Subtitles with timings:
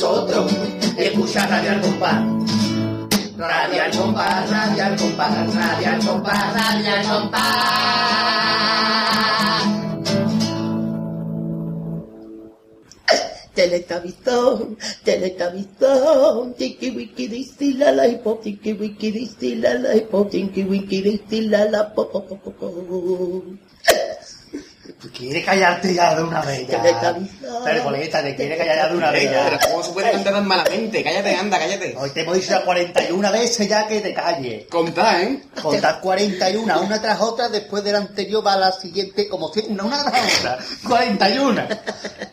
[0.00, 0.50] nosotros
[0.96, 2.24] y escucha Radio al compás.
[3.36, 6.00] Radio al compás, radio al compás, radio al
[6.54, 8.00] radio al compás.
[13.54, 14.16] Teletubbies,
[15.04, 15.66] Teletubbies,
[16.56, 21.84] tiki wiki disti la hipo, tiki wiki disti la hipo, tiki wiki disti la la
[21.92, 22.68] po po po po po.
[25.20, 26.82] ¿Tú quieres callarte ya de una vez ya?
[27.62, 29.60] Pero, coleguita, te quieres callar ya de una vez Pero ya.
[29.68, 31.04] ¿cómo se puede cantar tan malamente?
[31.04, 31.94] Cállate, anda, cállate.
[31.98, 34.66] Hoy te hemos dicho ya 41 veces ya que te calles.
[34.70, 35.42] Contá, ¿eh?
[35.60, 39.84] Contad 41, una tras otra, después de la anterior va la siguiente, como siempre, una,
[39.84, 40.58] una tras otra.
[40.88, 41.68] 41.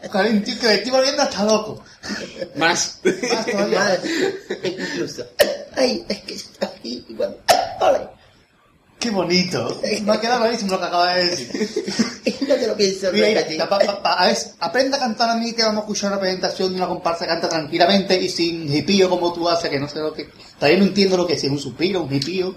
[0.10, 1.84] 41, que me estoy volviendo hasta loco.
[2.56, 3.00] Más.
[3.04, 4.00] Más todavía.
[4.64, 5.26] Incluso.
[5.76, 7.36] Ay, es que aquí igual.
[7.82, 8.17] Ole.
[9.00, 9.80] Qué bonito.
[10.04, 11.70] Me ha quedado buenísimo lo que acabas de decir.
[12.48, 15.52] No te lo pienso Mira, pa- pa- pa- a ver, aprenda a cantar a mí
[15.52, 19.10] que vamos a escuchar una presentación de una comparsa que canta tranquilamente y sin hipío
[19.10, 20.30] como tú haces, que no sé lo que...
[20.58, 22.56] Todavía no entiendo lo que es, es un suspiro, un hipío,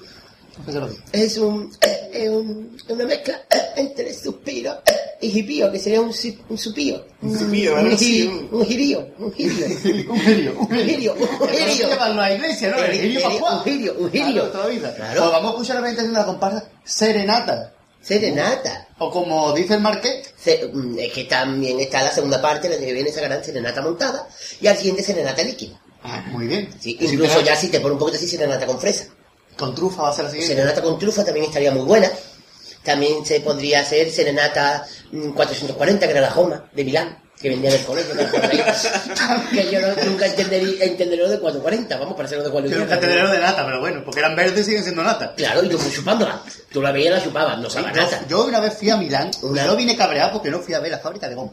[0.65, 1.01] no sé lo que es.
[1.33, 1.73] Es un,
[2.13, 3.41] es un, una mezcla
[3.77, 4.83] entre suspiro
[5.21, 6.09] y jipío, que sería un,
[6.49, 7.05] un supío.
[7.23, 7.97] Un supío, un, un
[8.67, 9.69] girío, un girío.
[10.11, 12.79] Un girio, un girio, un a la iglesia, ¿no?
[12.83, 14.51] El un girio, un girio.
[14.51, 15.21] Claro.
[15.21, 17.73] Pues vamos a escuchar la presentación de la comparsa Serenata.
[18.03, 18.89] Serenata.
[18.99, 20.33] O como dice el marqués,
[20.73, 24.27] mm, es que también está la segunda parte, la que viene esa gran serenata montada,
[24.61, 25.81] y al siguiente serenata líquida.
[26.03, 26.71] ah, muy bien.
[26.81, 29.07] Sí, incluso ya si te pone un poquito así, serenata con fresa.
[29.61, 30.55] Con trufa va a ser la siguiente.
[30.55, 32.11] Serenata con trufa también estaría muy buena.
[32.83, 37.71] También se podría hacer serenata mm, 440, que era la Joma, de Milán, que vendía
[37.71, 38.15] del colegio.
[39.53, 42.97] que, yo no- nunca entendería, entenderé lo de 440, vamos, para hacerlo de Yo 440.
[42.97, 45.35] nunca te de nata, pero bueno, porque eran verdes y siguen siendo nata.
[45.35, 46.41] Claro, y tú fui chupándola.
[46.73, 48.25] Tú la veías y la chupabas, no sabía Yo, nata.
[48.29, 50.91] yo una vez fui a Milán Una- yo vine cabreado porque no fui a ver
[50.91, 51.53] la fábrica de goma.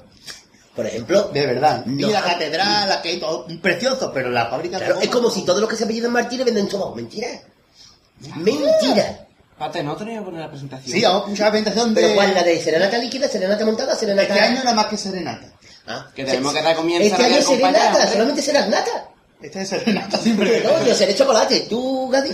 [0.75, 1.83] Por ejemplo, De verdad.
[1.87, 2.09] No.
[2.09, 5.03] la catedral, la que todo, precioso, pero la fábrica de goma.
[5.03, 6.93] es como si todos los que se apellidan Martínez venden sobao.
[6.95, 7.27] Mentira.
[8.35, 9.27] Mentira.
[9.57, 10.95] Pate, ¿no tenía que poner la presentación?
[10.97, 12.01] Sí, vamos a escuchar la presentación de...
[12.01, 12.33] Pero ¿cuál?
[12.35, 14.33] ¿La de serenata líquida, serenata montada, serenata...?
[14.33, 15.51] Este año nada más que serenata.
[15.87, 19.09] Ah, Que tenemos que dar comienzo Este a año es serenata, solamente serás nata.
[19.41, 20.61] Este es serenata siempre.
[20.63, 21.61] No, yo seré chocolate.
[21.61, 22.31] ¿Tú, Gadi?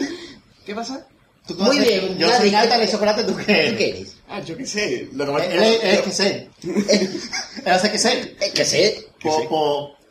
[0.65, 1.05] ¿Qué pasa?
[1.47, 3.73] ¿Tú Muy bien, Yo soy nata ¿qué- de chocolate, ¿tú qué ¿Tú eres?
[3.77, 4.15] qué eres?
[4.29, 5.09] Ah, yo qué sé.
[5.13, 6.49] Lo que más Él es, que sé.
[6.63, 8.35] Él hace que sé.
[8.39, 8.77] Eh, que sé.
[8.95, 9.07] Sé?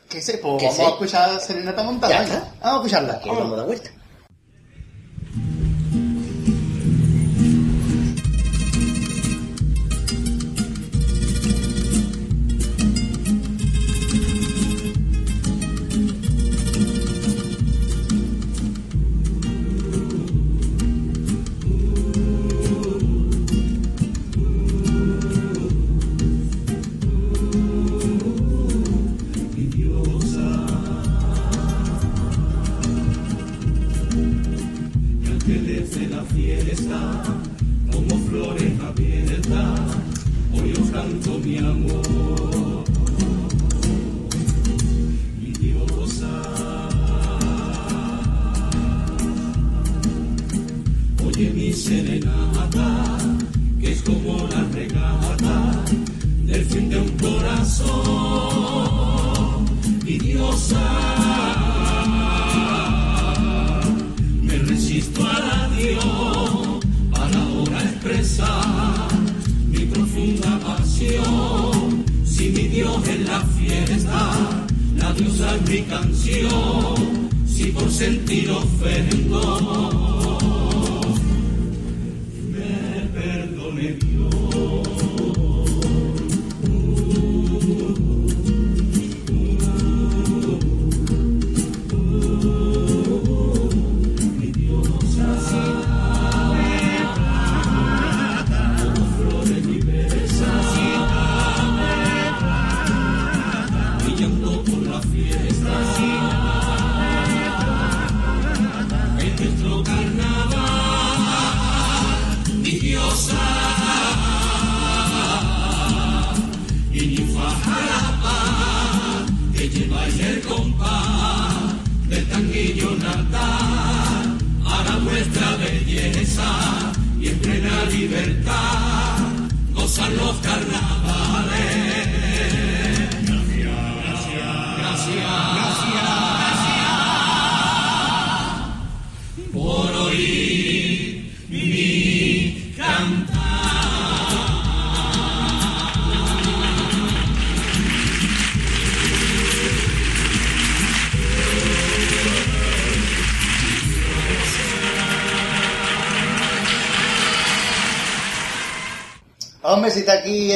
[0.08, 0.38] ¿qué sé?
[0.38, 0.82] Pues Que vamos sé.
[0.82, 2.22] a escuchar serenata montada.
[2.22, 2.38] Está.
[2.60, 3.20] Vamos a escucharla.
[3.26, 3.90] Vamos a dar vuelta.
[35.42, 37.22] ángeles de la fiesta,
[37.90, 39.80] como flores abiertas,
[40.52, 42.84] hoy os canto mi amor.
[45.40, 46.42] Mi diosa,
[51.26, 53.18] oye mi serenata,
[53.80, 55.84] que es como la regata
[56.44, 57.82] del fin de un corazón.
[60.04, 61.81] Mi diosa.
[64.92, 69.08] asisto a Dios para ahora expresar
[69.68, 72.04] mi profunda pasión.
[72.26, 74.66] Si mi Dios es la fiesta,
[74.96, 77.30] la diosa es mi canción.
[77.46, 80.11] Si por sentir ofendo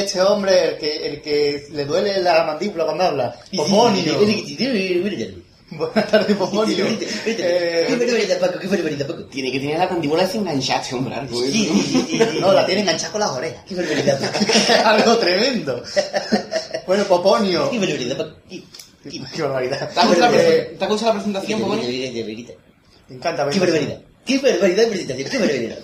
[0.07, 3.37] este hombre, el que, el que le duele la mandíbula cuando habla.
[3.55, 4.19] Poponio.
[5.71, 6.87] Buenas tardes, Poponio.
[6.99, 7.87] Qué Eh.
[9.31, 11.17] Tiene que tener la mandíbula desenganchada, este hombre.
[11.17, 11.29] ¿eh?
[11.29, 12.39] Sí, sí, sí, sí.
[12.41, 13.65] no, la tiene enganchada con las orejas.
[13.69, 14.45] Qué barbaridad, Paco.
[14.85, 15.83] Algo tremendo.
[16.87, 17.69] Bueno, Poponio.
[19.35, 19.91] Qué barbaridad.
[19.93, 21.85] ¿Te ha gustado la Eh, gustado la presentación, Poponio?
[23.09, 23.49] Me encanta.
[23.51, 24.01] Qué barbaridad.
[24.27, 25.79] Qué barbaridad de presentación, qué barbaridad,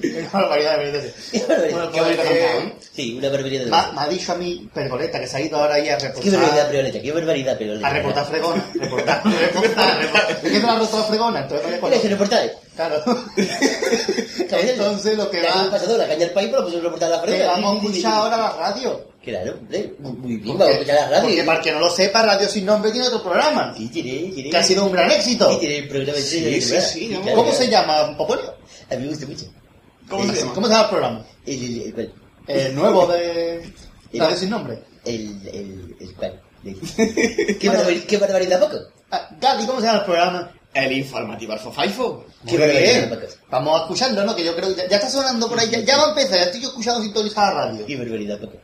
[0.00, 1.14] Qué barbaridad, de.
[1.32, 1.44] Qué.
[1.72, 2.72] Bueno, Qué.
[2.94, 5.40] Sí, una barbaridad de me ha- me ha dicho a mí Pergoleta que se ha
[5.40, 6.70] ido ahora ahí a Qué barbaridad, reportar.
[6.70, 7.86] Peoleta, qué barbaridad, Peoleta.
[7.86, 8.70] A reportar fregona.
[8.74, 9.22] Reportar.
[9.24, 9.98] Reportar.
[10.00, 10.30] reportar.
[10.30, 11.40] ¿Es que te la ha la fregona?
[11.40, 11.70] Entonces no
[12.40, 12.52] le.
[12.74, 13.04] Claro.
[14.50, 15.70] Entonces lo que Le han va.
[15.70, 17.46] pasado la caña al país, pero pues a la Que frente.
[17.46, 19.14] vamos a escuchar ahora la radio.
[19.24, 21.22] Claro, hombre, muy bien, vamos a escuchar la radio.
[21.22, 23.74] Porque para el que no lo sepa, Radio Sin Nombre tiene otro programa.
[23.76, 24.50] Sí, tiene, tiene.
[24.50, 25.50] Que ha sido un gran éxito.
[25.52, 28.54] Sí, tiene el programa Sí, sí, sí, ¿Cómo se llama, Poponio?
[28.90, 29.46] A mí me gusta mucho.
[30.08, 30.54] ¿Cómo se llama?
[30.54, 31.26] ¿Cómo se llama el programa?
[31.46, 32.12] El, el, el.
[32.46, 33.72] El nuevo de
[34.36, 34.82] Sin Nombre.
[35.04, 36.40] El, el, el cual.
[37.60, 38.78] ¿Qué, barbaridad, ¿Qué barbaridad, Paco?
[39.10, 39.28] Ah,
[39.66, 40.50] ¿cómo se llama el programa?
[40.72, 42.24] El informativo Alfofaifo.
[42.46, 43.18] Qué barbaridad.
[43.50, 44.34] Vamos a escucharlo, ¿no?
[44.34, 45.70] Que yo creo que ya, ya está sonando por ahí.
[45.70, 47.86] Ya, ya va a empezar, ya estoy yo escuchando sintonizar la radio.
[47.86, 48.58] Qué barbaridad, Paco.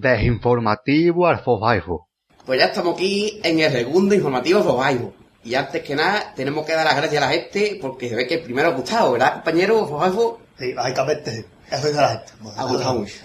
[0.00, 2.08] Desinformativo Alfofaifo.
[2.46, 5.12] Pues ya estamos aquí en el segundo informativo Alfofaifo.
[5.44, 8.26] Y antes que nada, tenemos que dar las gracias a la gente porque se ve
[8.26, 10.40] que el primero ha gustado, ¿verdad, compañero Alfofaifo?
[10.58, 12.32] Sí, básicamente, eso es de la gente.
[12.56, 13.14] Ha gustado mucho.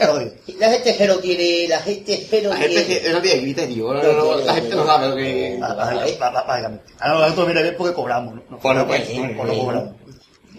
[0.00, 0.58] Lo.
[0.60, 3.00] La gente no tiene, la gente que no La gente tiene.
[3.00, 5.58] que no tiene criterio, no, no, no, la gente no sabe lo que...
[5.60, 6.84] Bá- bá- bá- bá- Básicamente.
[7.00, 8.42] Ahora nosotros mira bien porque cobramos, ¿no?
[8.50, 9.94] No, Bueno, pues, pues, pues cobramos.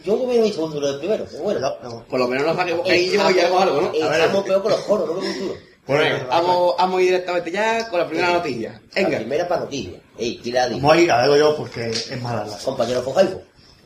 [0.05, 1.59] Yo me he visto un duro del primero, pero bueno.
[1.59, 2.03] No, no.
[2.05, 3.91] Por lo menos nos saquemos que yo y algo, ¿no?
[3.91, 4.21] Ver.
[4.21, 5.55] Estamos peor con los coros, no con un duro.
[5.87, 8.81] Bueno, vamos, vamos a ir directamente ya con la primera noticia.
[8.95, 9.17] La Venga.
[9.19, 10.01] primera para noticias.
[10.17, 12.57] Ey, tira de Vamos a ir, la digo yo porque es mala la.
[12.57, 13.41] compañero Fojaibo.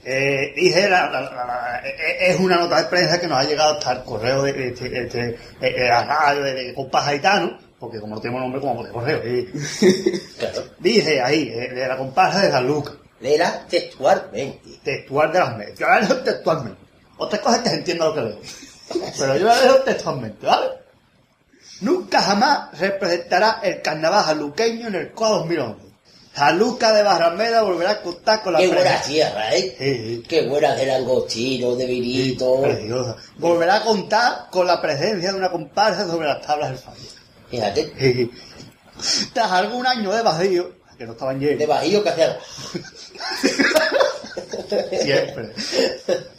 [0.06, 3.44] Eh, dije, la, la- la- la- eh, es una nota de prensa que nos ha
[3.44, 5.08] llegado hasta el correo de, de, de, de-
[5.60, 8.92] de- de la radio de, de Compas Gaetano, porque como no tenemos nombre como de
[8.92, 9.22] correo.
[9.24, 9.48] eh.
[10.40, 10.64] Claro.
[10.80, 14.80] Dice ahí, eh, de la comparsa de San Lucas, Léela textualmente.
[14.84, 15.80] textual de las medias.
[15.80, 16.80] Yo la leo textualmente.
[17.18, 18.40] Otras cosas que entiendo lo que leo.
[19.18, 20.68] Pero yo la leo textualmente, ¿vale?
[21.82, 25.90] Nunca jamás representará el carnaval jaluqueño en el COA 2011.
[26.34, 29.76] Jaluca de Barrameda volverá a contar con la Qué buena tierra, ¿eh?
[29.78, 30.24] Sí, sí.
[30.28, 32.62] Qué buena de langostino, de vinito.
[32.62, 33.16] Preciosa.
[33.38, 37.02] Volverá a contar con la presencia de una comparsa sobre las tablas del fallo.
[37.50, 38.30] Fíjate,
[39.34, 42.38] Tras algún año de vacío, que no estaban de llenos, bajío que hacía.
[45.02, 45.54] siempre.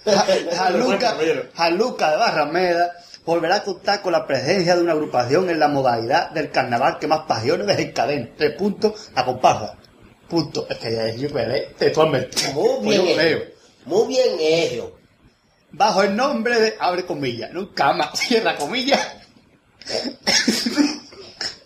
[0.04, 1.16] Ja- Jaluca,
[1.54, 2.92] Jaluca de Barrameda
[3.24, 7.06] volverá a contar con la presencia de una agrupación en la modalidad del carnaval que
[7.06, 8.28] más pasiones desencadena.
[8.36, 9.76] Tres puntos, la comparsa.
[10.28, 10.66] Punto.
[10.68, 11.28] Es que ya es yo
[11.78, 12.52] textualmente.
[12.54, 13.44] Muy Pues yo bien hecho.
[13.86, 14.96] Muy bien hecho.
[15.72, 19.00] Bajo el nombre de, abre comillas, nunca más, cierra comillas.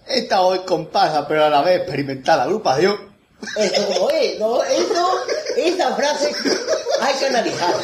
[0.06, 3.13] Esta hoy comparsa, pero a la vez experimentada agrupación,
[3.56, 4.62] Esto como es, ¿no?
[4.62, 5.18] Eso,
[5.56, 6.32] esa frase
[7.00, 7.82] hay que analizarla.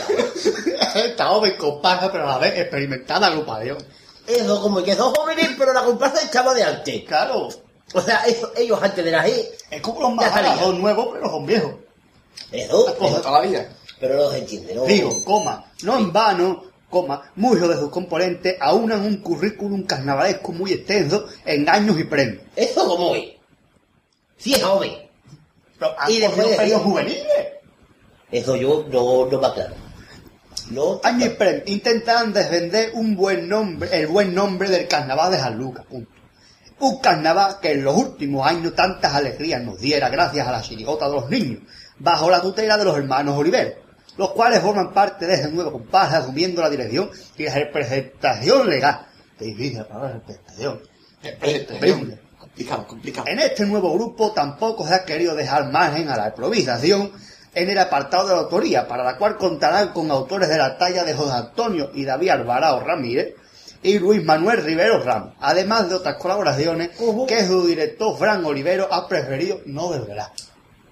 [0.94, 3.78] esta joven comparsa, pero a la vez experimentada agrupación.
[4.26, 7.04] Eso como que son jóvenes, pero la comparsa echaba de antes.
[7.04, 7.48] Claro,
[7.92, 10.56] O sea, eso- ellos antes de la G, es como los salía.
[10.58, 11.72] son nuevos, pero son viejos.
[12.52, 13.68] eso, Como toda la vida.
[13.98, 14.84] pero no se entiende, ¿no?
[14.84, 20.72] Digo, coma, no en vano, coma, muchos de sus componentes aunan un currículum carnavalesco muy
[20.72, 22.42] extenso en años y premios.
[22.54, 23.30] Eso como es.
[24.38, 25.09] Si es joven.
[25.80, 27.48] Pero han Y después premios juveniles.
[28.30, 29.74] Eso yo no, no me aclaro.
[30.70, 31.00] No.
[31.02, 31.62] Año y premio.
[31.66, 35.84] Intentan defender un buen nombre, el buen nombre del carnaval de San Lucas.
[35.86, 36.12] Punto.
[36.80, 41.08] Un carnaval que en los últimos años tantas alegrías nos diera gracias a la chirigota
[41.08, 41.62] de los niños,
[41.98, 43.82] bajo la tutela de los hermanos Oliver,
[44.16, 49.06] los cuales forman parte de ese nuevo comparsa asumiendo la dirección y la representación legal.
[49.38, 50.80] Qué difícil la palabra representación.
[51.22, 52.29] Representación.
[52.60, 53.26] Complicado, complicado.
[53.26, 57.10] En este nuevo grupo tampoco se ha querido dejar margen a la improvisación
[57.54, 61.04] en el apartado de la autoría, para la cual contarán con autores de la talla
[61.04, 63.34] de José Antonio y David Alvarado Ramírez
[63.82, 66.90] y Luis Manuel Rivero Ramos, además de otras colaboraciones
[67.26, 70.30] que su director Fran Olivero ha preferido no desvelar.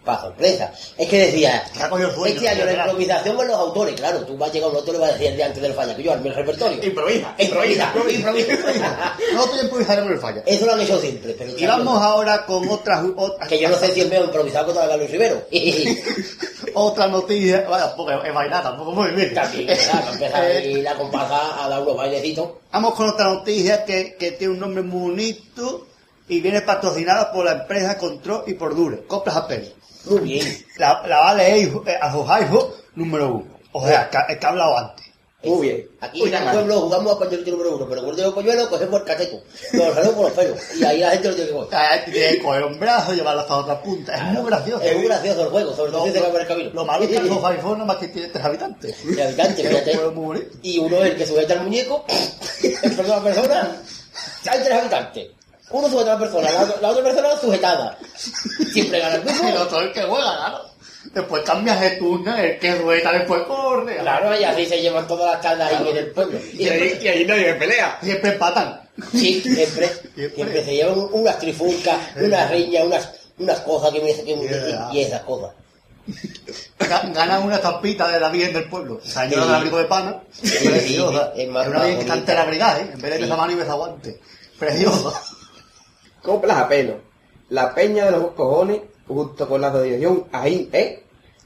[0.05, 0.73] Para sorpresa.
[0.97, 3.95] Es que decía, sueño, este año la improvisación con los autores.
[3.95, 5.47] Claro, tú vas a llegar a un autor y le vas a decir el día
[5.47, 6.83] antes del falla, que yo armé el repertorio.
[6.83, 8.31] Improvisa, Improvisa, improvisa.
[8.31, 9.17] improvisa.
[9.35, 10.43] Nosotros improvisaremos el falla.
[10.47, 11.35] Eso lo han hecho siempre.
[11.39, 14.67] Pero Y vamos ahora con otras, otras Que yo no sé si es mejor improvisado
[14.67, 15.43] contra Carlos Rivero.
[16.75, 19.51] otra noticia, bueno, tampoco es bailar, tampoco empieza
[20.49, 22.49] Eh, la comparsa a dar unos bailecitos.
[22.73, 25.87] Vamos con otra noticia que, que tiene un nombre muy bonito
[26.29, 29.69] y viene patrocinada por la empresa Control y por Dure, Compras a pelo.
[30.07, 30.67] Muy bien.
[30.77, 33.59] La, la va a leer eh, a iPhone número uno.
[33.73, 35.09] O sea, que, el que ha hablado antes.
[35.45, 35.89] Muy bien.
[36.01, 39.01] Aquí Uy, en el pueblo jugamos a pañuelito número uno, pero cuando el pañuelo cogemos
[39.01, 39.41] el cateto,
[39.73, 41.73] nos lo salimos por los pelos, y ahí la gente lo tiene que coger.
[41.73, 44.15] La gente tiene que coger un brazo y llevarlo hasta otra punta.
[44.17, 44.83] Es muy gracioso.
[44.83, 46.71] Es muy gracioso el juego, sobre todo si se cambia el camino.
[46.75, 49.17] Lo malo es que el iPhone nada más que tiene tres habitantes.
[49.17, 50.51] De habitante, Es un fíjate.
[50.63, 52.05] Y uno es el que sujeta al muñeco,
[52.63, 53.83] el persona a persona,
[54.51, 55.29] hay tres habitantes.
[55.71, 57.99] Uno sujeta a la persona, la, la otra persona sujetada.
[58.73, 59.61] Siempre gana el Y el mismo.
[59.61, 60.65] otro es el que juega, claro.
[61.13, 63.97] Después cambias de turno, el que rueda después corre.
[63.99, 66.39] Claro, y así se llevan todas las cargas ahí en el pueblo.
[66.53, 67.99] Y Y ahí, y ahí nadie pelea.
[68.03, 68.81] Siempre empatan.
[69.13, 70.31] sí, siempre, Siempre.
[70.35, 73.09] siempre se llevan unas trifulcas, unas riñas, unas,
[73.39, 74.89] unas cosas que me que, Yeah.
[74.93, 75.51] y esas cosas.
[76.79, 79.01] Ga- Ganan una estampita de la Virgen del Pueblo.
[79.03, 79.47] Señora Sí.
[79.47, 80.23] del abrigo de pana.
[80.43, 81.33] Sí, Preciosa.
[81.37, 82.91] es Es más- una Virgen que está entera brigada, ¿eh?
[82.93, 83.23] En vez de Sí.
[83.25, 84.21] besa mano y besa guante.
[84.59, 85.13] Preciosa.
[86.29, 87.01] Coplas a pelo.
[87.49, 91.03] La Peña de los Cojones, junto con la asociación AIN E,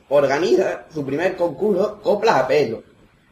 [0.08, 2.82] organiza su primer concurso Coplas a pelo,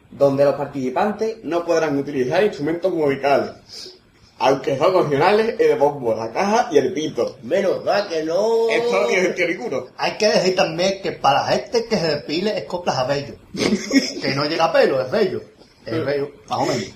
[0.09, 3.99] donde los participantes no podrán utilizar instrumentos musicales,
[4.39, 7.35] aunque son opcionales el bombo, la caja y el pito.
[7.43, 8.69] Menos mal que no.
[8.69, 9.85] Esto no tiene sentido ninguno.
[9.97, 13.35] Hay que decir también que para la gente que se depile es coplas a bello.
[14.21, 15.41] que no llega a pelo, es bello.
[15.85, 16.93] Es bello, más o menos.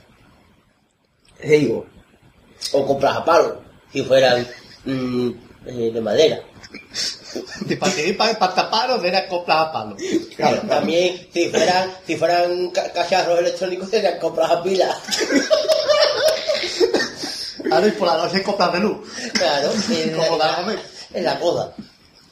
[1.44, 1.86] Digo,
[2.72, 3.65] O compras a palo,
[3.96, 4.46] si fueran
[4.84, 5.30] mm,
[5.68, 6.40] eh, de madera.
[7.68, 9.98] Si participan para taparos, era coplas a palo.
[10.38, 14.88] claro, También, si fueran, si fueran ca- cacharros electrónicos, serían compras a pila.
[17.72, 18.98] Ahora y por la noche coplas de luz.
[19.34, 20.78] Claro, en Como la, la
[21.14, 21.40] en la.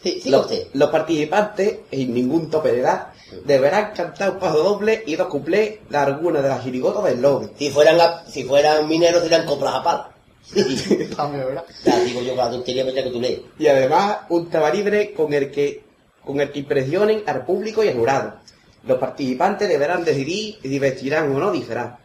[0.01, 3.07] Sí, sí, los, los participantes, sin ningún tope de edad,
[3.45, 7.49] deberán cantar un paso doble y dos cuplés de alguna de las chirigotas del lobby.
[7.57, 10.09] Si fueran, a- si fueran mineros, serían compras a pala.
[13.57, 15.83] Y además un tema libre con el que
[16.23, 18.35] con el que impresionen al público y al jurado.
[18.85, 21.99] Los participantes deberán decidir si vestirán o no disfraz.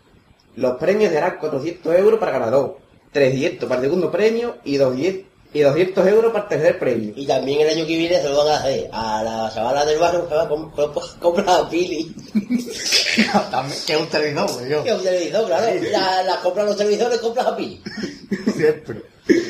[0.57, 2.79] Los premios serán 400 euros para ganador,
[3.13, 5.25] 300 para el segundo premio y 200,
[5.59, 7.13] y 200 euros para el tercer premio.
[7.17, 9.99] Y también el año que viene se lo van a hacer a la chavala del
[9.99, 12.15] barrio que va a com- com- comprar a Pili.
[13.87, 14.85] Que es un televisor, güey, yo.
[14.85, 15.67] Que es un televisor, claro.
[15.91, 17.83] La, la compran los televisores, compras a Pili.
[18.57, 19.03] Siempre.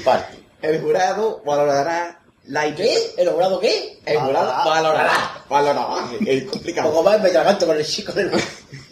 [0.05, 0.39] Parte.
[0.63, 2.97] El jurado valorará la ¿Qué?
[3.19, 4.01] ¿El jurado qué?
[4.07, 5.45] El jurado Ah, valorará.
[5.49, 6.09] Valorará.
[6.27, 6.91] Es Un complicado.
[6.91, 8.31] poco más me traganto con el chico del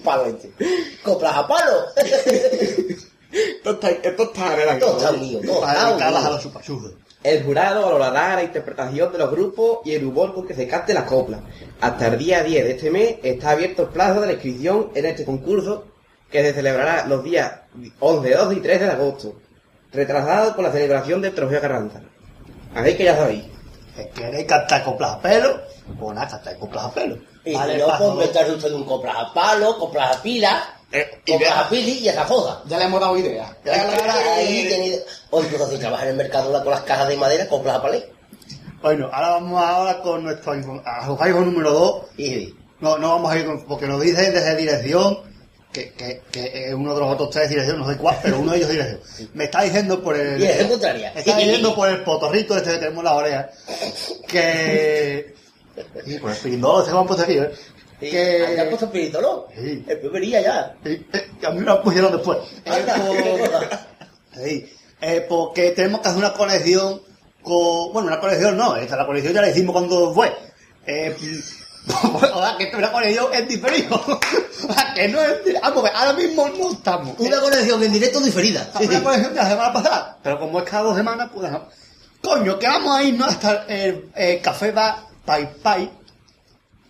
[0.05, 0.53] palo este.
[1.03, 1.73] ¿Compras a palo?
[3.33, 4.79] Esto está, esto está arreglado.
[4.79, 5.09] Todo está
[6.09, 6.39] a.
[7.27, 10.95] El jurado valorará la interpretación de los grupos y el humor con que se cante
[10.95, 11.41] las coplas.
[11.81, 15.07] Hasta el día 10 de este mes está abierto el plazo de la inscripción en
[15.07, 15.87] este concurso
[16.31, 17.53] que se celebrará los días
[17.99, 19.35] 11, 12 y 13 de agosto,
[19.93, 22.01] retrasado por la celebración del Trofeo Carranza.
[22.77, 23.43] Así que ya sabéis.
[23.97, 25.61] Si queréis cantar coplas a pelo,
[25.99, 27.19] pues nada, cantar coplas a pelo.
[27.45, 31.21] Y Vale, si no, pues inventarse usted un compras a palo, compras a pila, Eh,
[31.27, 31.61] idea.
[31.61, 32.63] a pili y esa cosa.
[32.67, 33.57] Ya le hemos dado idea.
[34.37, 34.97] Ahí
[35.37, 38.09] O incluso si trabajas en el mercado con las cajas de madera, compras a palé.
[38.81, 40.83] Bueno, ahora vamos ahora con nuestro iPhone,
[41.53, 42.03] número 2.
[42.19, 45.19] Y No, no vamos a ir con, porque nos dicen desde dirección
[45.73, 48.53] que, que, que es uno de los otros tres dirección, no sé cuál, pero uno
[48.53, 49.01] de ellos dirección.
[49.35, 50.39] Me está diciendo por el.
[50.39, 51.13] Dirección contraria.
[51.15, 53.51] Me está diciendo por el potorrito este que tenemos en la oreja
[54.27, 55.35] que.
[56.07, 57.51] Sí, por el pirindolo ese que me han puesto aquí, ¿eh?
[58.01, 58.65] ¿Ya has Que.
[58.71, 59.45] puesto espíritu, no?
[59.55, 59.85] Sí.
[59.87, 60.77] El primer día ya.
[60.85, 62.39] Sí, eh, a mí me lo pusieron después.
[62.65, 62.87] Eh.
[64.37, 64.71] Sí,
[65.09, 67.01] eh, porque tenemos que hacer una conexión
[67.41, 67.93] con...
[67.93, 70.35] Bueno, una conexión no, esta la conexión ya la hicimos cuando fue.
[70.85, 71.15] Eh,
[72.03, 73.95] o sea, que una conexión es diferido.
[74.69, 75.61] o sea, que no es...
[75.63, 77.15] Vamos, a ver, ahora mismo no estamos.
[77.21, 78.63] Una conexión en directo diferida.
[78.63, 81.53] Estamos en la conexión de la semana pasada, pero como es cada dos semanas, pues...
[82.21, 85.89] Coño, que vamos a irnos hasta el, el café va Pai Pai,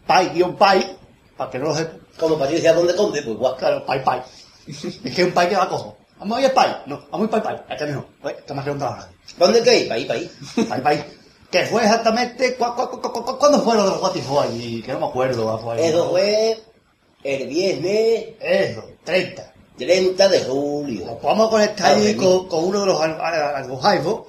[0.07, 0.97] Pai guion Pai,
[1.37, 1.97] para que no lo sepa.
[2.19, 3.55] Como Patricia donde conde, pues guau.
[3.59, 4.23] Claro, Pai Pai.
[4.67, 5.99] es que un Pai que va cojo.
[6.19, 6.77] Vamos a ir al Pai.
[6.87, 7.63] No, vamos a ir Pai Pai.
[7.71, 8.07] Este mismo.
[8.23, 9.09] Oye, más redonda la radio.
[9.39, 9.63] ¿Dónde?
[9.87, 10.31] Para ahí, para ahí.
[10.69, 11.05] Pai Pai.
[11.51, 12.57] Que fue exactamente...
[12.57, 14.01] cu- cu- cu- cu- cu- ¿Cuándo fue lo de los
[14.43, 14.83] allí?
[14.83, 15.59] Que no me acuerdo.
[15.59, 16.59] fue- Eso fue
[17.23, 19.53] el viernes Eso, 30.
[19.79, 21.07] 30 de julio.
[21.07, 24.23] Nos vamos a conectar ahí con, con uno de los al- al- al- los iPhone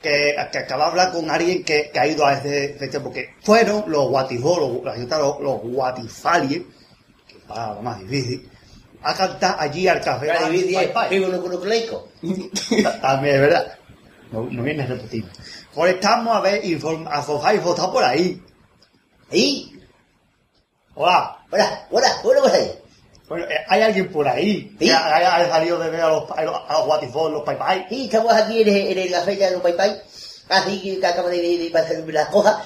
[0.00, 3.34] que, que acaba de hablar con alguien que, que ha ido a ese festival, porque
[3.42, 6.62] fueron los guatifos, los, la los, los guatifalies,
[7.28, 8.50] que es más difícil,
[9.02, 10.26] a cantar allí al café.
[10.26, 11.18] Claro, Bar y dice, Pai Pai.
[11.18, 12.08] vivo nucleico.
[13.00, 13.78] También es verdad.
[14.30, 15.24] No, no viene a repetir.
[15.74, 18.42] Conectamos a ver, inform- a su iPhone está por ahí.
[19.30, 19.78] ¿Y?
[20.94, 21.38] Hola.
[21.50, 22.58] Hola, hola, hola, hola.
[23.28, 24.90] Bueno, eh, hay alguien por ahí Sí.
[24.90, 27.44] ha, salido de ver a los, a los, a los Guatifón, los.
[27.88, 30.02] Sí, estamos aquí en, el- en la fecha de los Pai Pai,
[30.50, 32.58] así que, acaba de, pasar las cosas,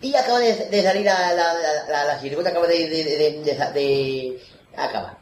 [0.00, 3.42] y acaba de, de salir la, la, la, la, la acaba de, de, de, de,
[3.42, 4.42] de, de-
[4.76, 5.18] acaba.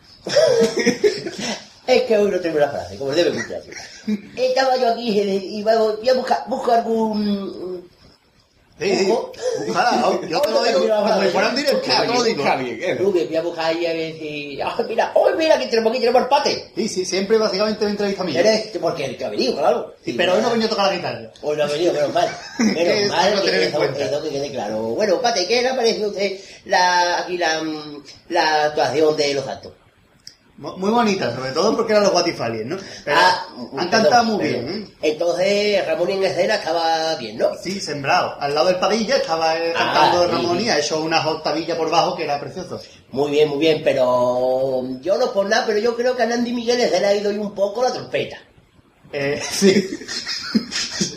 [1.86, 3.70] Es que hoy no tengo la frase, como debe escucharse.
[4.36, 7.90] Estaba yo aquí eh, y voy voy a buscar, busco algún...
[8.80, 9.14] Sí, sí.
[9.70, 12.44] Ojalá, yo te lo digo, como si fuera en directo, yo te lo digo.
[12.46, 12.96] ¿eh?
[12.98, 14.58] Tú, que voy a buscar ahí a ver si...
[14.60, 15.12] ¡Ay, mira!
[15.14, 15.54] ¡Ay, mira!
[15.54, 16.72] Aquí tenemos, aquí tenemos el pate.
[16.74, 18.36] Sí, sí, siempre básicamente me entrevista a mí.
[18.36, 19.94] Eres, porque el que ha venido, claro.
[20.04, 21.30] Sí, pero hoy no he venido a tocar la guitarra.
[21.42, 22.28] Hoy no ha venido, menos mal.
[22.58, 24.04] Que Menos mal que que tener en eso, cuenta.
[24.04, 24.76] eso que quede claro.
[24.80, 27.62] Bueno, Pate, ¿qué le ha parecido a usted la, aquí la,
[28.30, 29.72] la actuación de los actos?
[30.58, 32.76] Mu- Muy bonita, sobre todo porque eran los Guatifalies, ¿no?
[33.04, 33.46] Pero Ah,
[33.78, 34.94] han cantado muy bien, ¿eh?
[35.02, 37.48] Entonces, Ramón en escena estaba bien, ¿no?
[37.60, 38.36] Sí, sembrado.
[38.38, 41.76] Al lado del Padilla estaba eh, Ah, cantando sí, Ramón y ha hecho unas octavillas
[41.76, 42.80] por bajo que era precioso.
[43.10, 46.52] Muy bien, muy bien, pero yo no por nada, pero yo creo que a Nandi
[46.52, 48.36] Miguel se le ha ido hoy un poco la trompeta.
[49.12, 49.88] Eh, sí.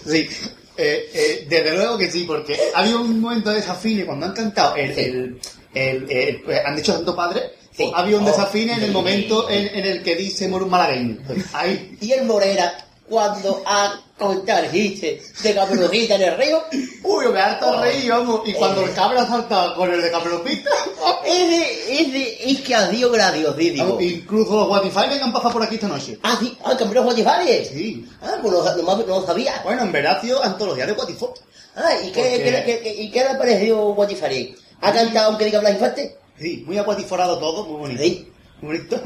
[0.05, 0.29] sí.
[0.77, 5.39] Desde luego que sí, porque había un momento de desafine cuando han cantado el, el,
[5.73, 7.83] el- el- han dicho Santo Padre, Sí.
[7.83, 11.17] pues, había un Oh, desafine en el momento en, en el que dice un malagueño.
[11.53, 11.97] Ahí.
[12.01, 12.77] Y el Morera,
[13.09, 16.63] cuando ha contado el chiste de Caperucita en el río,
[17.03, 17.81] Uy, me harto Oh.
[17.81, 18.41] reír, vamos.
[18.45, 18.85] Y cuando Eh.
[18.85, 20.69] el cabra saltaba con el de Caperucita,
[21.25, 23.85] ese, ese, es que ha sido graciosísimo.
[23.85, 26.17] vamos, incluso los Guatifalies que han pasado por aquí esta noche.
[26.23, 27.67] Ah, sí, ah, campeón Guatifales.
[27.69, 28.07] Sí.
[28.21, 29.61] Ah, pues no, no, sabía.
[29.63, 31.33] Bueno, en verdad ha sido antología de Guatifó.
[31.75, 34.55] Ah, ¿y qué, qué, qué- qué- y qué le ha parecido Guatifari?
[34.81, 36.17] ¿Ha cantado aunque diga Blas Infante?
[36.39, 38.03] Sí, muy aguatiforado todo, muy bonito.
[38.03, 38.31] Sí.
[38.61, 39.01] Muy bonito.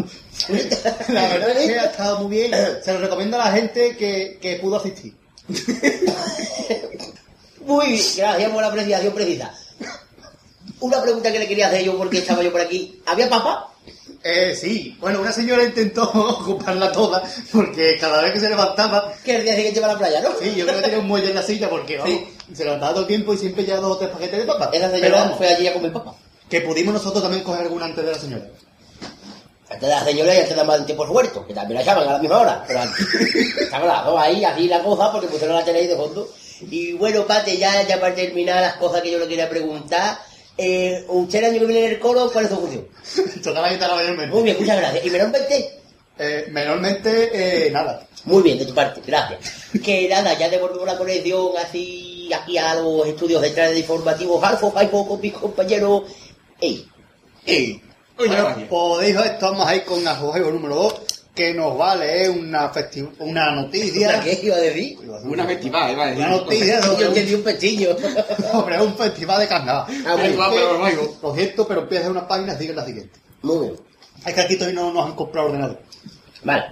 [1.10, 2.52] La verdad es que ha estado muy bien.
[2.84, 5.14] Se lo recomiendo a la gente que, que pudo asistir.
[7.66, 9.54] Muy bien, gracias por la apreciación precisa.
[10.80, 13.00] Una pregunta que le quería hacer yo porque estaba yo por aquí.
[13.06, 13.74] ¿Había papa?
[14.24, 19.36] Eh, sí, bueno, una señora intentó ocuparla toda porque cada vez que se levantaba, Que
[19.36, 20.30] el día siguiente va a la playa, ¿no?
[20.42, 22.20] sí, yo creo que tenía un muelle en la silla porque vamos,
[22.54, 24.70] se levantaba todo el tiempo y siempre llevaba dos o tres paquetes de papas.
[24.74, 26.16] Esa señora fue allí a comer papa.
[26.50, 28.46] Que pudimos nosotros también coger alguna antes de la señora.
[29.70, 32.14] Antes de la señora y antes de madre por huerto, que también la llaman a
[32.14, 32.64] la misma hora.
[32.68, 33.08] Pero antes.
[33.60, 36.28] Estaban las dos ahí, así la cosa, porque pusieron la tele ahí de fondo.
[36.70, 40.18] Y bueno, Pate, ya, ya para terminar las cosas que yo le quería preguntar.
[40.58, 42.88] Eh, usted el año que viene en el coro, ¿cuál es su función?
[43.44, 44.36] Tocar la guitarra mayormente.
[44.36, 45.06] Muy bien, muchas gracias.
[45.06, 45.80] ¿Y menormente?
[46.18, 48.06] Eh, menormente, eh, nada.
[48.26, 49.40] Muy bien, de tu parte, gracias.
[49.82, 54.44] Que nada, ya devolvemos la conexión así aquí a los estudios de de informativos.
[54.44, 56.04] Alfo, Faipo, con mis compañeros.
[56.62, 56.88] Ey,
[57.46, 57.82] ¡Ey!
[58.18, 61.02] Bueno, Oye, podéis, estamos ahí con Ajojo número 2,
[61.34, 64.08] que nos vale una, festi- una noticia.
[64.10, 65.00] ¿Para qué iba a decir?
[65.24, 66.26] Una festival, iba a decir.
[66.26, 67.98] Una noticia Yo sobre un, entendí un pestillo.
[68.52, 69.86] sobre un festival de carnaval.
[70.06, 70.24] Ah, bueno.
[70.26, 71.18] Es Igual, que, pero luego.
[71.24, 73.20] Lo siento, pero empieza una página, sigue la siguiente.
[73.42, 73.80] Muy bien.
[74.26, 75.80] Es que aquí todavía no nos han comprado ordenador.
[76.44, 76.64] Vale.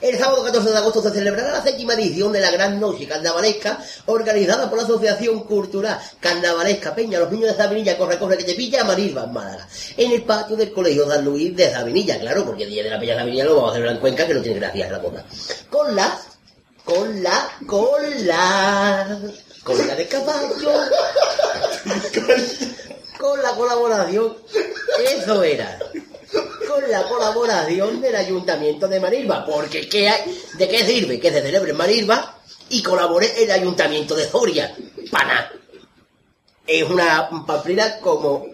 [0.00, 3.80] El sábado 14 de agosto se celebrará la séptima edición de la Gran Noche Carnavalesca,
[4.06, 8.54] organizada por la Asociación Cultural Carnavalesca Peña, los niños de Sabinilla, corre, corre, que te
[8.54, 12.62] pilla, Marisba, en Málaga, en el patio del Colegio San Luis de Sabinilla, claro, porque
[12.62, 14.60] el día de la Peña Sabinilla lo vamos a celebrar en Cuenca, que no tiene
[14.60, 15.24] gracia la cosa.
[15.68, 16.20] Con la,
[16.84, 19.18] con la, con la,
[19.64, 20.72] con la de caballo,
[23.18, 24.36] con la colaboración,
[25.04, 25.76] eso era
[26.32, 29.44] con la colaboración del Ayuntamiento de Marilva.
[29.44, 30.42] Porque ¿qué hay?
[30.56, 32.38] ¿de qué sirve que se celebre en Marilva
[32.68, 34.74] y colabore el Ayuntamiento de Soria?
[35.10, 35.50] Pana.
[36.66, 38.46] Es una pamplina como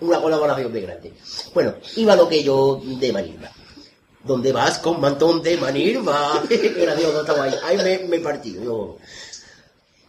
[0.00, 1.12] una colaboración muy grande.
[1.52, 3.50] Bueno, iba lo que yo de Marilva.
[4.22, 6.42] ¿Dónde vas con mantón de Manilva?
[6.48, 7.54] Gracioso estaba ahí.
[7.64, 8.52] Ahí me, me partí.
[8.52, 8.98] yo.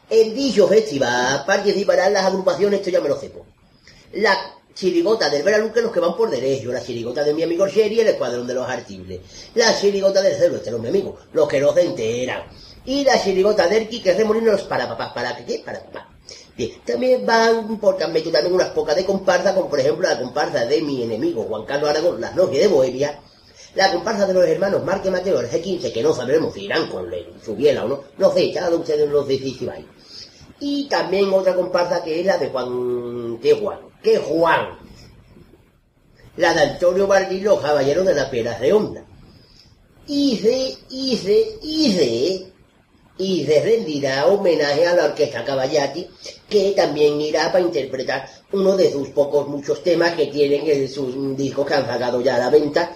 [0.09, 3.45] En dicho festival participarán las agrupaciones, esto ya me lo sepo.
[4.13, 4.37] La
[4.73, 6.71] chirigota del Veraluque, los que van por derecho.
[6.71, 9.19] La chirigota de mi amigo Sherry, el escuadrón de los artibles.
[9.55, 11.17] La chirigota del Cerro, este no es mi amigo.
[11.33, 12.43] Los que no se enteran.
[12.85, 15.13] Y la chirigota del Ki, que es los para papás.
[15.13, 15.61] ¿Para qué?
[15.65, 16.11] ¿Para papá?
[16.85, 17.79] También van,
[18.11, 21.65] metido también unas pocas de comparsa, como por ejemplo la comparsa de mi enemigo Juan
[21.65, 23.19] Carlos Aragón, las noches de Bohemia,
[23.75, 27.09] la comparsa de los hermanos Marque Mateo, el G15, que no sabremos si irán con
[27.43, 29.67] su biela o no, no sé, cada ustedes los decís si.
[30.59, 33.90] Y también otra comparsa que es la de Juan, ¿qué Juan?
[34.01, 34.79] ¿Qué Juan?
[36.37, 39.05] La de Antonio Martín, los caballeros de la Piedra Redonda.
[40.07, 42.51] Y se, y se, y
[43.17, 46.07] y rendirá homenaje a la orquesta Caballati,
[46.49, 51.37] que también irá para interpretar uno de sus pocos muchos temas que tienen en sus
[51.37, 52.91] discos que han sacado ya a la venta.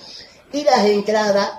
[0.52, 1.52] Y las entradas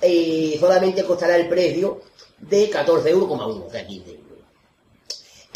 [0.00, 2.00] eh, solamente costará el precio
[2.38, 4.25] de 14 euros, o sea, 15 euros.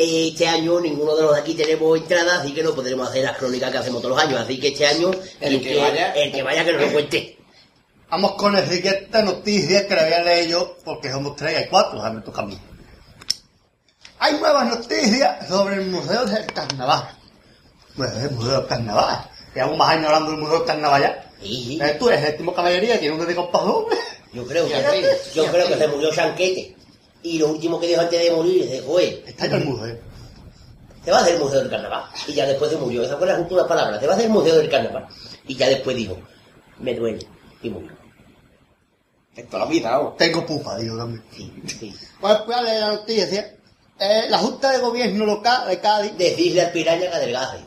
[0.02, 3.36] Este año ninguno de los de aquí tenemos entrada, así que no podremos hacer las
[3.36, 4.40] crónicas que hacemos todos los años.
[4.40, 5.10] Así que este año,
[5.40, 7.36] El que vaya- el que vaya que nos lo cuente.
[8.10, 11.68] Vamos con la siguiente noticia que la voy a leer yo porque somos tres y
[11.68, 12.58] cuatro, o sea, me toca a mí.
[14.20, 17.08] Hay nuevas noticias sobre el Museo del Carnaval.
[17.96, 19.30] Pues el Museo del Carnaval.
[19.54, 21.30] Llevamos más años hablando del Museo del Carnaval ya.
[21.42, 23.98] Y Eh, Tú eres el último caballería, tienes un para hombre.
[24.32, 26.76] yo creo que, yo creo que se murió Chanquete.
[27.22, 29.98] Y lo último que dijo antes de morir es, joder, Está en el museo.
[31.04, 32.04] se va a hacer el Museo del Carnaval.
[32.26, 33.02] Y ya después se murió.
[33.02, 34.00] Esas fueron las últimas palabras.
[34.00, 35.06] Se va a hacer el Museo del Carnaval.
[35.46, 36.16] Y ya después dijo,
[36.78, 37.26] me duele.
[37.62, 37.90] Y murió.
[39.36, 40.14] Esto lo ha quitado.
[40.18, 41.22] Tengo pupa, digo también.
[41.34, 41.94] Sí, sí.
[42.20, 43.56] Pues a leer la noticia.
[43.98, 47.58] Eh, la Junta de Gobierno local de Cádiz, Decirle al piraña que adelgace.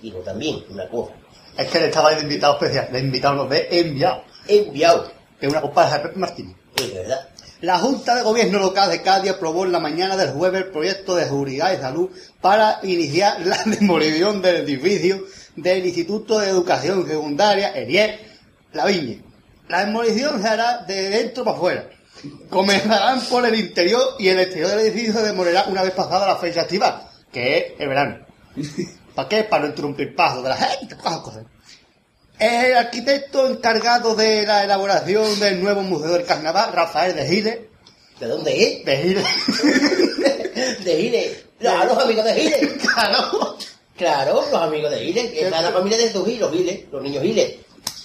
[0.00, 1.12] Digo también una cosa.
[1.58, 5.10] es que le estaba de invitado especial, de invitado no, de enviado, Enviado.
[5.40, 6.56] que es una copa de Pepe Martínez.
[6.76, 7.28] Es verdad.
[7.64, 11.16] La Junta de Gobierno Local de Cádiz aprobó en la mañana del jueves el proyecto
[11.16, 12.10] de seguridad y salud
[12.42, 15.24] para iniciar la demolición del edificio
[15.56, 18.20] del Instituto de Educación Secundaria, ERIE,
[18.74, 19.22] La Viña.
[19.68, 21.90] La demolición se hará de dentro para afuera.
[22.50, 26.36] Comenzarán por el interior y el exterior del edificio se demorará una vez pasada la
[26.36, 28.26] fecha estival, que es el verano.
[29.14, 29.44] ¿Para qué?
[29.44, 31.44] Para no interrumpir paso de la gente, cosas,
[32.38, 32.64] cosas.
[32.64, 37.58] El arquitecto encargado de la elaboración del nuevo Museo del Carnaval, Rafael de Giles,
[38.20, 38.84] ¿De dónde es?
[38.84, 39.24] de Giles,
[40.84, 41.44] De Gile.
[41.60, 42.76] Los, a los amigos de Gile.
[42.94, 43.56] claro,
[43.96, 45.30] Claro, los amigos de Gile.
[45.32, 47.54] que Esa es la familia de sus Giles, los Giles, los niños Giles.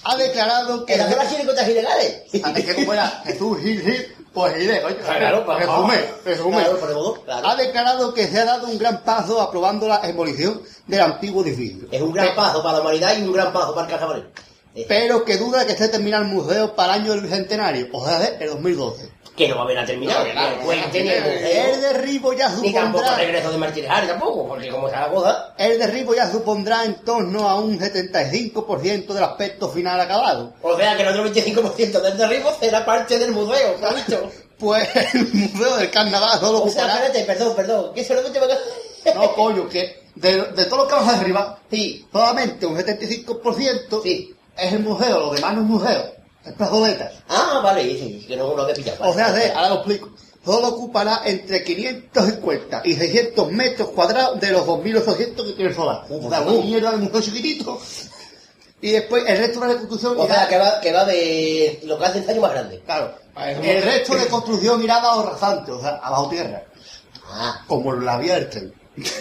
[0.04, 0.96] ha declarado que...
[0.96, 2.22] Las horas chiricotas ilegales.
[2.42, 6.56] Ah, Es que como era Jesús Gil Gil, pues Giles, oye, Claro, pues, resume, resume.
[6.62, 7.24] Claro, modo.
[7.26, 11.88] Ha declarado que se ha dado un gran paso aprobando la demolición del antiguo edificio.
[11.90, 14.30] Es un gran paso para la humanidad y un gran paso para el carnaval.
[14.74, 18.06] Eh, Pero que duda que se termine el museo para el año del bicentenario, o
[18.06, 19.10] sea, el 2012.
[19.40, 20.26] Que no va a haber a terminar.
[20.26, 23.16] No, claro, el ni derribo ya Ni tampoco el supondrá...
[23.16, 25.54] regreso de Martínez Ari tampoco, porque como está la cosa.
[25.56, 30.52] El derribo ya supondrá en torno a un 75% del aspecto final acabado.
[30.60, 34.30] O sea que el otro 25% del derribo será parte del museo, ¿lo has visto?
[34.58, 37.06] Pues el museo del carnaval solo O sea, ocupará...
[37.06, 37.94] espérate, perdón, perdón.
[37.94, 39.14] Que solamente va a...
[39.14, 44.02] No, coño, que de, de todo lo que vamos a derribar, Sí, solamente un 75%
[44.02, 44.34] sí.
[44.58, 46.12] es el museo, lo demás no es museo,
[46.44, 47.10] es plazoleta.
[47.28, 49.08] Ah, vale, sí, que no lo había pillado.
[49.10, 50.10] O sea, de- ahora lo explico.
[50.44, 56.04] Solo ocupará entre 550 y 600 metros cuadrados de los 2.800 que tiene el solar.
[56.10, 57.78] O sea, una mierda de museo chiquitito.
[58.80, 62.12] Y después el resto de la construcción O sea, que va, que va de local
[62.14, 62.80] de ensayo más grande.
[62.86, 66.62] Claro, Ah, eso el no- resto de construcción irá bajo rasante, o sea, abajo tierra.
[67.30, 68.74] Ah, Como la vía del tren.
[68.96, 69.12] es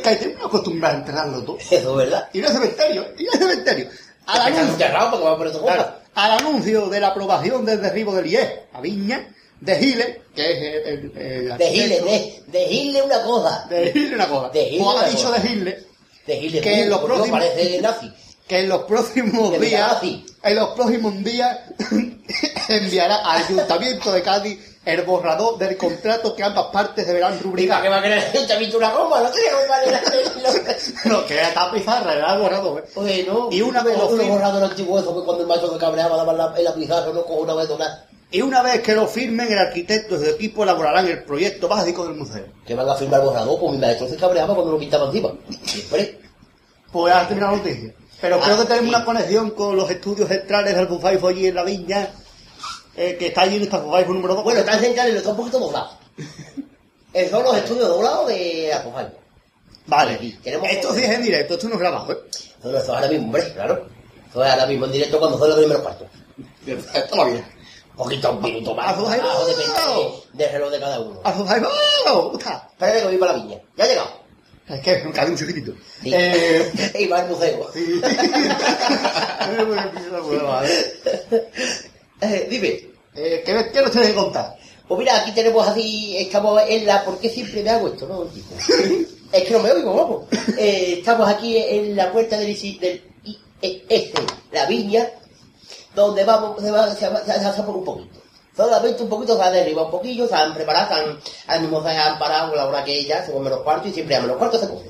[0.00, 1.58] que hay que acostumbrar a enterrarlo todo.
[1.58, 2.28] eso es verdad.
[2.32, 3.88] Y no es cementerio, y no es cementerio.
[4.26, 7.80] Al Está anuncio, enterrado porque va por eso claro, al anuncio de la aprobación del
[7.82, 12.42] derribo del IES a Viña, de Giles, que es el, el, el De Gile, de,
[12.46, 13.66] de Gile una cosa.
[13.68, 14.48] de Giles una cosa.
[14.50, 14.64] De
[15.00, 15.40] ha dicho cosa.
[15.40, 17.40] de Gile, Que en los próximos-
[17.82, 18.12] nazi.
[18.48, 19.98] que en los próximos días,
[20.42, 21.58] en los próximos días
[22.68, 27.42] enviará al Ayuntamiento de Cádiz el borrador del contrato que ambas partes deberán ¿Y para
[27.44, 27.82] rubricar.
[27.82, 29.20] qué va a querer el ayuntamiento una goma?
[29.20, 31.08] No tiene goma de.
[31.10, 32.80] No, que era esta pizarra, era el borrador.
[32.80, 32.90] ¿eh?
[32.94, 35.70] Bueno, Y una vez lo uno firma- borrado el antiguo eso que cuando el macho
[35.72, 38.06] se cabreaba daba la, en la pizarra, no cojo una vez nada.
[38.32, 42.06] Y una vez que lo firmen, el arquitecto y su equipo elaborarán el proyecto básico
[42.06, 42.44] del museo.
[42.64, 45.30] Que van a firmar borrador, pues mi maestro se cabreaba cuando lo pintaba encima.
[45.64, 46.20] Siempre.
[46.92, 47.92] Pues ya terminado la noticia.
[48.20, 48.94] Pero Ah, creo que tenemos sí.
[48.94, 52.08] una conexión con los estudios centrales del Bufaifo allí en la viña,
[52.96, 54.44] eh, que está allí en esta Bufaifo número 2.
[54.44, 55.90] Bueno, está en y lo está un poquito doblado.
[57.12, 59.18] Esos son los estudios doblados de Apofalco.
[59.86, 62.18] Vale, Sí, tenemos- esto sí es en directo, esto no es grabado, ¿eh?
[62.60, 63.86] Eso no es ahora mismo, hombre, claro.
[64.30, 66.08] Eso es ahora mismo en directo cuando son los primeros cuartos.
[66.66, 67.44] Esto había.
[67.96, 68.94] Un poquito, un minuto más.
[68.94, 69.26] Apofalco.
[69.26, 71.20] abajo, depende de- del reloj de cada uno.
[71.24, 72.38] ¡A Bufaifo!
[72.38, 72.68] ¡Está!
[72.72, 73.58] Espérate que voy para la viña.
[73.76, 74.20] Ya ha llegado.
[74.68, 75.72] Es que nunca hay un chiquitito.
[76.00, 76.12] Sí.
[76.14, 77.68] Eh, y va al museo.
[77.74, 78.00] sí.
[82.20, 82.90] Eh, dime.
[83.14, 84.56] Eh, ¿qué, ¿Qué nos tienes que contar?
[84.86, 87.04] Pues mira, aquí tenemos así, estamos en la...
[87.04, 88.24] ¿Por qué siempre me hago esto, no?
[89.32, 90.24] Es que no me oigo, vamos.
[90.58, 93.02] Eh, estamos aquí en la puerta del, del
[93.62, 94.10] IES,
[94.50, 95.08] la viña,
[95.94, 98.18] donde vamos, se va, se va, se por un poquito.
[98.56, 101.80] Solamente un poquito se ha derribado un poquillo, se han preparado, se han, al mismo
[101.80, 104.58] se han parado la hora que ya, según menos cuarto, y siempre a menos cuarto
[104.58, 104.82] se come.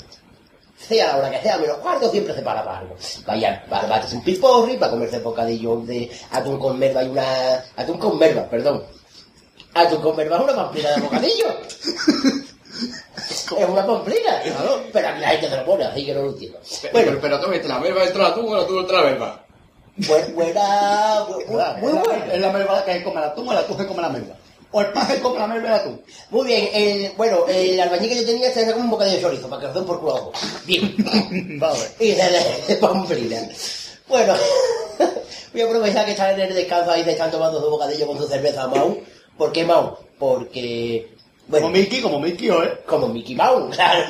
[0.89, 2.97] Sea la hora que sea, menos cuarto, siempre se para para algo.
[3.27, 7.03] Vaya, va, va a hacer un piporri, va a comerse bocadillo de atún con merva
[7.05, 7.65] y una...
[7.77, 8.83] Atún con merva, perdón.
[9.75, 11.47] Atún con merva es una pamplina de bocadillo.
[13.59, 14.83] es una pamplina, claro.
[14.93, 16.59] Pero aquí la gente se lo pone, así que no lo entiendo.
[16.59, 18.85] Bueno, Bueno, pero, pero tú viste la merva dentro de la tumba o la dentro
[18.87, 19.45] de la merva.
[19.99, 21.27] bu- buena...
[21.27, 22.35] bu- bu- Muy es la, buena.
[22.35, 24.35] es la merva que come la tumba, la tuja come la merva.
[24.73, 26.01] O el paje con caramelo de atún.
[26.31, 29.23] Muy bien, el, bueno, el albañil que yo tenía se hace como un bocadillo de
[29.23, 30.33] chorizo, para que os den por culo a ojo.
[30.67, 30.95] Bien.
[31.59, 31.81] Vale.
[31.99, 33.49] y de, de pamplina.
[34.09, 34.35] Bueno,
[35.53, 38.19] voy a aprovechar que están en el descanso ahí, se están tomando su bocadillo con
[38.19, 38.99] su cerveza Mau.
[39.37, 39.97] ¿Por qué Mau?
[40.19, 41.15] Porque,
[41.49, 42.81] bueno, Como Mickey, como Mickey, ¿eh?
[42.87, 44.05] como Mickey Mouse, claro.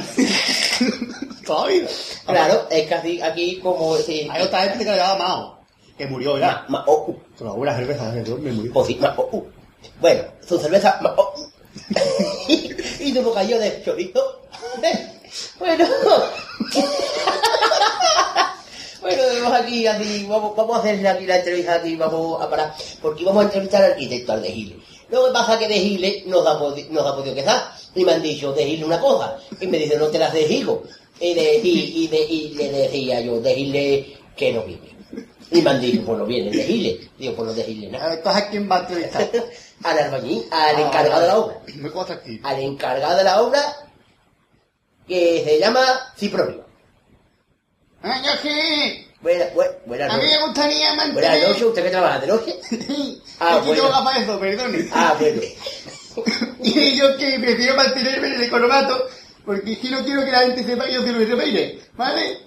[1.46, 1.88] Toda la vida.
[2.26, 4.28] Claro, es que así, aquí como si...
[4.30, 5.58] Hay otra gente que le llama Mao,
[5.96, 6.64] que murió ya.
[6.68, 7.16] Ma- ma- oh, uh.
[7.38, 8.72] Pero una cerveza de me murió.
[8.72, 9.44] Pues sí, ma- oh, uh.
[10.00, 11.00] Bueno, su cerveza...
[11.16, 11.34] oh,
[12.48, 14.42] y tu bocadillo de chorizo.
[15.58, 15.86] bueno...
[19.00, 22.74] bueno, vamos aquí, así, vamos, vamos a hacerle aquí la entrevista aquí, vamos a parar,
[23.00, 24.76] porque vamos a entrevistar al arquitecto, al de Giles.
[25.10, 28.12] Lo que pasa es que de Giles nos ha, nos ha podido quejar, y me
[28.12, 30.84] han dicho, de Giles una cosa, y me dice, no te las de Gigo.
[31.18, 34.88] Y, de, y, y, de, y le decía yo, de Giles que no vive.
[35.50, 37.10] Y me han dicho, pues no viene, de Giles.
[37.18, 38.14] Digo, pues no de Giles, nada.
[38.14, 39.30] Entonces, ¿a quién va a entrevistar?
[39.82, 41.56] Al albañil, al encargado de la obra.
[41.76, 42.40] Me cuesta aquí.
[42.42, 43.62] Al encargado de la obra
[45.06, 45.80] que se llama
[46.16, 46.64] Cipronio.
[48.02, 49.06] Ah, yo sí.
[49.20, 51.48] Buena, buena, buenas A mí me gustaría Buenas mantener...
[51.48, 52.60] noches, ¿usted que trabaja de noche?
[53.42, 53.82] Ah, Aquí bueno.
[53.84, 54.88] tengo gafas de eso, perdone.
[54.92, 55.40] Ah, bueno.
[56.62, 59.06] Y yo que prefiero mantenerme en el economato,
[59.46, 62.38] porque si no quiero que la gente sepa que yo soy Luis Ramírez, ¿vale?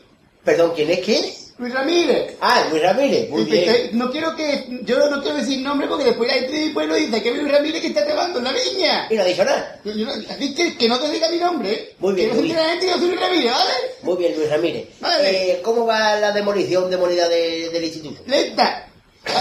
[0.44, 1.26] Perdón, ¿quién es quién?
[1.58, 2.36] Luis Ramírez.
[2.42, 3.90] Ah, Luis Ramírez, muy bien.
[3.94, 6.96] No quiero que, yo no quiero decir nombre porque después la gente de mi pueblo
[6.96, 9.08] dice que Luis Ramírez que está trabajando en la viña.
[9.10, 9.80] Y no ha dicho nada.
[9.86, 10.08] Yo- yo
[10.56, 11.94] que, que no te diga mi nombre, ¿eh?
[12.00, 13.72] Muy bien, Que no se la gente que yo soy Luis Ramírez, ¿vale?
[14.02, 14.88] Muy bien, Luis Ramírez.
[15.00, 15.52] Vale.
[15.52, 18.22] Eh, ¿Cómo va la demolición de moneda de- del instituto?
[18.26, 18.88] Lenta.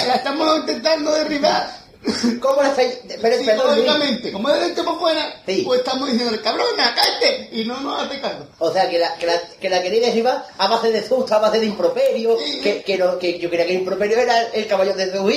[0.07, 1.82] La estamos intentando derribar.
[2.41, 3.53] ¿Cómo la.
[3.62, 5.62] Psicológicamente, como es de dentro por fuera, Sí.
[5.65, 8.47] pues estamos diciendo, cabrona, cállate, y no nos hace caso.
[8.59, 11.61] O sea, que la, que la, que la derribar a base de susto, a base
[11.61, 12.61] de improperio, Sí.
[12.61, 15.35] que, que, no, que yo creía que el improperio era el caballo de Zeus.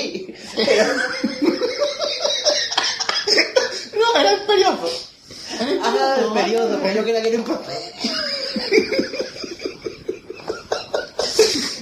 [0.56, 0.86] Pero...
[3.98, 4.90] No, era el periodo.
[5.60, 7.80] Era el Ah, el periodo, pero yo creía que era improperio.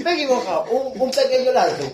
[0.04, 1.86] Me he equivocado, un, un pequeño lardo.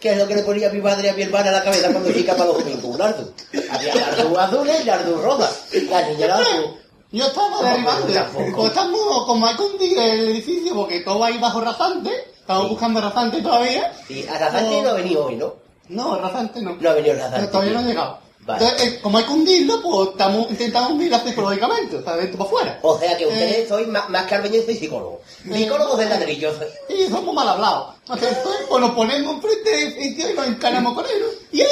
[0.00, 1.64] Que es lo que le ponía a mi madre y a mi hermana a la
[1.64, 3.32] cabeza cuando chica para los domingos, un lardo.
[3.70, 5.50] Había lardo azules y lardo rosa.
[5.90, 6.76] La niña lardo.
[7.10, 8.12] Yo estaba No, derribando.
[8.12, 8.52] tampoco.
[8.52, 12.10] Como estamos, como hay que hundir el edificio, porque todo va ahí bajo rasante,
[12.40, 12.68] estamos Sí.
[12.70, 13.92] buscando rasante todavía.
[14.08, 15.54] Y a Razante no ha venido hoy, ¿no?
[15.88, 16.76] No, rasante no.
[16.78, 17.36] No ha venido Razante.
[17.38, 18.18] Pero todavía no ha llegado.
[18.48, 18.64] Vale.
[18.64, 22.38] Entonces, eh, como hay que hundirlo, pues estamos intentando hundirlo psicológicamente, o sea, de dentro
[22.38, 22.78] para afuera.
[22.82, 23.66] O sea que ustedes Eh.
[23.68, 25.18] sois más, más que albañil, sois psicólogos.
[25.52, 26.50] Psicólogos del ladrillo.
[26.88, 27.94] Y somos mal hablados.
[28.08, 31.24] Entonces, pues nos ponemos enfrente del edificio y nos encaramos con él.
[31.52, 31.66] ¡Yeah!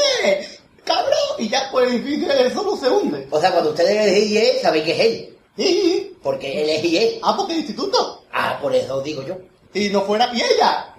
[0.84, 1.16] ¡Cabrón!
[1.38, 3.26] Y ya, pues el edificio solo se hunde.
[3.30, 5.36] O sea, cuando ustedes le decís IE, sabéis que es él.
[5.56, 6.00] Y...
[6.22, 7.20] Porque él es IE.
[7.22, 8.22] Ah, porque el instituto.
[8.32, 9.36] Ah, por eso digo yo.
[9.72, 10.30] Y no fuera...
[10.34, 10.94] ¡Y ella!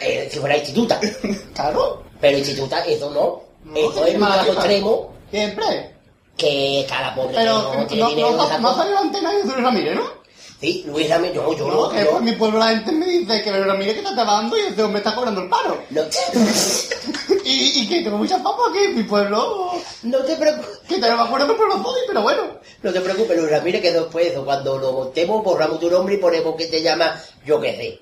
[0.00, 0.98] Eh, si fuera instituta.
[1.54, 2.02] Claro.
[2.20, 3.42] Pero instituta, eso no.
[3.64, 4.46] No, sí, es pipa.
[4.46, 5.96] extremo Siempre.
[6.36, 8.30] que cada pobre Pero que no no, tiene no, dinero.
[8.32, 10.24] no, no salió ante nadie de Luis Ramírez, ¿no?
[10.60, 13.42] Sí, Luis Ramírez, yo, yo, No, no, que por mi pueblo la gente me dice
[13.42, 15.78] que Luis Ramírez que está trabajando y ese hombre está cobrando el paro.
[15.90, 16.02] No,
[17.46, 19.72] Y, y que tengo muchas papas aquí en mi pueblo.
[20.04, 20.78] no te preocupes.
[20.88, 22.42] Que te no me acuerdo qué pueblo soy, pero bueno.
[22.82, 26.54] No te preocupes, Luis Ramírez, que después, cuando lo montemos, borramos tu nombre y ponemos
[26.56, 28.00] que te llama, yo qué sé,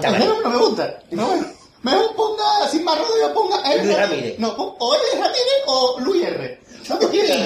[0.00, 0.24] Tagaré.
[0.26, 0.98] nombre no me gusta.
[1.10, 1.46] No, bueno.
[1.82, 4.38] Mejor ponga sin más yo ponga Luis Ramírez.
[4.38, 5.02] No, o L.
[5.20, 6.60] Ramírez o Luis R.
[6.88, 7.38] No te quieres.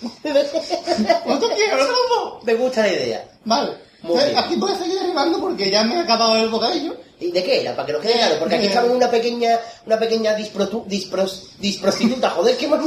[1.26, 2.40] No te quieres, no.
[2.44, 3.28] Me gusta la idea.
[3.44, 3.72] Vale.
[4.02, 6.96] Entonces, aquí voy a seguir derribando porque ya me he acabado el bocadillo.
[7.20, 7.74] ¿Y de qué era?
[7.74, 11.48] Para que nos quede claro, porque aquí estamos en una pequeña, una pequeña disprotu- dispros-
[11.58, 12.80] disprostituta, joder, ¿qué más?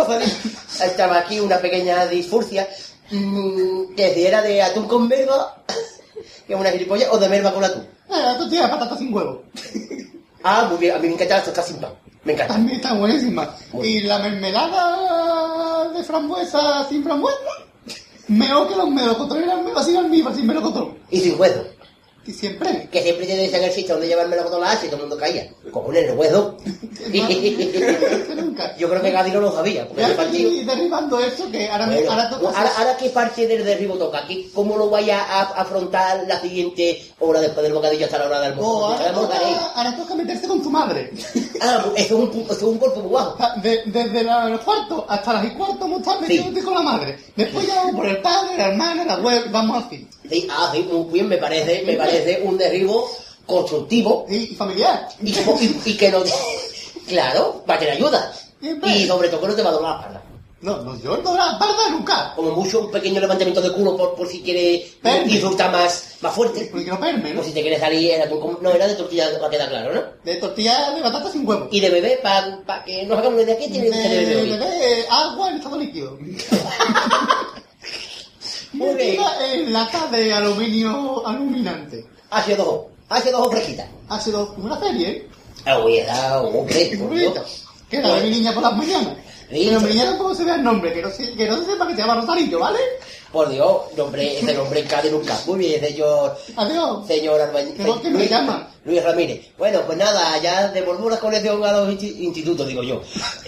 [0.81, 2.65] Estaba aquí una pequeña disfurcia,
[3.09, 5.61] mm, que si era de atún con merva,
[6.47, 7.85] que es una gilipollas, o de merva con atún.
[8.09, 9.43] Eh, tú tienes patata sin huevo.
[10.43, 12.53] Ah, muy bien, a mí me encanta la tostada sin pan, me encanta.
[12.53, 13.55] También está buenísima.
[13.73, 17.37] Muy Y la mermelada de frambuesa sin frambuesa,
[18.27, 20.97] mejor que los melocotones eran menos sin almíbar, sin melocotón.
[21.09, 21.63] Y sin hueso,
[22.25, 22.87] Y siempre.
[22.91, 25.17] que siempre te decían el sitio donde llevármelo con la H y todo el mundo
[25.17, 25.49] caía.
[25.71, 26.55] Cojones, el hueso.
[28.77, 30.49] Yo creo que Gadi no lo sabía, porque partido...
[30.49, 34.25] estoy derribando esto que ahora, Bueno, ahora toca ahora, ahora qué parte del derribo toca,
[34.27, 38.41] ¿Qué- ¿cómo lo vaya a afrontar la siguiente hora después del bocadillo hasta la hora
[38.41, 38.85] del Oh, almuerzo?
[38.85, 39.57] ahora, Porque almorzaréis.
[39.57, 41.11] toca, ahora toca meterse con tu madre.
[41.63, 43.37] Ah, eso es un, eso es un golpe muy bajo.
[43.37, 46.73] Sea, de- desde la- los cuartos hasta las y cuarto vamos a estar metiéndote con
[46.73, 47.19] la madre.
[47.35, 50.07] Después ya vamos por el padre, la hermana, la abuela, vamos así.
[50.27, 52.10] Sí, ah, sí, muy bien, me parece, me parece
[52.43, 53.09] un derribo
[53.45, 55.07] constructivo Y familiar.
[55.21, 56.23] y, que- y- y que no...
[57.07, 58.33] Claro, para que le ayuda.
[58.61, 60.23] Y sobre todo que no te va a doblar la espalda.
[60.61, 62.33] No, no, yo no la parda nunca.
[62.35, 65.25] Como mucho un pequeño levantamiento de culo por, por si quiere Perme.
[65.27, 66.69] disfrutar más más fuerte.
[66.71, 67.43] Porque no perme, ¿no?
[67.43, 70.01] Si te quieres salir, era con- no, era de tortilla, va a quedar claro, ¿no?
[70.23, 71.67] De tortilla de patata sin huevo.
[71.71, 74.65] Y de bebé, para que nos hagamos una idea, ¿qué tiene tener de, el bebé?
[74.69, 76.15] de agua en estado líquido.
[78.73, 79.09] Muy bien.
[79.19, 82.05] Metida en lata de aluminio aluminante.
[82.31, 83.87] H2O, H2O fresquita.
[84.09, 85.27] Ha sido una serie, ¿eh?
[85.65, 87.33] Ah, un hombre, Muy por Dios.
[87.33, 87.45] bonita.
[87.89, 89.15] Que era de mi niña por las mañanas.
[89.49, 91.85] Pero mi niña tampoco se vea el nombre, que no se, que no se sepa
[91.87, 92.79] que se llama Rosarillo, ¿vale?
[93.31, 95.39] Por Dios, nombre, ese nombre en Cádiz nunca.
[95.45, 97.07] Muy bien, señor, Adiós.
[97.07, 97.75] señor Albañil.
[97.75, 98.67] ¿Qué voz que me llama?
[98.83, 99.47] Luis Ramírez.
[99.57, 103.01] Bueno, pues nada, ya devolvemos la colección a los insti- institutos, digo yo.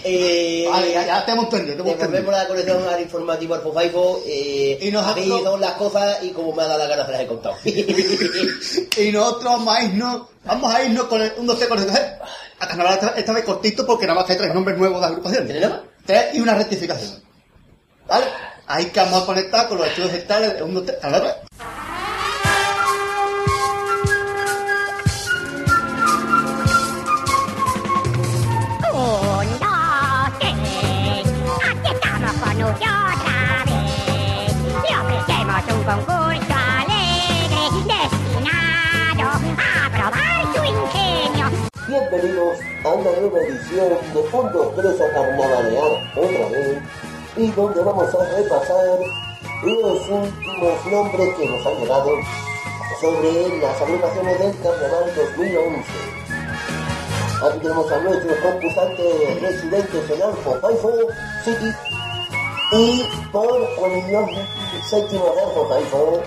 [0.06, 2.32] Eh, Vale, ya, ya te hemos Devolvemos entendido.
[2.32, 4.22] la colección al informativo Fofaifo.
[4.26, 7.22] Eh, Y nosotros- habéis las cosas y como me ha dado la gana se las
[7.22, 7.56] he contado.
[8.98, 11.90] Y nosotros vamos a irnos, vamos a irnos con el, un, dos, tres, con el,
[11.90, 15.46] a carnaval esta, vez cortito porque nada más hay tres nombres nuevos de agrupaciones.
[15.48, 15.84] ¿Tiene nada más?
[16.06, 17.22] Tres y una rectificación.
[18.08, 18.26] ¿Vale?
[18.66, 21.36] Ahí que a conectar con los archivos digitales de un, dos, tres, a ver.
[28.94, 30.54] Un, dos, tres.
[31.70, 34.56] Aquí estamos con usted otra vez.
[34.82, 41.46] Le ofrecemos un concurso alegre destinado a probar su ingenio.
[41.86, 46.82] Bienvenidos a una nueva edición de Fondo 3 a Carnavalear otra vez
[47.36, 49.00] y donde vamos a repasar
[49.64, 52.12] los últimos nombres que nos han llegado
[53.02, 56.14] sobre las agrupaciones del Carnaval 2011.
[57.44, 60.92] Aquí tenemos a nuestros concursantes residentes en Alfo Faifo
[61.44, 61.72] City
[62.72, 64.02] y por Juan
[64.90, 66.22] séptimo de Alfo Faifo,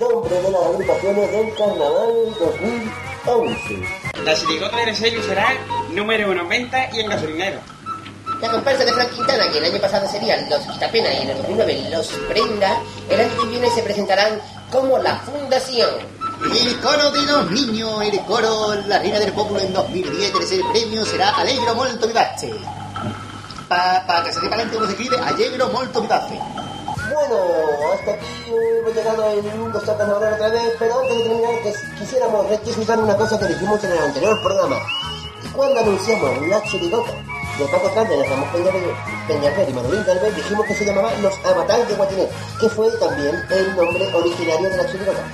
[0.00, 4.24] nombre de las agrupaciones del Carnaval 2011.
[4.24, 5.54] La chirigota de sello será
[5.90, 7.81] número 90 y en gasolinero.
[8.42, 11.36] La comparsa de Frank Quintana, que el año pasado serían los Quitapena y en el
[11.36, 12.76] 2009 los Prenda,
[13.08, 15.88] el año que viene se presentarán como la Fundación.
[16.52, 21.04] El coro de los niños, el coro La Reina del Pueblo en 2010, tercer premio
[21.06, 22.52] será Allegro Molto Vivace.
[23.68, 26.40] Para pa que se sepa gente cómo se escribe, Allegro Molto Vivace.
[27.14, 27.36] Bueno,
[27.94, 28.26] hasta aquí
[28.80, 32.98] hemos llegado el mundo está carnaval otra vez, pero antes de terminar que quisiéramos rectificar
[32.98, 34.78] una cosa que dijimos en el anterior programa.
[35.54, 37.12] Cuando anunciamos la chirigota
[37.62, 38.94] de Paco Trante, de Peñaver
[39.28, 43.36] Peñaver y Manolín Galvez, dijimos que se llamaba Los Avatares de Guatinet, que fue también
[43.50, 45.24] el nombre originario de la chirigota.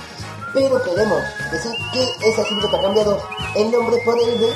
[0.53, 3.19] Pero queremos decir que esa chirigota ha cambiado
[3.55, 4.53] el nombre por el de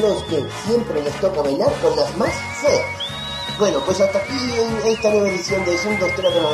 [0.00, 2.84] los que siempre les toca bailar con las más feas.
[3.58, 6.50] Bueno, pues hasta aquí en esta nueva edición de Zoom 2 3 de la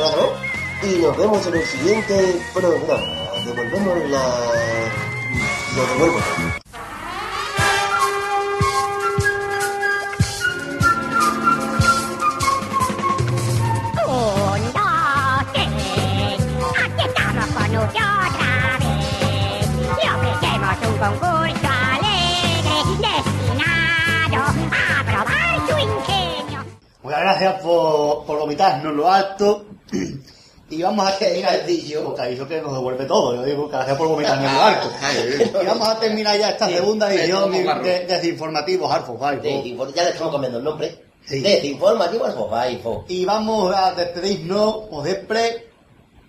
[0.83, 3.01] y nos vemos en el siguiente programa.
[3.45, 4.51] Devolvemos la...
[5.75, 6.60] Lo devuelvo.
[17.85, 19.67] Estamos con usted otra vez.
[20.03, 26.59] Le ofrecemos un concurso alegre destinado a probar su ingenio.
[27.03, 29.65] Muchas gracias por, por vomitarnos lo alto.
[30.69, 31.51] Y vamos a terminar.
[31.57, 32.03] Bocadillo.
[32.03, 33.35] Bocadillo que nos devuelve todo.
[33.35, 34.89] Yo digo, gracias por vomitarnos lo alto.
[35.61, 38.89] Y vamos a terminar ya esta segunda edición de, de, desinformativos.
[39.63, 41.05] Desinfor- ya le estamos cambiando el nombre.
[41.25, 41.39] Sí.
[41.41, 43.05] Desinformativo al Fofaifo.
[43.09, 45.55] Y vamos a despedirnos, o después,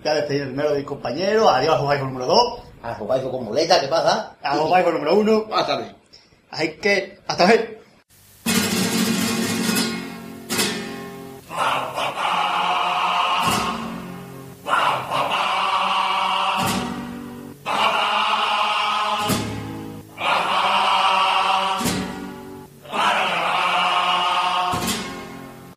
[0.03, 3.89] ya despedir primero de mi compañero, adiós Five número 2, Al Fofaifo con muleta, ¿qué
[3.89, 4.37] pasa?
[4.43, 5.45] Alfo Five número 1.
[5.47, 5.95] Buenas tardes.
[6.51, 7.83] Así que, hasta ver.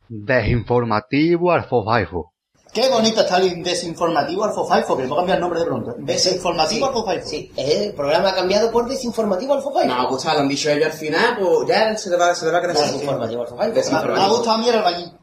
[0.10, 2.35] Desinformativo Alfofaifo.
[2.76, 5.96] Qué bonito está el desinformativo Alfo Five, que le puedo cambiar el nombre de pronto.
[5.98, 7.26] Desinformativo Alfo Five.
[7.26, 9.96] Sí, el programa ha cambiado por Desinformativo al Fofaifo.
[9.96, 12.52] No, pues lo han dicho ellos al final, pues ya se le va, se le
[12.52, 12.92] va a así.
[12.92, 13.74] Desinformativo al Fofaifo.
[13.74, 15.14] Me, ha gustado a mí el albañil.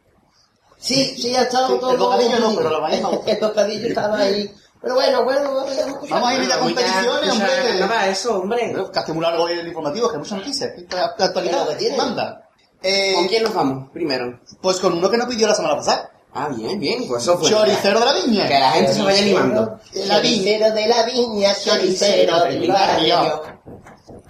[0.78, 1.90] Sí, sí, ha estado Sí, todo...
[1.90, 3.07] el bocadillo no, pero el albañil.
[3.26, 4.55] El bocadillo estaba ahí.
[4.80, 7.80] Pero bueno, bueno, vamos a Vamos a ir a competiciones, hombre.
[7.80, 8.68] Nada, eso, hombre.
[8.70, 10.70] Bueno, que hace muy largo hoy el informativo, que hay muchas noticias.
[10.90, 11.98] La, actualidad que tiene.
[11.98, 12.48] manda.
[12.82, 14.40] Eh, ¿Con quién nos vamos primero?
[14.62, 16.12] Pues con uno que nos pidió la semana pasada.
[16.35, 17.49] Ah, bien, bien, pues eso fue.
[17.51, 18.49] Choricero de la viña.
[18.49, 19.78] Que la gente se vaya animando.
[19.95, 20.35] La viña.
[20.35, 23.43] Choricero de la viña, choricero de mi barrio.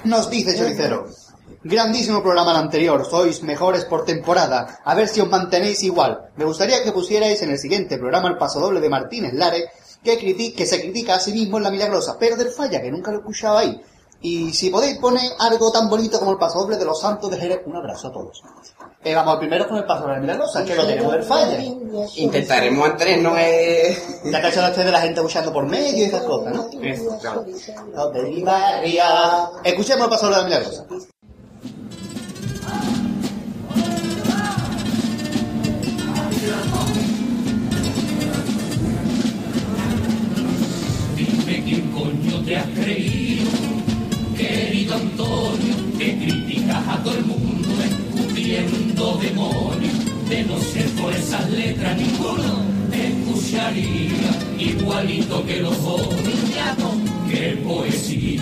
[0.04, 1.06] Nos dice Choricero.
[1.64, 6.18] Grandísimo programa el anterior, sois mejores por temporada, a ver si os mantenéis igual.
[6.34, 9.66] Me gustaría que pusierais en el siguiente programa el paso doble de Martínez Lare,
[10.02, 12.90] que, criti- que se critica a sí mismo en La Milagrosa, pero del falla, que
[12.90, 13.80] nunca lo he escuchado ahí.
[14.22, 17.62] Y si podéis poner algo tan bonito como el pasodoble de los santos de Jerez,
[17.66, 18.42] un abrazo a todos.
[19.04, 21.60] Eh, vamos primero con el pasodoble milagrosa, que lo tenemos del falla.
[22.16, 23.98] Intentaremos mantenernos eh...
[24.24, 26.68] Ya que usted de la gente luchando por medio y esas cosas, ¿no?
[26.80, 27.42] Eso, claro.
[27.42, 29.00] De.
[29.64, 30.86] Escuchemos el pasodoble milagrosa.
[41.16, 43.21] Dime quién coño te has creído,
[45.98, 50.28] Que criticas a todo el mundo escupiendo demonios.
[50.28, 56.94] De no ser por esas letras ninguno te escucharía igualito que los bonillanos,
[57.28, 58.40] qué poesía.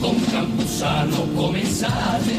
[0.00, 2.36] Con Campuzano comenzaste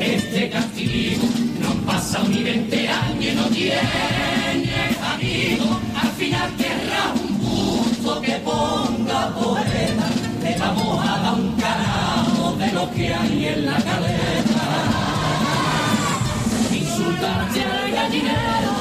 [0.00, 1.28] este castigo,
[1.60, 5.80] no han pasado ni 20 años y no tienes amigo.
[5.94, 10.08] Al final querrás un busto que ponga poeta,
[10.42, 11.59] le vamos a dar un
[12.72, 14.66] lo que hay en la caleta.
[16.72, 18.76] Insultarte al gallinero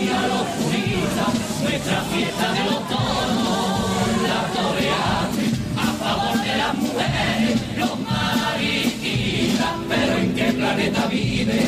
[0.00, 1.32] y a los puristas,
[1.62, 5.44] nuestra fiesta de los toros, la toreaste
[5.76, 11.60] a favor de las mujeres, los mariquitas, pero ¿en qué planeta vive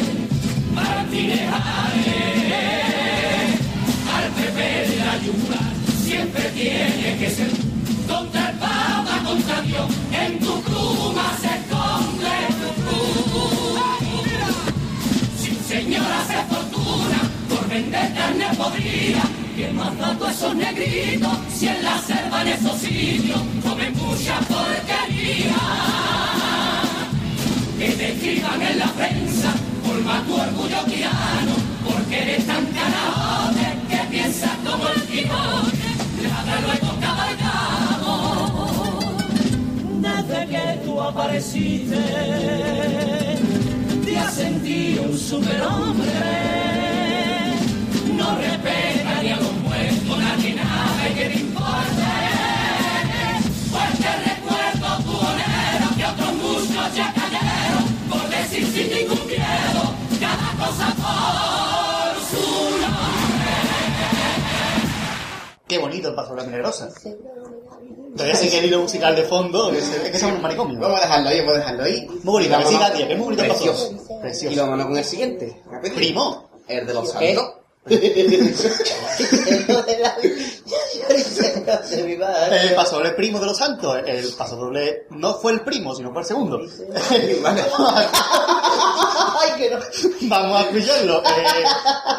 [0.74, 2.50] Martínez Ares?
[4.14, 5.14] Al PP de la
[6.04, 7.69] siempre tiene que ser
[8.10, 10.52] contra el Papa, contra Dios, en tu
[11.16, 13.80] más se esconde tu cruz.
[15.40, 19.22] Si un señor hace fortuna por vender carne podrida,
[19.56, 24.38] que más dato a esos negritos si en la selva en esos sitios comen mucha
[24.50, 25.60] porquería.
[27.78, 29.54] Que te escriban en la prensa
[30.04, 31.54] más tu orgullo tirano,
[31.84, 35.88] porque eres tan carajote que piensas como el Quijote,
[36.22, 37.19] ladra luego cabalgamos.
[41.10, 41.96] Apareciste,
[44.04, 46.08] te has sentido un superhombre.
[48.16, 52.10] No respeta ni a los muertos, nadie nada y que te importe.
[53.72, 59.82] Pues te recuerdo tu honero que otros muchos ya cayeron por decir sin ningún miedo
[60.20, 62.44] cada cosa por su
[62.82, 63.50] nombre.
[65.66, 66.88] Qué bonito el pasodoble milagrosa.
[68.20, 70.78] Todavía se quiere hilo musical de fondo, que se- es que somos un manicomio.
[70.78, 72.06] Vamos a dejarlo ahí, vamos a dejarlo ahí.
[72.06, 73.92] Muy bonito, que siga, tía, que es muy bonito el Precioso.
[74.20, 74.54] Precioso.
[74.54, 75.62] Y vámonos con el siguiente.
[75.94, 76.50] Primo.
[76.68, 77.52] El de los santos.
[82.52, 83.96] El pasodoble primo de los santos.
[84.06, 86.58] El pasodoble no fue el primo, sino fue el segundo.
[90.22, 91.22] Vamos a escucharlo.
[91.24, 91.64] Eh,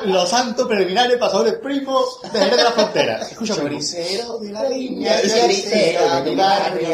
[0.06, 3.28] los santos preliminares, pasodoble primo de la Frontera.
[3.44, 4.78] Choricero de la de
[6.82, 6.92] mi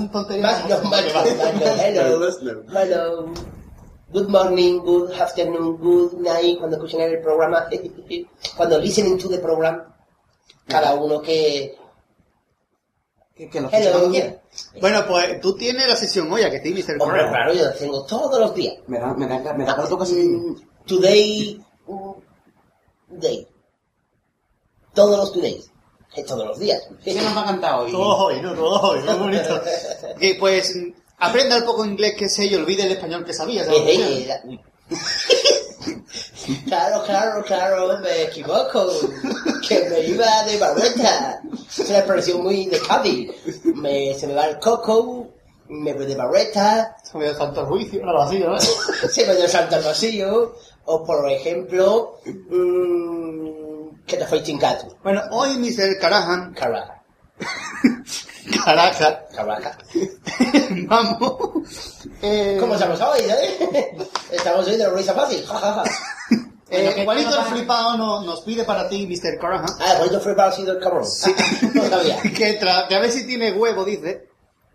[0.00, 0.82] más hello.
[0.82, 1.04] no, más.
[1.80, 2.62] Hello.
[2.72, 3.34] Hello.
[4.10, 6.58] Good morning, good afternoon, good night.
[6.58, 7.68] Cuando escuchen el programa,
[8.56, 9.82] cuando listening to the program,
[10.66, 11.76] cada uno que...
[13.34, 14.10] Que, que lo Hello.
[14.10, 14.42] quiera.
[14.80, 17.00] Bueno, pues tú tienes la sesión hoy, a que sí, Mr.
[17.00, 17.30] Hombre, Carahan.
[17.32, 18.74] claro, yo lo tengo todos los días.
[18.88, 20.14] Me da, me da, me da para tu casi.
[20.14, 21.60] Mm, Today,
[23.10, 23.46] day.
[24.94, 25.70] Todos los todays.
[26.14, 26.82] Eh, Todos los días.
[27.04, 27.92] ¿Qué nos va a cantar hoy?
[27.92, 28.54] Todos hoy, ¿no?
[28.54, 29.62] Todos hoy, qué bonito.
[30.40, 30.74] Pues,
[31.18, 33.64] aprenda el poco inglés que sé y olvide el español que sabía.
[33.64, 33.80] ¿sabes?
[33.86, 34.58] Eh, eh.
[36.66, 38.90] Claro, claro, claro, me equivoco.
[39.68, 41.42] Que me iba de barreta.
[41.68, 43.30] Es una expresión muy de Cádiz.
[43.64, 45.28] Me, se me va el coco,
[45.68, 48.58] me voy de barreta, Se me dio tanto juicio, algo así, ¿no?
[49.10, 50.54] se me dio salto al vacío,
[50.86, 53.67] o por ejemplo, mm,
[54.08, 54.96] que te fue chingato.
[55.04, 55.98] Bueno, hoy Mr.
[56.00, 57.02] Carahan, Caraca,
[58.64, 59.78] Caraja, caraca.
[60.88, 61.98] vamos.
[62.22, 63.96] Eh, ¿Cómo estamos hoy, eh?
[64.32, 65.44] Estamos hoy de la risa fácil.
[66.70, 69.38] Eh, ¿qué Juanito el flipado no- nos pide para ti, Mr.
[69.40, 71.06] Carahan, Ah, Juanito fue para sido el cabrón.
[71.72, 72.20] No sabía.
[72.20, 74.27] que, tra- que a ver si tiene huevo, dice,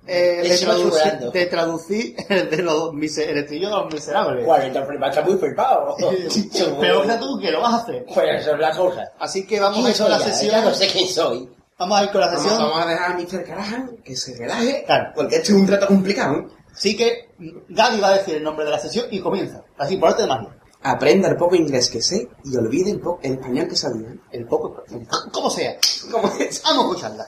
[0.07, 1.31] eh, va traducir, churreando.
[1.31, 4.45] de traducir el de los mise- el estribillo de los miserables.
[4.45, 5.95] Juanito fue está muy flipado.
[6.81, 8.05] Peor que tú, que lo vas a hacer.
[8.13, 9.11] Pues eso es la cosa.
[9.19, 10.25] Así que vamos a ¿Quién ir con la ya?
[10.25, 10.51] sesión.
[10.51, 11.49] Ya no sé quién soy.
[11.79, 12.61] Vamos a ir con la Vamos, sesión.
[12.61, 13.43] vamos a dejar a Mr.
[13.45, 14.83] Carahan que se relaje.
[14.85, 15.11] Claro.
[15.15, 16.35] Porque este es un trato complicado.
[16.37, 16.47] ¿eh?
[16.73, 17.29] Así que
[17.69, 19.63] Gaby va a decir el nombre de la sesión y comienza.
[19.77, 20.49] Así, por arte de magia.
[20.85, 24.09] Aprenda el poco inglés que sé y olvide el, po- el español que sabía.
[24.09, 24.17] ¿eh?
[24.31, 24.83] El poco.
[25.31, 25.75] Como sea.
[26.11, 26.61] ¿Cómo es?
[26.63, 27.27] Vamos a escucharla.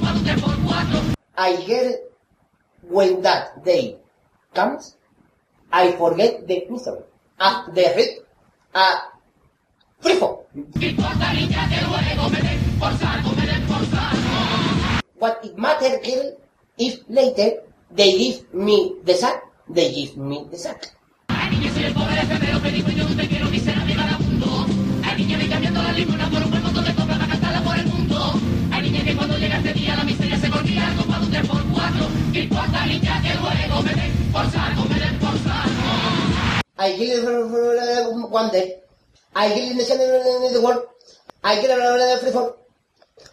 [1.37, 2.11] I get
[2.85, 3.97] when that day
[4.53, 4.95] comes,
[5.71, 7.01] I forget the misery.
[7.39, 8.11] Ah, the red,
[10.01, 10.45] free fall.
[15.17, 16.37] What it matter girl,
[16.77, 20.91] if later they give me the sack, they give me the sack.
[32.33, 32.33] I
[36.97, 37.23] give
[38.31, 38.79] one day.
[39.35, 40.87] I give in the center of the world.
[41.43, 42.31] I get a free.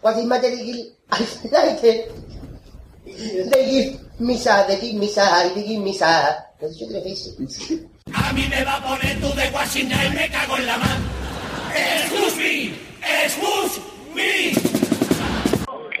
[0.01, 0.39] What is I
[1.51, 2.11] later.
[3.05, 6.43] They give misa, they give misa, they give misa.
[8.11, 11.05] A mí me va a poner tú de Washington y me cago en la mano.
[11.73, 12.73] Excuse me,
[13.23, 13.79] excuse
[14.13, 14.78] me.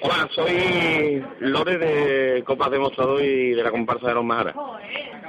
[0.01, 4.55] Hola, soy Lore de Copas Demostrado y de la comparsa de los Majaras.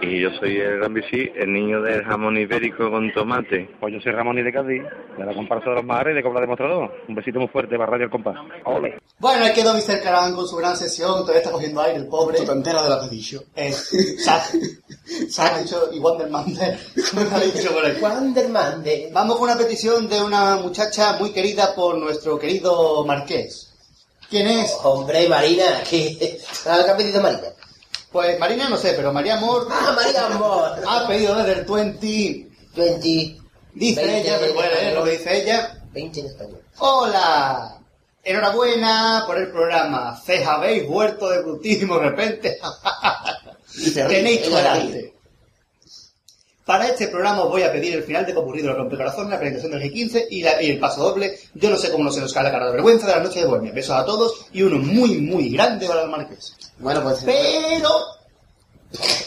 [0.00, 3.68] Y yo soy el Gran Bici, el niño del jamón ibérico con tomate.
[3.80, 4.82] Pues yo soy Ramón y de Cádiz,
[5.18, 6.92] de la comparsa de los Majaras y de Copas Demostrador.
[7.08, 8.36] Un besito muy fuerte para Radio El Compás.
[8.64, 8.98] ¡Ole!
[9.18, 10.02] Bueno, ahí quedó Mr.
[10.02, 11.20] Carahan con su gran sesión.
[11.20, 12.38] Todavía está cogiendo aire, el pobre.
[12.38, 13.42] Tú te enteras de lo que he dicho.
[13.56, 14.56] Es Zack.
[15.30, 16.44] Zack ha dicho, y Wonderman.
[16.44, 17.96] ¿Cómo ha dicho por ahí?
[18.00, 19.10] Wonderman de...
[19.12, 23.69] Vamos con una petición de una muchacha muy querida por nuestro querido Marqués.
[24.30, 24.76] ¿Quién es?
[24.84, 26.40] Hombre, Marina, que...
[26.66, 27.48] Ah, ¿qué ha pedido Marina?
[28.12, 30.80] Pues Marina no sé, pero María Amor Ah, María Amor.
[30.86, 32.48] ha pedido desde el 20.
[32.76, 33.36] 20...
[33.74, 35.76] Dice 20 ella, pero puede leer lo que dice ella.
[35.92, 36.62] 20 en español.
[36.78, 37.78] Hola,
[38.24, 40.20] enhorabuena por el programa.
[40.24, 42.58] Se habéis vuelto de brutísimo de repente.
[43.94, 45.14] Tenéis suerte.
[46.70, 49.40] Para este programa os voy a pedir el final de Popurrí de los Rompecorazones, la
[49.40, 51.36] presentación del G15 y, la- y el paso doble.
[51.54, 53.40] Yo no sé cómo no se nos cae la cara de vergüenza de la noche
[53.40, 53.72] de Bohemia.
[53.72, 56.54] Besos a todos y uno muy, muy grande para el Marqués.
[56.78, 57.90] Bueno, pues Pero...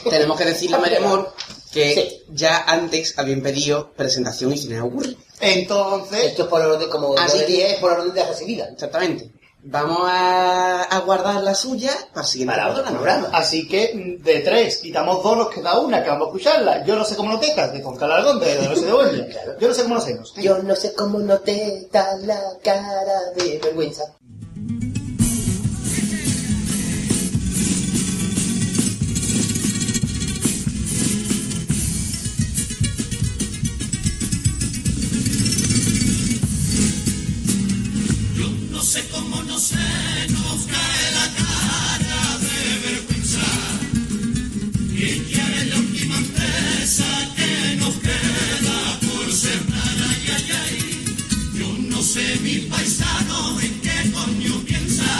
[0.09, 1.33] tenemos que decirle a María Amor
[1.73, 2.23] que Sí.
[2.29, 5.17] ya antes habían pedido presentación y sin aburrir.
[5.41, 6.23] Entonces...
[6.27, 8.69] Esto es por orden, como Así que- es por orden de recibida.
[8.69, 9.32] Exactamente.
[9.65, 13.19] Vamos a, a guardar la suya para el siguiente Para otro programa.
[13.19, 13.37] programa.
[13.37, 16.85] Así que mm, de tres, quitamos dos, nos queda una, que vamos a escucharla.
[16.85, 19.27] Yo no sé cómo lo tecas, de con Calargón, de la noche de Bohemia.
[19.59, 20.33] Yo no sé cómo lo hacemos.
[20.35, 24.03] Yo no sé cómo no te da la cara de vergüenza.
[52.13, 55.13] sé mi paisano en qué coño piensa,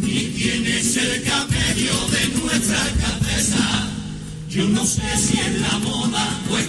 [0.00, 3.88] ni quién es el camello de nuestra cabeza.
[4.48, 6.66] Yo no sé si es la moda o es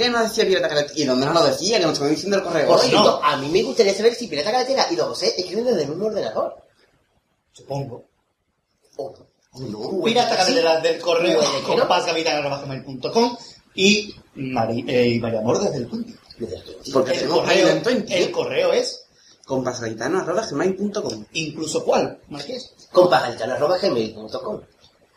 [0.00, 0.98] ¿Qué nos decía Pirata Caletera?
[0.98, 1.76] ¿Y dónde nos lo decía?
[1.78, 2.66] Que nos estaba diciendo el correo.
[2.68, 2.88] Por hoy.
[2.88, 5.88] cierto, a mí me gustaría saber si Pirata Caletera y Don José escriben desde el
[5.90, 6.56] mismo ordenador.
[7.52, 8.04] Supongo.
[8.96, 9.14] O
[9.58, 10.02] No.
[10.02, 11.80] Pirata Caletera del correo Bueno, ¿qué no?
[11.80, 13.36] compasgavitan.com
[13.74, 16.16] y, Mari, eh, María Amor desde el Twenty.
[16.94, 18.14] Porque El correo, en Twenty.
[18.14, 19.04] el correo es
[19.44, 22.72] Compasgaitano.gmail.com incluso cuál, Marqués.
[22.90, 24.60] Compagalitano.gmail.com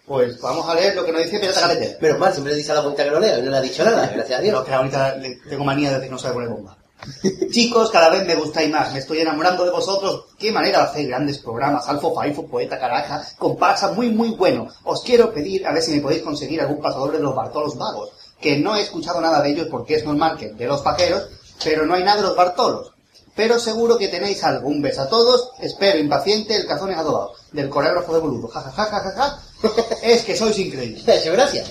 [0.05, 1.97] Pues vamos a leer lo que nos dice Pirata Caletera.
[2.01, 3.61] Menos mal, siempre le dice a la bonita que lo leo y no le ha
[3.61, 4.65] dicho nada, gracias a Pero Dios.
[4.65, 5.15] que ahorita
[5.49, 6.77] tengo manía de decir que no sabe poner bomba.
[7.51, 10.25] Chicos, cada vez me gustáis más, me estoy enamorando de vosotros.
[10.37, 14.67] Qué manera de hacer grandes programas, Alfo Faifo, Poeta Caraja, comparsa muy muy bueno.
[14.83, 18.11] Os quiero pedir a ver si me podéis conseguir algún pasador de los Bartolos Vagos,
[18.39, 21.27] que no he escuchado nada de ellos porque es normal que de los pajeros,
[21.63, 22.93] pero no hay nada de los Bartolos.
[23.35, 24.67] Pero seguro que tenéis algo.
[24.67, 28.47] Un beso a todos, espero impaciente el cazones adobado, del coreógrafo de boludo.
[28.47, 29.39] Ja, ja, ja, ja, ja, ja.
[30.03, 31.03] Es que sois increíbles.
[31.05, 31.63] ¿Te ha hecho gracia?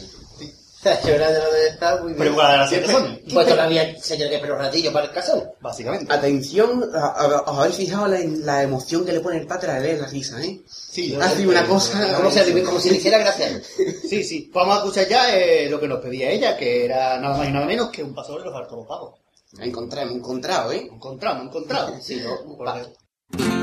[0.82, 2.18] ¿Te ha hecho gracia lo de estar muy bien?
[2.18, 5.44] Pero las siete son, Pues todavía señor que pero ratillo para el casón.
[5.60, 6.12] básicamente.
[6.12, 9.78] Atención, a- a- os habéis fijado la, la emoción que le pone el padre a
[9.78, 10.60] leer la risa, ¿eh?
[10.68, 12.14] Sí, Ha sido una cosa...
[12.16, 13.60] Como si, como si le hiciera gracia.
[14.08, 14.50] Sí, sí.
[14.52, 17.52] Vamos a escuchar ya eh, lo que nos pedía ella, que era nada más y
[17.52, 18.54] nada menos que un pasador de los
[19.58, 20.88] me he encontrado, ¿eh?
[20.90, 22.02] Encontramos, encontramos.
[22.06, 22.56] Sí, ¿no?
[22.56, 23.61] Porque-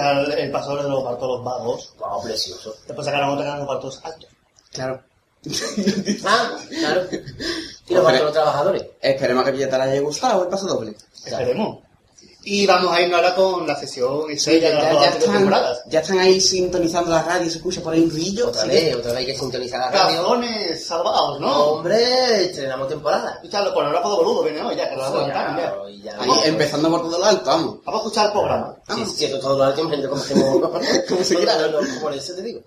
[0.00, 1.94] El, pasador de los Bartolos Vagos.
[1.98, 2.74] Wow, precioso.
[2.86, 4.30] Después sacaron otra que eran los Bartolos Altos.
[4.72, 5.02] Claro.
[6.26, 7.06] Ah, claro.
[7.88, 8.84] Y los los trabajadores.
[9.00, 10.94] Esperemos que a Villeta le haya gustado el paso doble.
[11.24, 11.78] Esperemos.
[12.42, 15.18] Y vamos a irnos ahora con la sesión Sí, estrella ya, de las ya- ya
[15.18, 15.82] están, temporadas.
[15.88, 18.48] ya están ahí sintonizando la radio, se escucha por ahí un ruido.
[18.48, 20.22] Otra sí vez, otra vez hay que sintonizar la radio.
[20.22, 21.52] Cazones salvados, ¿no?
[21.64, 23.32] Hombre, estrenamos temporada.
[23.34, 26.16] Escucha, los coreógrafos de boludo viene hoy ya, que lo adelantaron ya.
[26.18, 27.76] Ahí, empezando por todo lo alto, vamos.
[27.84, 28.76] Vamos a escuchar el programa.
[28.88, 30.70] Sí, sí, eso todo lo alto, gente, como hacemos.
[31.08, 31.54] Como se quiera.
[32.00, 32.60] Por eso te digo.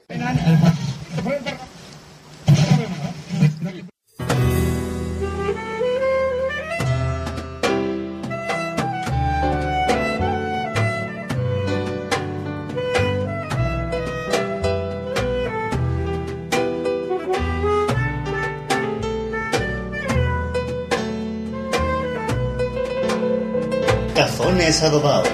[24.64, 25.28] Cazones adobados.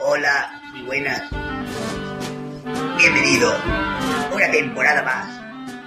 [0.00, 1.22] Hola, muy buenas.
[2.98, 3.54] Bienvenido.
[4.34, 5.28] Una temporada más.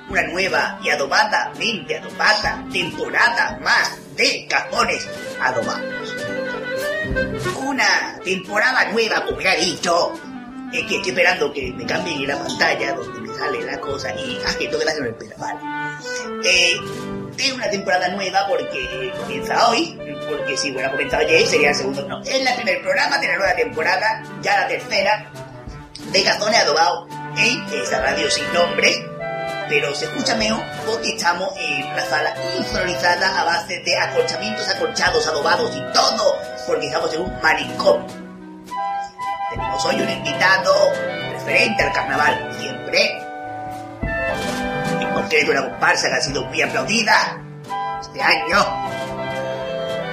[0.10, 5.06] Una nueva y adobadamente adobada temporada más de cajones
[5.42, 6.16] adobados.
[7.68, 10.14] Una temporada nueva, como ya dicho.
[10.74, 14.14] Es que estoy esperando que me cambien en la pantalla donde me sale la cosa
[14.16, 15.60] y ah, que todo gracias no espera, vale.
[16.44, 16.80] Eh,
[17.38, 19.98] es una temporada nueva porque comienza hoy,
[20.30, 22.08] porque si hubiera comenzado ayer sería el segundo.
[22.08, 25.32] No, es el primer programa de la nueva temporada, ya la tercera,
[26.12, 27.08] de Cazones Adobado
[27.38, 28.94] en esta radio sin nombre,
[29.68, 35.28] pero se escucha mejor porque estamos en una sala insonorizada a base de acolchamientos acolchados,
[35.28, 36.38] adobados y todo,
[36.68, 38.25] porque estamos en un manicomio.
[39.66, 40.74] Tenemos hoy un invitado
[41.34, 43.26] referente al carnaval, siempre
[45.02, 47.42] en concreto una comparsa que ha sido muy aplaudida
[48.00, 48.60] este año.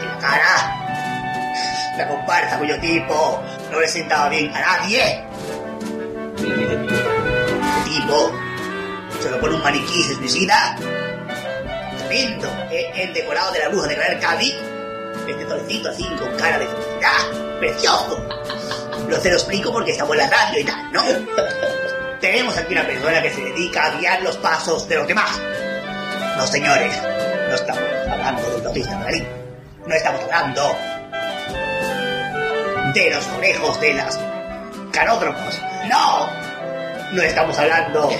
[0.00, 5.22] Y la cara, la comparsa cuyo tipo no le sentaba bien a nadie.
[6.38, 6.88] El
[7.84, 8.32] tipo
[9.20, 10.76] se lo pone un maniquí, se suicida.
[11.98, 14.54] Tremendo, el decorado de la bruja de Gran Cádiz.
[15.28, 18.26] Este tolecito así con cara de felicidad, precioso.
[19.12, 21.02] Lo se lo explico porque estamos en la radio y tal, ¿no?
[22.18, 25.38] Tenemos aquí una persona que se dedica a guiar los pasos de los demás.
[26.38, 26.96] No, señores,
[27.50, 29.28] no estamos hablando del Bautista Magarín.
[29.86, 30.76] No estamos hablando
[32.94, 34.18] de los conejos de las
[34.92, 35.60] canódromos.
[35.90, 36.30] No,
[37.12, 38.10] no estamos hablando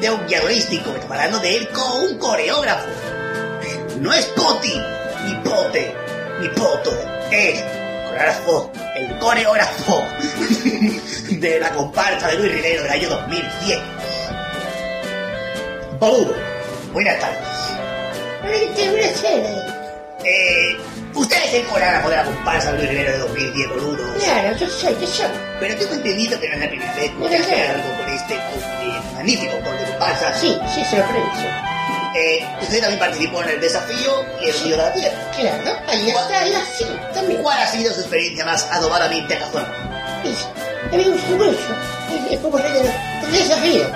[0.00, 0.38] de un guía.
[0.48, 2.86] Estamos hablando de él con un coreógrafo.
[3.98, 4.80] No es Poti,
[5.24, 5.96] ni Pote,
[6.40, 6.96] ni Poto.
[7.32, 7.75] Es
[8.16, 10.04] coreógrafo, el coreógrafo
[11.38, 13.80] de la comparsa de Luis Rivero del año 2010.
[16.00, 16.34] Boludo,
[16.92, 17.38] buenas tardes.
[20.24, 20.76] Eh,
[21.14, 24.14] usted es el coreógrafo de la comparsa de Luis Rivero de 2010, boludo.
[24.14, 25.26] Claro, yo soy, yo soy.
[25.60, 28.34] Pero tengo entendido que no es la primera vez que Mira, hace algo con este
[29.14, 30.34] magnífico con de comparsa.
[30.34, 31.75] Sí, sí, sorpresa.
[32.18, 35.30] Eh, usted también participó en el desafío y el de la Tierra.
[35.36, 37.42] Claro, ahí está, ahí así, también.
[37.42, 39.68] ¿Cuál ha sido su experiencia más adobadamente acazona?
[40.92, 41.58] A gustó mucho.
[42.10, 43.86] Es- Es como el el desafío.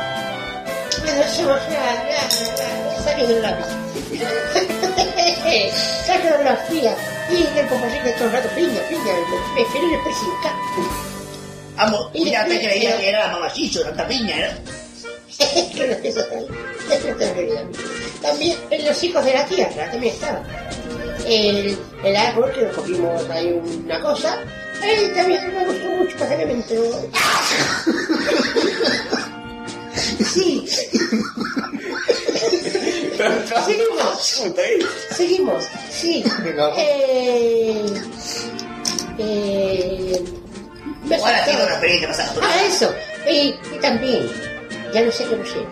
[1.03, 3.67] Pero somos la, la, la, saque de lápiz.
[6.07, 6.95] Saque de la fría.
[7.31, 9.13] Y el compositor todo el rato, piña, piña,
[9.55, 9.65] me
[9.97, 10.53] especificar.
[11.77, 14.37] Vamos, Y ya te creía que era la mamachicho, tanta piña,
[18.23, 18.57] también.
[18.71, 20.43] En los hijos de la tierra también estaba.
[21.27, 24.39] El, el árbol que nos comimos ahí una cosa.
[25.15, 26.79] También me gustó mucho pasadamente.
[30.33, 30.65] Sí.
[33.67, 34.43] Seguimos.
[35.11, 35.65] Seguimos.
[35.91, 36.25] Sí.
[36.77, 37.85] Eh,
[39.19, 40.25] eh,
[41.05, 42.47] me ¿Cuál ha sido faltaba- la experiencia acazona?
[42.49, 42.95] Ah, eso.
[43.29, 44.31] Y, y también,
[44.93, 45.67] ya no sé qué no sé.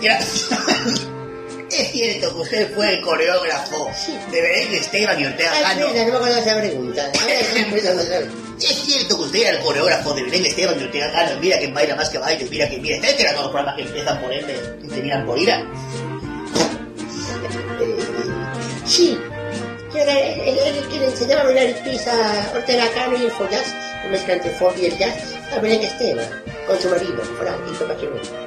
[0.00, 0.18] Mira,
[1.70, 3.90] es cierto que usted fue el coreógrafo
[4.30, 5.86] de Belén Esteban y Ortega Ay, Cano.
[5.88, 7.12] no me acuerdo de esa pregunta.
[8.58, 11.40] Es cierto que usted era el coreógrafo de Belén Esteban y Ortega Cano.
[11.40, 13.32] Mira que baila más que baile, mira que mira, etcétera.
[13.32, 15.64] Todos los programas que empiezan por M y terminan por ira.
[18.86, 19.18] Sí,
[19.92, 23.74] yo era el, que le enseñaba a bailar el a Ortega Cano y el follas,
[24.04, 26.26] el mezcla entre folk y el jazz, a Belén Esteban,
[26.66, 28.45] con su marido, Francisco Pacheco.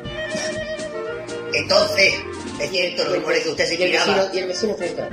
[1.53, 2.13] Entonces,
[2.59, 4.29] es cierto los rumores que usted se el inspiraba.
[4.33, 5.03] y el vecino frente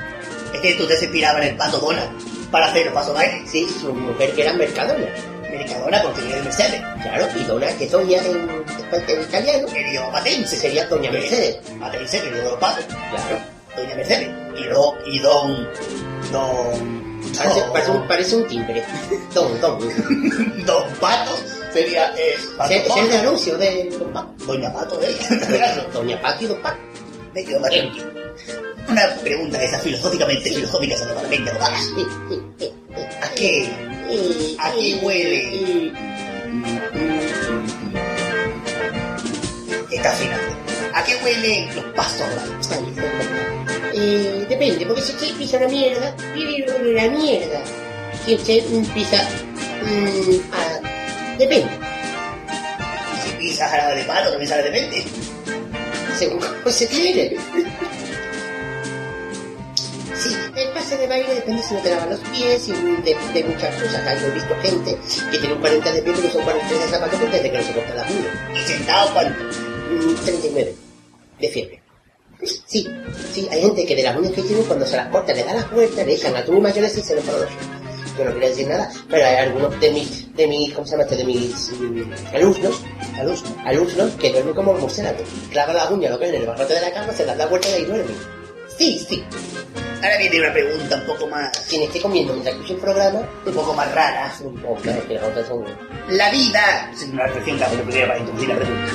[0.55, 2.11] Es cierto usted se inspiraba en el pato Donald
[2.51, 3.51] para hacer los pasos bailes.
[3.51, 5.07] Sí, su mujer que era Mercadona.
[5.51, 6.83] Mercadona porque viene de Mercedes.
[7.03, 8.65] Claro, y Dona, que Doña en,
[9.09, 10.57] en italiano, El idioma patense.
[10.57, 11.59] sería Doña Mercedes.
[11.81, 12.85] Patense, que el de los patos.
[12.87, 13.41] Claro.
[13.77, 14.29] Doña Mercedes.
[14.59, 15.69] Y, do, y don...
[16.33, 17.07] Don...
[17.73, 18.83] Parece, un, parece un timbre.
[19.35, 19.79] Don, don.
[20.67, 21.33] Don Pato
[21.81, 23.07] eh, Pato Ser, ser Pato.
[23.09, 24.33] de anuncio de Don Paco.
[24.47, 25.09] Doña Pato de
[25.93, 26.79] Doña Paco y Don Paco.
[27.35, 28.07] Me quedo más tranquilo.
[28.89, 31.93] Una pregunta de esas filosóficamente filosóficas adecuadamente abogadas.
[33.23, 33.69] ¿A qué?
[34.61, 35.93] ¿A qué huele?
[39.91, 40.57] Está afinando.
[40.95, 42.27] ¿A qué huelen los pastos
[43.95, 47.63] Eh, depende, porque si usted pisa una mierda, vive una mierda.
[48.25, 48.63] Si usted
[48.95, 49.17] pisa...
[49.83, 50.66] mm, a-
[51.39, 51.69] depende.
[53.23, 55.05] Si pisas jarabe de palo, también sale de mente.
[56.19, 57.37] Según cómo se quiere.
[60.15, 63.45] Sí, el pase de baile depende si no te lavas los pies y de, de
[63.45, 64.21] muchas cosas.
[64.21, 64.99] Yo he visto gente
[65.31, 67.65] que tiene un 40 de pie pero son 43 de zapatos porque desde que no
[67.65, 68.61] se corta la uñas.
[68.63, 69.45] ¿Y sentado cuánto?
[69.45, 70.75] Mm, 39
[71.41, 71.83] de fiebre.
[72.67, 72.87] Sí,
[73.33, 75.55] sí, hay gente que de las uñas que tiene cuando se las corta le da
[75.55, 77.49] las vueltas, le echan a tu mayonesa y se lo ponen.
[78.17, 81.05] Yo no quería decir nada, pero hay algunos de mis, de mis, ¿cómo se llama
[81.05, 81.17] este?
[81.17, 82.83] De mis mm, alumnos,
[83.15, 85.29] alumnos, alumnos que duermen como murciélagos.
[85.51, 87.69] Clavan las uñas, lo que en el barrote de la cama, se dan la vuelta
[87.69, 88.17] y ahí duermen.
[88.77, 89.25] Sí, sí.
[90.03, 91.51] Ahora viene una pregunta un poco más...
[91.69, 94.33] Quien esté comiendo mientras escuche el programa, un poco más rara.
[94.43, 95.65] un poco, claro, que las otras son...
[96.11, 98.93] La vida, es una reflexión que hago primero para introducir la pregunta.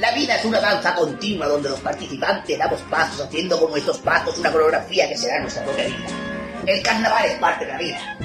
[0.00, 4.38] La vida es una danza continua donde los participantes damos pasos haciendo como estos pasos
[4.38, 6.31] una coreografía que será nuestra propia vida.
[6.66, 8.16] El carnaval es parte de la vida.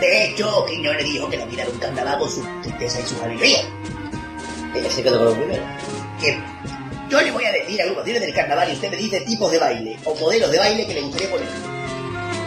[0.00, 3.20] De hecho, Quiñones dijo que la vida era un carnaval con sus tristezas y sus
[3.22, 3.64] alegrías.
[4.74, 5.66] Ella se quedó con los primeros.
[6.20, 6.38] Que
[7.10, 9.98] yo le voy a decir agrupaciones del carnaval y usted me dice tipos de baile
[10.04, 11.48] o modelos de baile que le gustaría poner.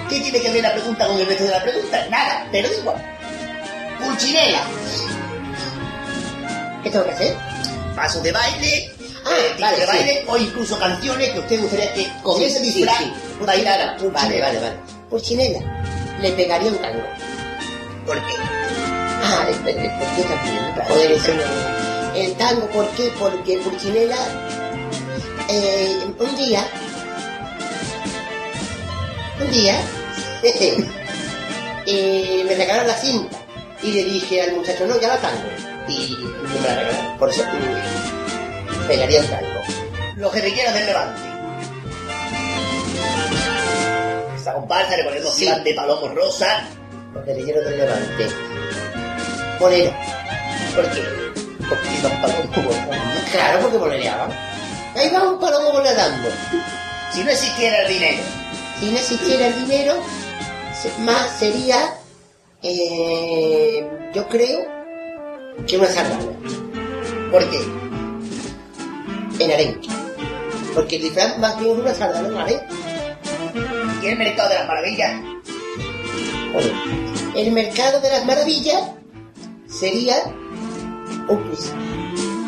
[0.09, 2.07] ¿Qué tiene que ver la pregunta con el resto de la pregunta?
[2.09, 3.15] Nada, pero da igual.
[3.99, 4.61] Pulchinela,
[6.83, 7.37] ¿Qué tengo que hacer?
[7.95, 8.91] pasos de baile,
[9.25, 9.87] Ah, vale, de sí.
[9.87, 13.13] baile o incluso canciones que usted gustaría que con Sí, ese disfraz sí.
[13.45, 14.45] bailara Vale, Pulchinela.
[14.45, 14.75] vale, vale.
[15.09, 15.59] Pulchinela,
[16.21, 17.03] le pegaría un tango.
[18.05, 18.33] ¿Por qué?
[19.23, 21.11] Ah, espere, ¿por qué también?
[21.17, 22.13] Eso no.
[22.19, 23.11] El tango, ¿por qué?
[23.17, 24.17] Porque Pulchinela,
[25.49, 26.67] eh, un día,
[29.41, 29.75] un día,
[31.85, 33.37] eh, me regalaron la cinta
[33.81, 35.43] y le dije al muchacho, no, ya la tango.
[35.87, 37.17] Y me la regalaron.
[37.17, 37.43] Por eso
[38.87, 39.61] pegaría el tango.
[40.17, 41.21] Los guerrilleros del Levante.
[44.35, 45.49] Esta comparsa le ponemos Sí.
[45.63, 46.67] de Palomo Rosa.
[47.13, 48.27] Los guerrilleros del Levante.
[49.59, 49.91] Bolero.
[50.75, 51.03] ¿Por qué?
[51.69, 52.69] Porque iban Palomo
[53.31, 54.31] Claro, porque bolereaban.
[54.95, 55.71] Ahí va un palomo.
[57.11, 58.23] Si no existiera el dinero,
[58.79, 59.95] Si no existiera el dinero,
[60.99, 61.95] más sería,
[62.61, 64.65] eh, yo creo,
[65.67, 66.19] que una sardana.
[67.31, 67.82] ¿por qué?
[69.43, 69.89] En arenque.
[70.73, 72.65] Porque el disfraz más bien es una sardana en arenque.
[74.01, 75.21] ¿Y el mercado de las maravillas?
[76.53, 76.69] Bueno,
[77.35, 78.81] el mercado de las maravillas
[79.67, 80.15] sería
[81.27, 81.71] un quiz.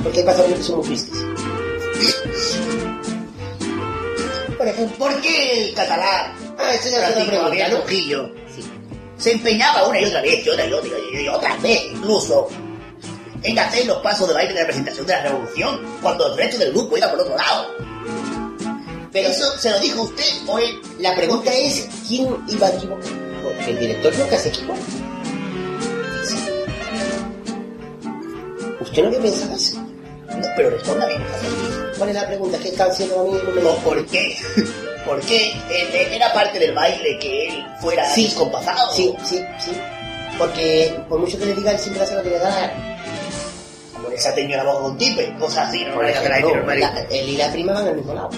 [0.03, 1.17] Porque hay pasajeros que son tristes.
[4.57, 8.45] Por ejemplo, ¿Por qué el catalán, ah, esa ya Francisco pregunta, ¿no?
[9.17, 10.89] Se empeñaba una y otra vez, y otra y otra
[11.21, 12.47] y otra vez incluso,
[13.45, 16.57] en hacer los pasos de baile de la presentación de la revolución, cuando el resto
[16.57, 17.67] del grupo iba por otro lado?
[19.11, 20.81] Pero eso se lo dijo usted o él.
[20.99, 23.11] La pregunta es, ¿quién iba a equivocar?
[23.43, 24.79] Porque el director nunca se equivoca.
[26.25, 26.35] Sí.
[28.81, 29.77] ¿Usted no había pensado eso?
[29.79, 31.13] No, pero respóndame.
[31.97, 32.57] ¿Cuál es la pregunta?
[32.61, 33.39] ¿Qué está haciendo a mí?
[33.45, 34.37] No me ¿O ¿Por qué?
[35.05, 38.25] ¿Por qué eh, era parte del baile que él fuera Sí.
[38.25, 38.91] descompasado?
[38.93, 39.71] Sí, sí, sí.
[40.37, 42.94] Porque por mucho que le diga, él siempre hace lo que le da
[44.09, 46.79] la esa señora voz con tipe, cosas así, no me la normal.
[46.79, 48.29] la- él y la prima van al mismo lado.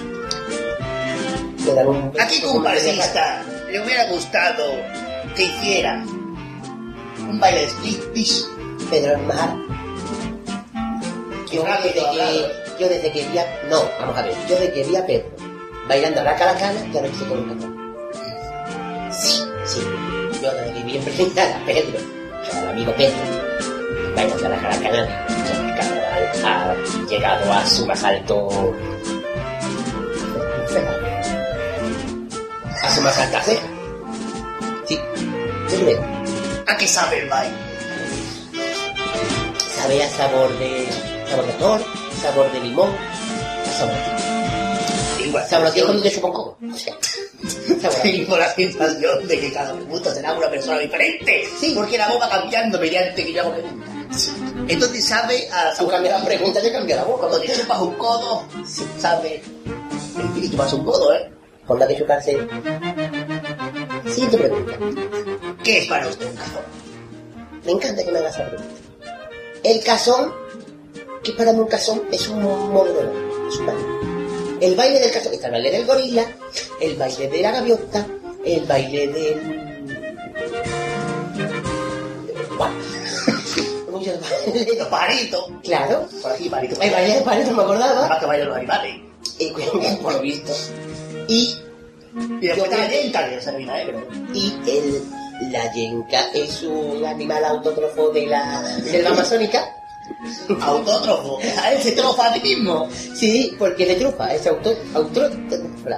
[1.66, 4.64] Le dan un ¿A qué comparsista le hubiera gustado
[5.36, 6.04] que hiciera
[7.30, 8.46] un baile de split fish?
[8.90, 9.54] Pedro el Mar.
[11.52, 13.46] Yo desde que, yo desde que vi a...
[13.70, 14.34] No, vamos a ver.
[14.50, 15.30] Yo desde que vi a Pedro
[15.88, 17.96] bailando a la caracana, ya no quise con un cantón.
[19.12, 19.82] Sí, sí.
[20.42, 22.00] Yo desde que vi en presentar a Pedro,
[22.54, 23.16] al amigo Pedro,
[24.16, 25.27] bailando a la caracana, el carnaval
[26.44, 26.76] ha
[27.10, 28.74] llegado a su más alto...
[32.84, 33.68] A su más alta ceja.
[34.86, 35.00] Sí,
[35.70, 36.02] yo creo.
[36.68, 37.56] ¿A qué sabe el baile?
[39.76, 40.88] Sabe a sabor de...
[41.30, 41.82] sabor de flor,
[42.22, 44.28] sabor de limón, a sabor de...
[45.28, 46.58] Igual, Sabor de cuando te chupa un coco.
[48.02, 51.44] Tengo la sensación de que cada pregunta será una persona diferente.
[51.60, 51.74] Sí.
[51.76, 53.97] Porque la va cambiando mediante que yo hago preguntas.
[54.68, 57.28] Entonces sabe a cambias la pregunta, te cambia la boca.
[57.28, 58.44] Cuando te chupas un codo,
[58.98, 59.42] sabe.
[60.36, 61.32] Y chupas un codo, ¿eh?
[61.66, 62.38] Con la que chuparse.
[64.08, 64.78] Siguiente pregunta.
[65.64, 66.64] ¿Qué es para usted un cajón?
[67.66, 68.74] Me encanta que me hagas esa pregunta.
[69.64, 70.34] El casón,
[71.24, 73.12] que para mí un casón es un modelo,
[73.50, 73.84] es un baile.
[74.62, 76.26] El baile del casón, está el baile del gorila,
[76.80, 78.08] el baile de la gaviota,
[78.46, 79.67] el baile del...
[84.78, 85.46] Los pajaritos.
[85.64, 86.80] Claro, Por aquí, pajaritos.
[86.82, 88.96] el baile del palito me acordaba, Además que bailan los animales.
[89.40, 89.50] y,
[90.02, 90.54] por lo visto.
[91.28, 91.58] Y
[92.42, 93.68] Y después está la yenca, que se ¿eh?
[93.86, 94.08] Pero...
[94.34, 99.74] y el, la yenca es un animal autótrofo de la selva amazónica.
[100.62, 101.38] Autótrofo.
[101.62, 102.88] A él se trofa a ti mismo.
[103.14, 104.74] Sí, porque le trufa, es auto,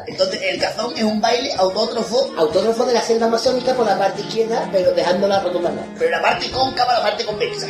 [0.07, 4.21] Entonces, el cazón es un baile autótrofo, autótrofo de la selva amazónica por la parte
[4.21, 5.91] izquierda, pero dejándola rotundamente.
[5.99, 7.67] pero la parte cóncava, la parte convexa.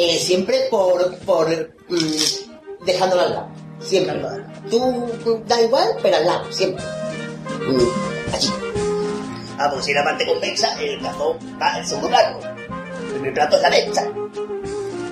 [0.00, 1.48] Eh, siempre por, por
[1.88, 3.48] mm, dejándola al lado.
[3.80, 4.12] Siempre.
[4.12, 4.42] Al lado.
[4.70, 6.84] Tú da igual, pero al lado, siempre.
[7.66, 8.48] Mm, allí.
[9.58, 12.38] Ah, porque si la parte convexa, el cazón va en segundo plano.
[13.06, 13.70] El primer plato es la.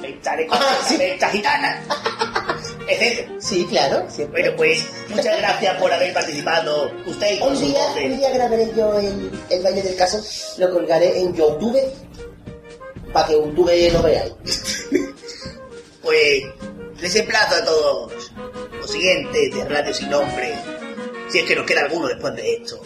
[0.00, 0.96] Mecha de Ah, sí.
[0.98, 1.82] mecha gitana.
[2.88, 3.28] Ese.
[3.40, 4.42] Sí, claro, siempre.
[4.42, 6.92] Bueno, pues, muchas gracias por haber participado.
[7.06, 10.20] Usted y Un día, un día grabaré yo el, el baile del caso,
[10.58, 11.76] lo colgaré en YouTube
[13.16, 14.32] para que YouTube lo veáis.
[16.02, 16.44] Pues
[17.00, 18.30] les emplazo a todos
[18.78, 20.54] los siguientes de Radio Sin Nombre,
[21.28, 22.80] si es que nos queda alguno después de esto.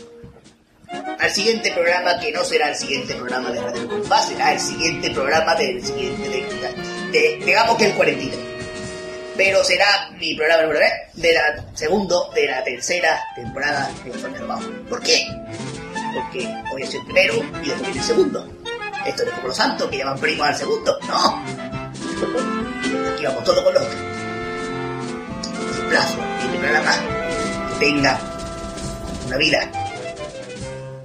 [1.19, 5.11] Al siguiente programa, que no será el siguiente programa de Radio Compás, será el siguiente
[5.11, 8.39] programa del siguiente, de, de- digamos que el 43.
[9.37, 10.81] Pero será mi programa número
[11.13, 14.71] 3 de la segundo, de la tercera temporada de Informe Bajo.
[14.89, 15.27] ¿Por qué?
[16.15, 18.49] Porque hoy es el primero y después viene el segundo.
[19.07, 21.43] Esto es como los santos que llaman primos al segundo, no.
[23.15, 23.85] Aquí vamos todos con los
[25.89, 26.93] plazo y un programa
[27.69, 28.19] que tenga
[29.27, 29.71] una vida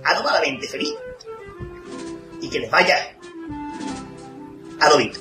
[0.04, 0.94] adomadamente feliz
[2.42, 2.96] y que les vaya
[4.80, 5.20] adobito.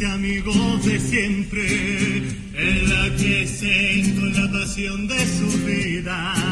[0.00, 2.22] Que 15 amigos de siempre
[2.54, 6.49] enlaquecen con la pasión de su vida.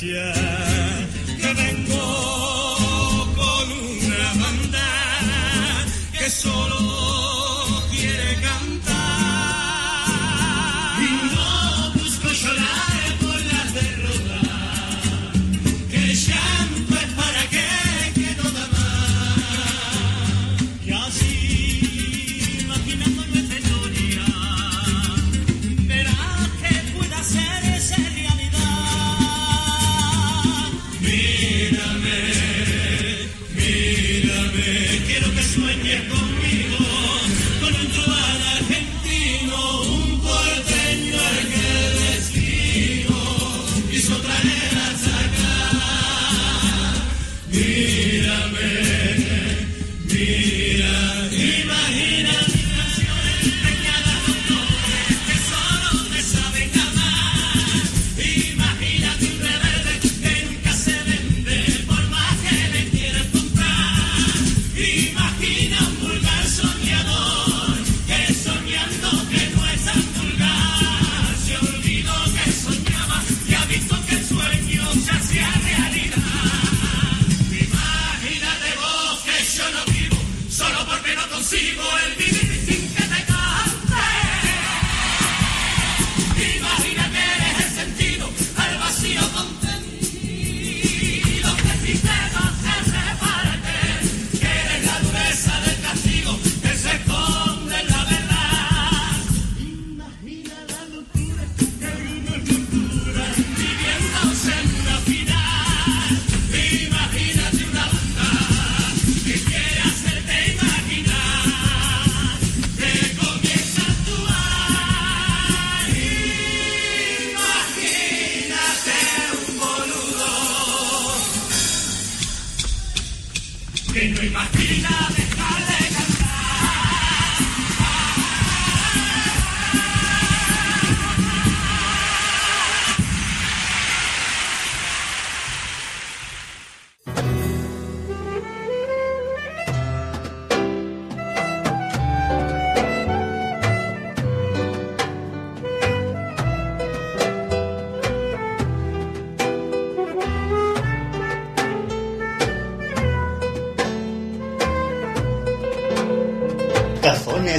[0.00, 0.47] De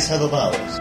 [0.10, 0.80] Adobados.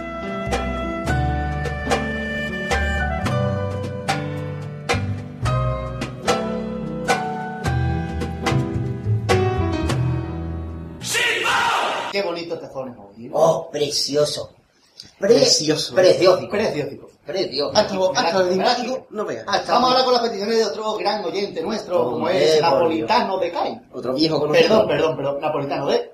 [12.12, 13.26] Qué bonitos tazones hoy.
[13.26, 13.30] ¿eh?
[13.32, 14.50] Oh, precioso.
[15.18, 15.94] Pre- Precioso.
[15.94, 16.48] Precioso.
[16.48, 17.08] Precioso.
[17.24, 17.76] Precioso.
[17.76, 19.44] Hasta, hasta el Dinámico, no veas.
[19.46, 23.52] Hasta- Vamos ahora con las peticiones de otro gran oyente nuestro, como es Napolitano de
[23.52, 23.80] Cai.
[23.92, 24.68] Otro viejo conocido.
[24.68, 26.10] Perdón, perdón, perdón, Napolitano de...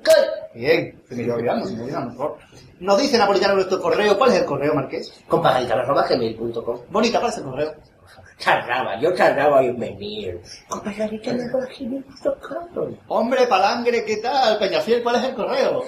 [0.64, 2.38] Bien, se me iba olvidando, se me por favor.
[2.80, 5.12] Nos dice Napolitano nuestro correo, ¿cuál es el correo, Marqués?
[5.28, 7.74] Compajarita.gmail.com Bonita, ¿cuál es el correo?
[8.42, 10.40] Tardaba, yo tardaba en venir.
[10.68, 14.58] Compajarita.gmail.com Hombre, palangre, ¿qué tal?
[14.58, 15.84] Peñafiel, ¿cuál es el correo?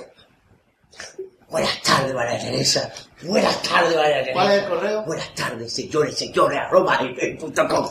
[1.48, 2.92] Buenas tardes, María Teresa.
[3.22, 4.32] Buenas tardes, María Teresa.
[4.32, 5.02] ¿Cuál es el correo?
[5.04, 7.88] Buenas tardes, señores, señores, arroba gmail.com.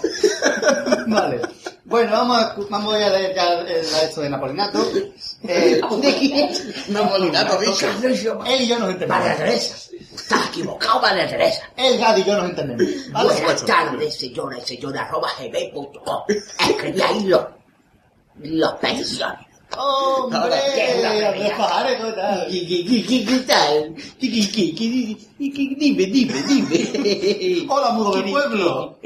[1.08, 1.42] Vale.
[1.86, 4.86] Bueno, vamos a, vamos a leer ya el, esto de Napolinato.
[5.48, 5.80] Eh,
[6.90, 7.88] Napolinato, bicho.
[8.02, 9.20] él y yo nos entendemos.
[9.20, 9.76] María Teresa.
[10.16, 11.62] Estás equivocado, María Teresa.
[11.78, 13.12] Él, Gadi y yo nos entendemos.
[13.12, 13.30] ¿Vale?
[13.30, 16.24] Buenas tardes, señores, señores, arroba gmail.com.
[16.28, 17.46] Escribí ahí los,
[18.40, 19.45] los peticiones.
[19.78, 20.38] ¡Hombre!
[20.38, 21.58] Ahora, ¿qué es la Andrés realidad?
[21.58, 22.46] Pajares, ¿cómo estás?
[22.46, 23.96] ¿Qué, qué, qué, qué, qué tal?
[24.20, 27.66] ¿Qué, qué, qué, qué, qué, qué, Dime, dime, dime.
[27.70, 28.98] Hola, mudo del pueblo.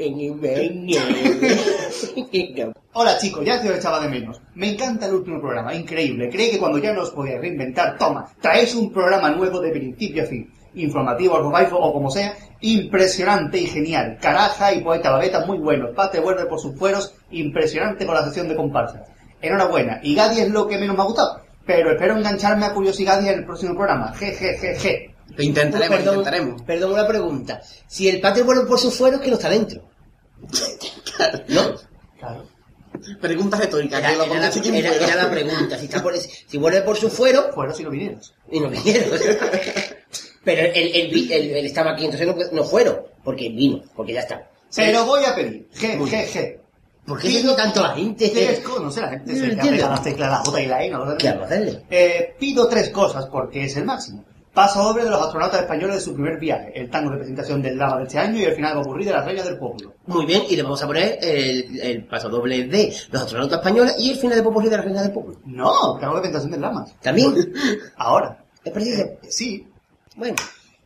[2.92, 4.40] Hola chicos, ya te os echaba de menos.
[4.54, 6.28] Me encanta el último programa, increíble.
[6.30, 10.22] Creí que cuando ya no os podíais reinventar, toma, traéis un programa nuevo de principio
[10.22, 10.52] a fin.
[10.74, 14.18] Informativo, algo o como sea, impresionante y genial.
[14.20, 15.92] Caraja y poeta babeta muy bueno.
[15.94, 19.04] Pate vuelve por sus fueros, impresionante con la sesión de comparsa.
[19.42, 20.00] Enhorabuena.
[20.02, 21.40] Y Gadi es lo que menos me ha gustado.
[21.66, 24.12] Pero espero engancharme a Curiosidad en el próximo programa.
[24.14, 25.14] Jejejeje.
[25.36, 26.62] Lo intentaremos, perdón, intentaremos.
[26.62, 27.60] Perdón, una pregunta.
[27.86, 29.82] Si el patio vuelve por sus fueros, que no está dentro.
[31.48, 31.74] ¿No?
[32.18, 32.46] Claro.
[33.20, 35.78] Preguntas retóricas, Era, que era la, era- era la pregunta.
[35.78, 38.34] Si, está por, si vuelve por sus fueros, Fueros y no vinieros.
[38.50, 39.10] y no vinieron.
[40.44, 44.14] Pero él, él, vi- él- él estaba aquí, entonces no, no fueron, porque vino, porque
[44.14, 44.50] ya está.
[44.74, 45.68] Pero voy a pedir.
[45.72, 46.59] Jejeje.
[47.10, 48.28] ¿Por qué dio tanto la gente?
[48.28, 48.62] Tres
[48.96, 51.16] la gente se pega las teclas, la J y la E, ¿no?
[51.16, 51.82] ¿Qué vamos a hacerle?
[51.90, 54.24] Eh, pido tres cosas porque es el máximo.
[54.54, 57.76] Paso doble de los astronautas españoles de su primer viaje, el tango de presentación del
[57.76, 59.94] drama de este año y el final ocurrir de las reinas del pueblo.
[60.06, 63.96] Muy bien, y le vamos a poner el, el paso doble de los astronautas españoles
[63.98, 65.36] y el final de Popurrí de la Reina del Pueblo.
[65.46, 66.86] No, tango de presentación del drama.
[67.02, 67.52] ¿También?
[67.96, 68.44] Ahora.
[68.64, 69.02] ¿Es preciso?
[69.02, 69.66] Eh, sí.
[70.16, 70.36] Bueno.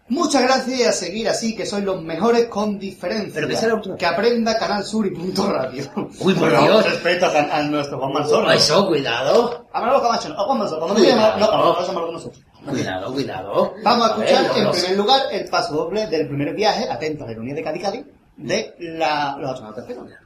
[0.08, 3.32] Muchas gracias y a seguir así, que sois los mejores con diferencia.
[3.34, 3.96] Pero que sea la última.
[3.96, 5.84] Que aprenda Canal Sur y Punto Radio.
[6.20, 6.84] Uy, por Dios.
[6.84, 8.50] Respeto a, a nuestro Juan Manzoro.
[8.50, 9.66] Eso, cuidado.
[9.72, 10.80] A Manolo Camacho, no, a Juan Manzoro.
[10.82, 12.42] Cuando me llama, no, no, no, no, no, nosotros.
[12.68, 13.74] Cuidado, cuidado.
[13.82, 16.86] Vamos a ver, escuchar no, en no primer lugar el paso doble del primer viaje,
[16.90, 18.04] atentos a la ironía de Cádiz Cádiz,
[18.36, 20.18] de la, los astronautas españoles.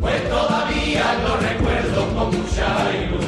[0.00, 3.27] Pues todavía lo recuerdo con mucha ilusión.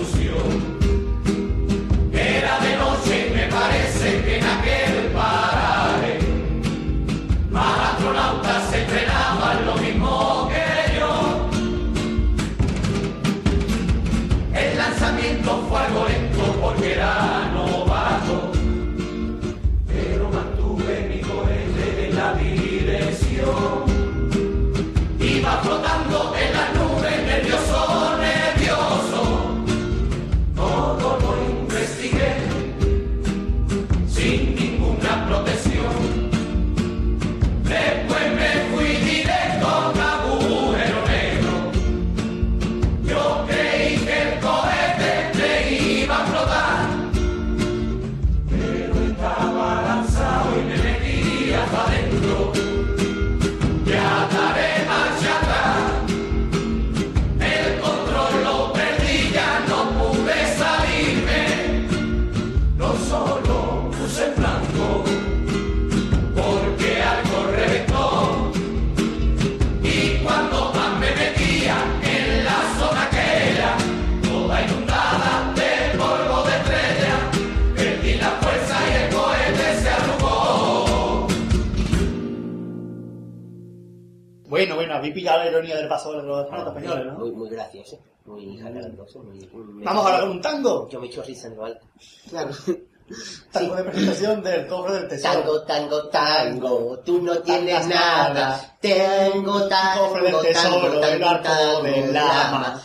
[85.10, 87.18] Habéis pillado la ironía del paso de los astronautas españoles, ¿no?
[87.18, 87.98] Muy, muy gracioso.
[88.26, 89.18] Muy jaladoso.
[89.22, 90.88] Muy, muy- Vamos ahora con un tango.
[90.88, 91.86] Yo me echo risa en lo alto.
[92.28, 92.50] Claro.
[93.52, 95.40] Tango de presentación del cofre del tesoro.
[95.40, 98.32] Tango, tango, tango, tú no tienes nada.
[98.32, 98.76] nada.
[98.80, 102.80] Tengo tango, Cofre del tesoro, tango, el arco del lama.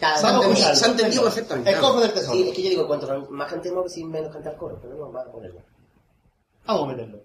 [0.00, 1.22] Se ha entendido Venga.
[1.24, 1.70] perfectamente.
[1.70, 2.32] El cofre del tesoro.
[2.38, 5.28] Sí, es que yo digo, cuanto más cantemos, sin menos cantar coro, pero no, vamos
[5.28, 5.60] a ponerlo.
[6.64, 7.18] Vamos a meterlo.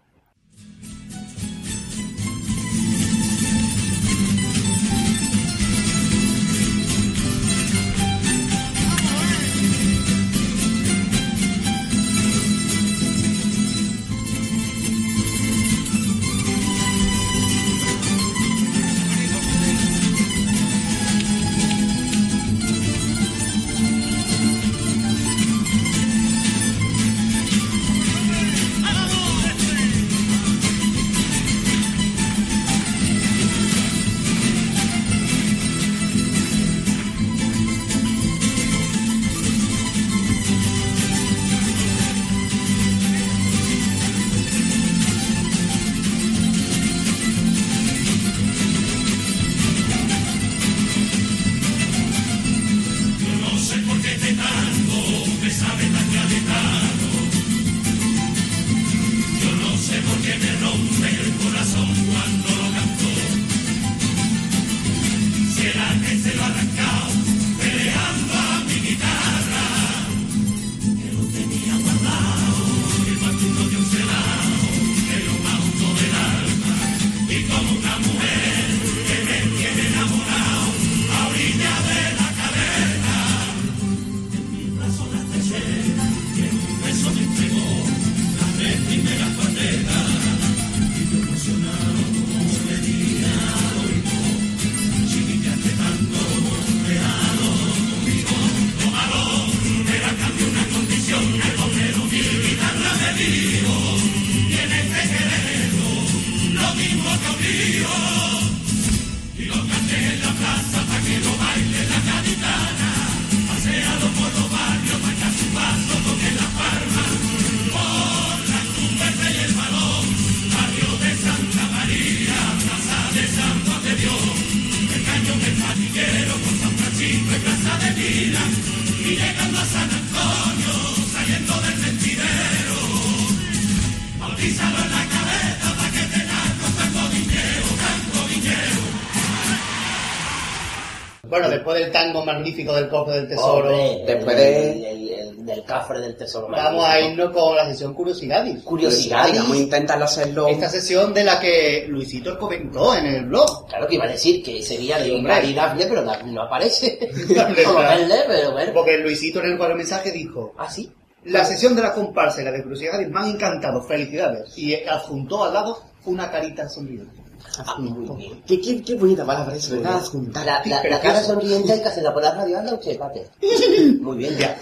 [142.27, 146.49] Magnífico del cofre del tesoro, Hombre, después el- de- el- el- del cafre del tesoro.
[146.49, 148.61] vamos a irnos con la sesión Curiosidades.
[148.63, 149.39] Curiosidades.
[149.39, 150.47] Vamos a intentarlo hacerlo.
[150.49, 153.65] Esta sesión de la que Luisito comentó en el blog.
[153.67, 155.33] Claro que iba a decir que sería de Hombre.
[155.33, 156.99] Gary Daphne, pero Daphne no aparece.
[158.73, 160.91] Porque Luisito en el cuadro mensaje dijo, Ah, sí.
[161.25, 164.57] la sesión de la comparsa y la de Curiosidades me han encantado, felicidades.
[164.57, 167.21] Y adjuntó al lado una carita sonriente.
[167.59, 168.43] Ah, muy bien.
[168.45, 170.01] Qué, qué, qué bonita palabra eso, ¿verdad?
[170.45, 173.29] La, la, la cara sonriente hay que por la radio, anda pate.
[174.01, 174.57] Muy bien, ya.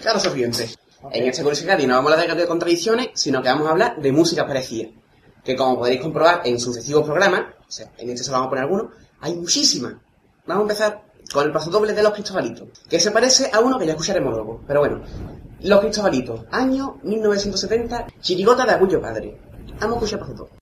[0.00, 0.68] Claro, sonriente.
[1.12, 4.00] En esta curiosidad y no vamos a hablar de contradicciones, sino que vamos a hablar
[4.00, 4.88] de música parecida.
[5.44, 8.64] Que como podéis comprobar en sucesivos programas, o sea, en este solo vamos a poner
[8.64, 8.86] algunos,
[9.20, 9.94] hay muchísimas.
[10.46, 11.02] Vamos a empezar
[11.32, 14.32] con el paso doble de los Cristobalitos, que se parece a uno que ya escucharemos
[14.32, 14.62] luego.
[14.66, 15.02] Pero bueno,
[15.60, 19.38] los Cristobalitos, año 1970, chirigota de Agullo Padre.
[19.80, 20.52] Vamos a escuchar paso doble.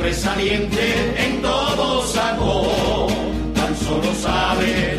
[0.00, 3.06] Sobresaliente en todo sacó.
[3.54, 4.89] Tan solo sabe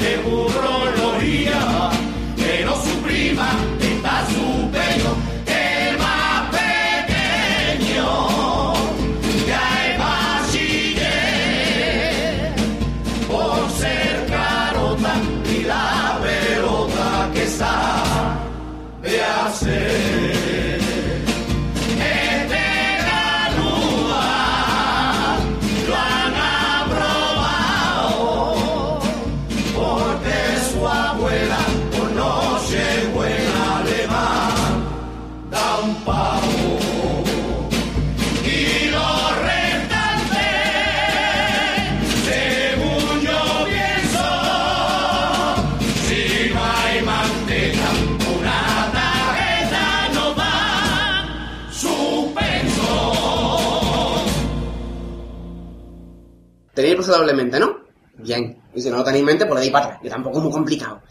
[56.82, 57.78] Tenéis doblemente, ¿no?
[58.18, 58.62] Bien.
[58.74, 60.44] Y si no lo tenéis en mente, pues le deis para atrás, que tampoco es
[60.44, 61.02] muy complicado.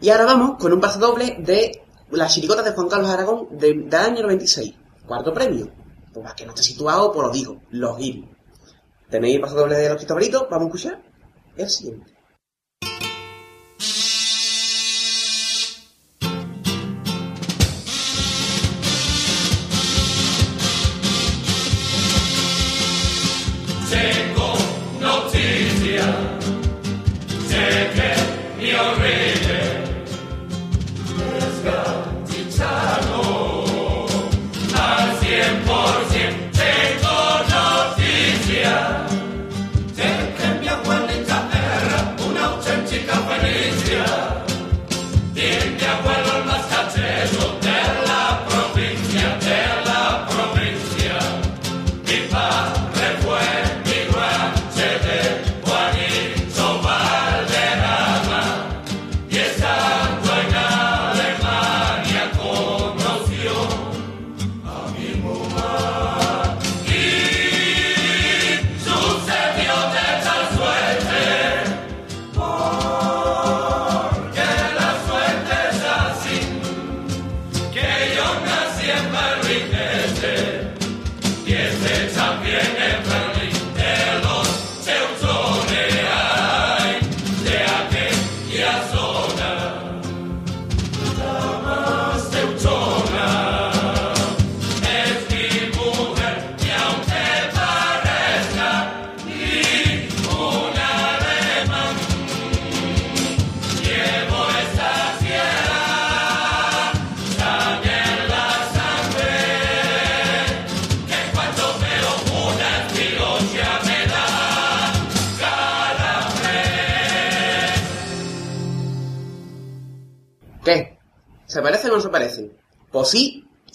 [0.00, 3.74] Y ahora vamos con un paso doble de la chirigota de Juan Carlos Aragón de-
[3.74, 4.74] del año 96.
[5.06, 5.70] Cuarto premio.
[6.12, 8.24] Pues para que no esté situado, pues lo digo, los guiris.
[9.10, 10.46] ¿Tenéis paso doble de los cristobalitos?
[10.50, 11.02] Vamos a escuchar
[11.56, 12.12] el siguiente.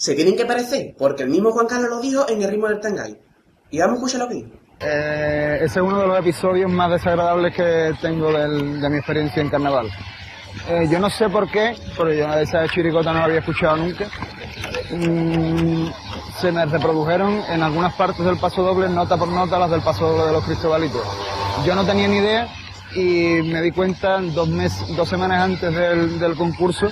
[0.04, 2.78] Se tienen que parecer, porque el mismo Juan Carlos lo dijo en el ritmo del
[2.78, 3.16] Tangay.
[3.70, 4.50] Y vamos a escuchar lo que dijo.
[4.80, 9.48] Eh, ese es uno de los episodios más desagradables que tengo de mi experiencia en
[9.48, 9.88] carnaval.
[10.68, 14.04] Eh, yo no sé por qué, porque yo esa chiricota no la había escuchado nunca.
[14.90, 15.86] Mm,
[16.38, 20.06] se me reprodujeron en algunas partes del paso doble, nota por nota, las del paso
[20.06, 21.02] doble de los cristobalitos.
[21.64, 22.48] Yo no tenía ni idea
[22.94, 25.74] y me di cuenta dos, mes- dos semanas antes
[26.20, 26.88] del concurso,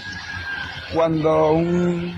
[0.95, 2.15] cuando un,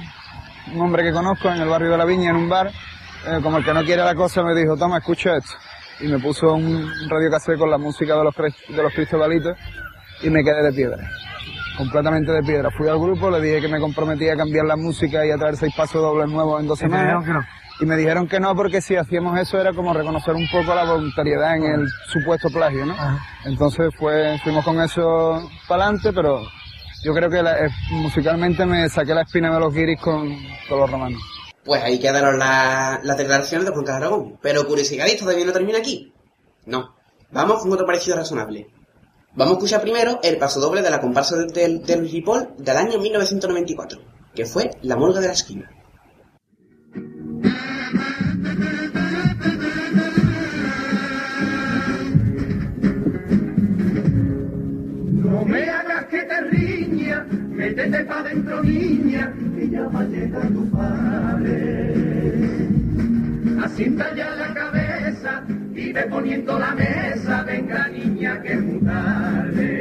[0.72, 3.58] un hombre que conozco en el barrio de la Viña, en un bar, eh, como
[3.58, 5.54] el que no quiere la cosa, me dijo, toma, escucha esto.
[6.00, 9.56] Y me puso un radio cassette con la música de los, de los cristobalitos
[10.22, 11.08] y me quedé de piedra.
[11.76, 12.70] Completamente de piedra.
[12.70, 15.56] Fui al grupo, le dije que me comprometía a cambiar la música y a traer
[15.56, 17.24] seis pasos dobles nuevos en dos semanas.
[17.26, 17.44] no.
[17.80, 20.84] Y me dijeron que no, porque si hacíamos eso era como reconocer un poco la
[20.84, 22.94] voluntariedad en el supuesto plagio, ¿no?
[23.44, 26.40] Entonces fuimos con eso para adelante, pero
[27.04, 30.28] yo creo que la- eh, musicalmente me saqué la espina de los guiris con,
[30.68, 31.20] con los romanos.
[31.64, 34.38] Pues ahí quedaron la- las declaraciones de Juan Carlos Aragón.
[34.42, 36.12] Pero curiosidad todavía no termina aquí.
[36.66, 36.94] No.
[37.30, 38.66] Vamos con otro parecido razonable.
[39.34, 42.76] Vamos a escuchar primero el paso doble de la comparsa del, del, del Ripoll del
[42.76, 44.00] año 1994,
[44.34, 45.70] que fue La Morga de la Esquina.
[57.64, 61.56] Métete pa' dentro niña, que ya va a llegar tu padre.
[63.64, 65.42] Asienta ya la cabeza
[65.74, 69.72] y ve poniendo la mesa, venga niña que es muy tarde.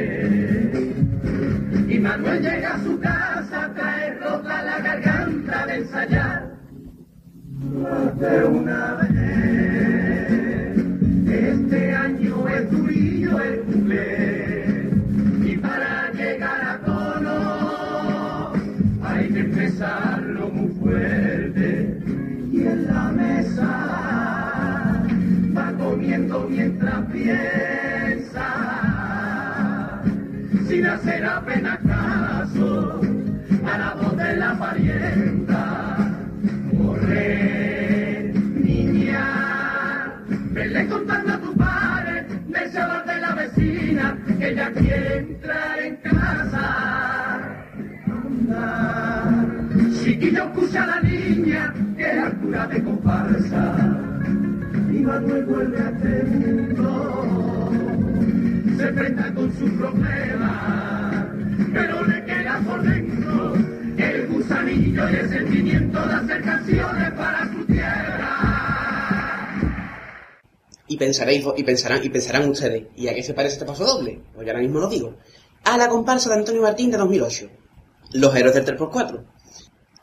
[1.88, 6.54] Y Manuel llega a su casa, trae rota la garganta de ensayar.
[8.18, 10.78] De una vez,
[11.52, 14.88] este año es tuyo el cumple.
[15.44, 16.78] Y para llegar a
[19.74, 21.98] empezarlo muy fuerte.
[22.52, 25.02] Y en la mesa
[25.56, 28.46] va comiendo mientras piensa,
[30.68, 33.00] sin hacer apenas caso
[33.66, 35.96] a la voz de la parienta.
[36.76, 40.14] Corre, niña,
[40.52, 45.96] vele contando a tu padre del chaval de la vecina que ella quiere entrar en
[45.96, 46.84] casa.
[48.06, 48.83] Anda,
[50.14, 54.00] chiquillo, escucha a la niña que es altura de comparsa.
[54.92, 57.70] Y Manuel vuelve a este mundo,
[58.76, 61.26] se enfrenta con sus problemas,
[61.72, 63.54] pero le queda por dentro
[63.96, 68.30] el gusanillo y el sentimiento de hacer canciones para su tierra.
[70.86, 74.20] Y pensaréis, y pensarán, y pensarán ustedes, ¿y a qué se parece este paso doble?
[74.34, 75.16] Pues yo ahora mismo lo digo.
[75.64, 77.48] A la comparsa de Antonio Martín de 2008.
[78.12, 79.33] Los héroes del 3x4.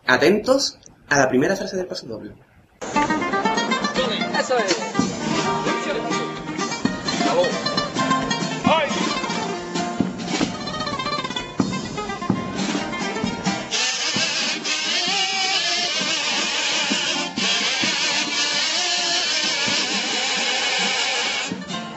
[0.07, 0.78] Atentos
[1.10, 2.34] a la primera frase del paso doble.
[4.40, 4.78] Eso es.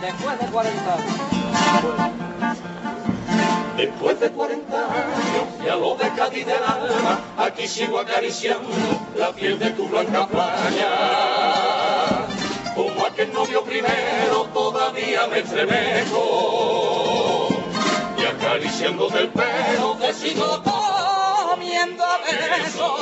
[0.00, 2.33] Después de 40
[3.76, 8.68] Después de 40 años y a lo de Cádiz del alma, aquí sigo acariciando
[9.16, 10.90] la piel de tu blanca playa.
[12.76, 17.48] Como aquel novio primero todavía me estremezco
[18.16, 22.92] y acariciándote el pelo te sigo comiendo a besos.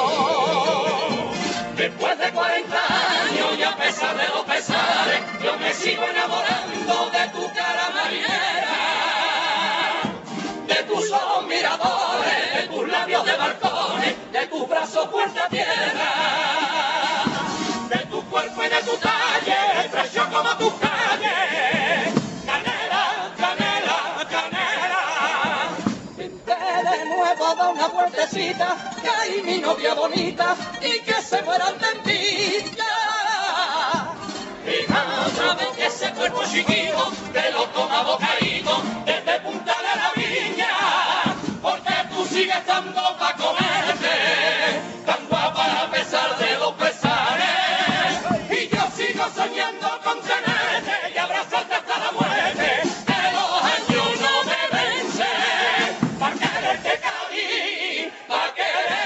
[1.77, 7.29] Después de 40 años y a pesar de los pesares, yo me sigo enamorando de
[7.29, 8.72] tu cara marinera
[11.13, 16.13] ojos miradores, de tus labios de balcones, de tus brazos puerta tierra,
[17.89, 22.15] de tu cuerpo y de tu talle, estrecho como tus calles.
[22.47, 25.69] Canela, canela, canela.
[26.17, 31.43] Vente de nuevo a dar una vueltecita, que hay mi novia bonita y que se
[31.43, 31.93] mueran de.
[34.65, 38.81] Fija otra vez que ese cuerpo chiquito te lo toma bocaíto
[42.33, 44.17] sigues estando pa' comerte,
[45.05, 48.13] tan guapa a pesar de los pesares,
[48.59, 52.69] y yo sigo soñando con tenerte y abrazarte hasta la muerte,
[53.09, 55.89] que los años no me vencen,
[56.19, 59.03] pa' quererte Cádiz, pa' quererte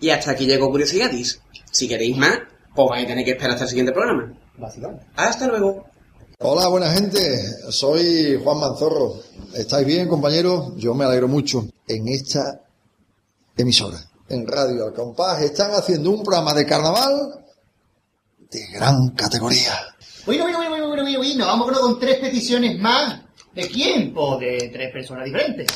[0.00, 1.42] Y hasta aquí llegó Curiosidades.
[1.72, 2.38] Si queréis más,
[2.76, 4.32] pues vais a tener que esperar hasta el siguiente programa.
[4.56, 5.04] Básicamente.
[5.16, 5.95] Hasta luego.
[6.38, 7.18] Hola, buena gente.
[7.70, 9.14] Soy Juan Manzorro.
[9.54, 10.72] ¿Estáis bien, compañeros?
[10.76, 11.64] Yo me alegro mucho.
[11.88, 12.60] En esta
[13.56, 13.98] emisora,
[14.28, 17.42] en Radio Al Compás, están haciendo un programa de carnaval
[18.50, 19.72] de gran categoría.
[20.26, 23.22] Bueno, bueno, bueno, bueno, bueno, bueno, bueno, vamos con tres peticiones más.
[23.54, 24.12] ¿De quién?
[24.12, 25.66] Pues de tres personas diferentes.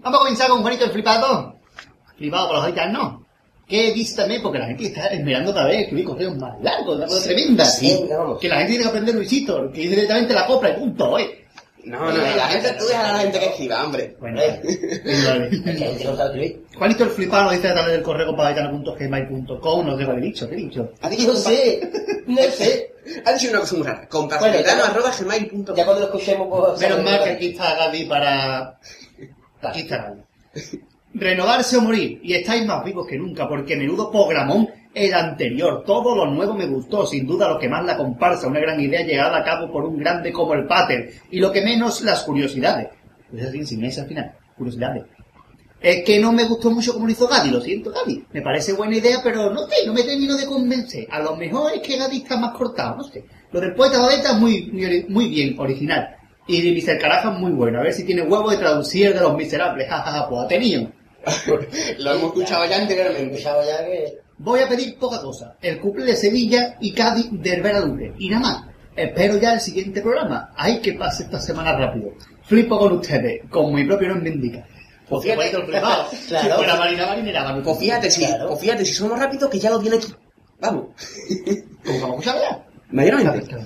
[0.00, 1.54] Vamos a comenzar con Juanito el flipado.
[2.16, 3.21] Flipado por los gitanos.
[3.72, 7.22] Que vístame, porque la gente está esperando otra vez, escribir correos más largos, una cosa
[7.22, 7.64] tremenda.
[7.64, 8.04] Sí.
[8.38, 11.46] Que la gente tiene que aprender Luisito, que dice directamente la copla y punto, ¿eh?
[11.84, 14.14] No, no, la gente, tú dejas a la gente que escriba, hombre.
[14.20, 14.42] Bueno,
[16.76, 20.46] Juanito el flipado nos dice a través del correo compadritano.gmail.com, no sé qué he dicho,
[20.50, 20.92] ¿qué he dicho?
[21.00, 21.90] ¿Ha dicho No sé,
[22.26, 22.92] no sé.
[23.24, 24.06] Ha dicho una cosa muy rara.
[24.10, 26.78] Bueno, Compartidano.gmail.com Ya cuando lo escuchemos, pues...
[26.78, 28.78] Menos mal que aquí está Gaby para...
[29.62, 30.20] Aquí está Gaby.
[31.14, 32.20] Renovarse o morir.
[32.22, 35.84] Y estáis más vivos que nunca, porque menudo programón el anterior.
[35.84, 39.02] Todo lo nuevo me gustó, sin duda lo que más la comparsa, una gran idea
[39.02, 41.12] llegada a cabo por un grande como el Pater.
[41.30, 42.88] Y lo que menos, las curiosidades.
[43.34, 44.32] Es así, sin al final.
[44.56, 45.04] Curiosidades.
[45.80, 48.26] Es que no me gustó mucho como lo hizo Gaby, lo siento Gaby.
[48.32, 51.08] Me parece buena idea, pero no sé, no me termino de convencer.
[51.10, 53.24] A lo mejor es que Gaby está más cortado, no sé.
[53.50, 54.70] Lo del poeta Babeta es muy,
[55.08, 56.16] muy, bien, original.
[56.46, 56.98] Y de Mr.
[57.00, 57.80] Caraja muy bueno.
[57.80, 59.88] A ver si tiene huevo de traducir de los miserables.
[59.90, 60.88] Jajaja, pues ha tenido.
[61.98, 63.42] Lo hemos escuchado ya anteriormente.
[64.38, 65.56] Voy a pedir poca cosa.
[65.62, 68.12] El cumple de Sevilla y Cádiz del Vera Duque.
[68.18, 68.64] Y nada más.
[68.94, 70.52] Espero ya el siguiente programa.
[70.56, 72.10] Hay que pase esta semana rápido.
[72.44, 74.66] Flipo con ustedes, como mi propio nombre indica.
[75.08, 75.50] Pues fíjate.
[75.70, 76.08] Claro.
[76.08, 77.62] Si fuera Marina Marinera.
[77.62, 80.12] Pues fíjate, si, pues fíjate, si somos rápidos, que ya lo tiene aquí.
[80.60, 80.86] Vamos.
[81.84, 82.66] ¿Cómo vamos a ya?
[82.90, 83.56] Mayormente.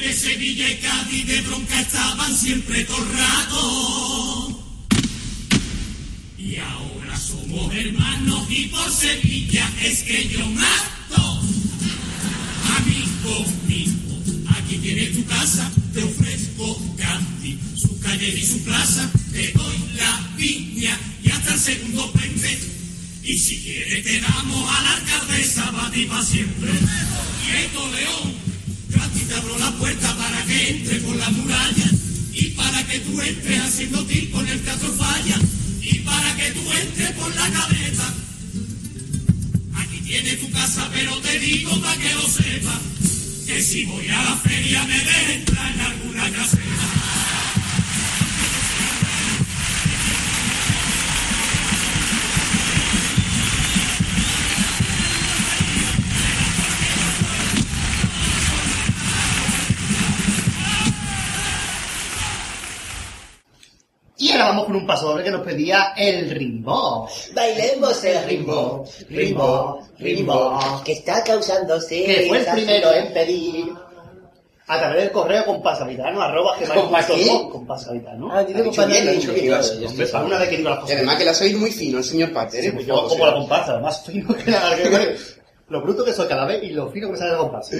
[0.00, 4.64] Antes Sevilla y Cádiz de bronca estaban siempre todo el rato.
[6.38, 11.42] Y ahora somos hermanos y por Sevilla es que yo mato.
[12.78, 13.92] Amigo mío,
[14.48, 20.30] aquí tienes tu casa, te ofrezco Cádiz, su calle y su plaza, te doy la
[20.38, 22.58] viña y hasta el segundo puente.
[23.22, 26.70] Y si quieres te damos a la alcaldesa, para siempre.
[27.46, 28.49] Y esto León,
[29.12, 31.90] ti te abro la puerta para que entre por la muralla
[32.32, 35.38] y para que tú entres haciendo tipo en el teatro falla
[35.80, 38.14] y para que tú entres por la cabeza.
[39.74, 42.80] Aquí tienes tu casa, pero te digo para que lo sepas
[43.46, 47.19] que si voy a la feria me dejes entrar en alguna caseta.
[64.20, 67.08] Y ahora vamos con un paso doble que nos pedía el Rimbo.
[67.34, 72.04] Bailemos el ritmo, ritmo, ritmo, que está causándose...
[72.04, 73.72] Que fue el primero en pedir
[74.66, 77.14] a través del correo compasavitano arroba ¿Compás qué?
[77.14, 78.30] gmail.com.
[78.30, 79.54] Ah, dicho bien.
[79.88, 82.04] Hombre, para una vez que digo las Y además que has oído muy fino el
[82.04, 82.60] señor Pater.
[82.62, 82.72] Sí, ¿eh?
[82.72, 84.76] pues como la comparsa, más fino que la
[85.70, 87.74] Lo bruto que soy cada vez y lo fino que me sale la comparsa.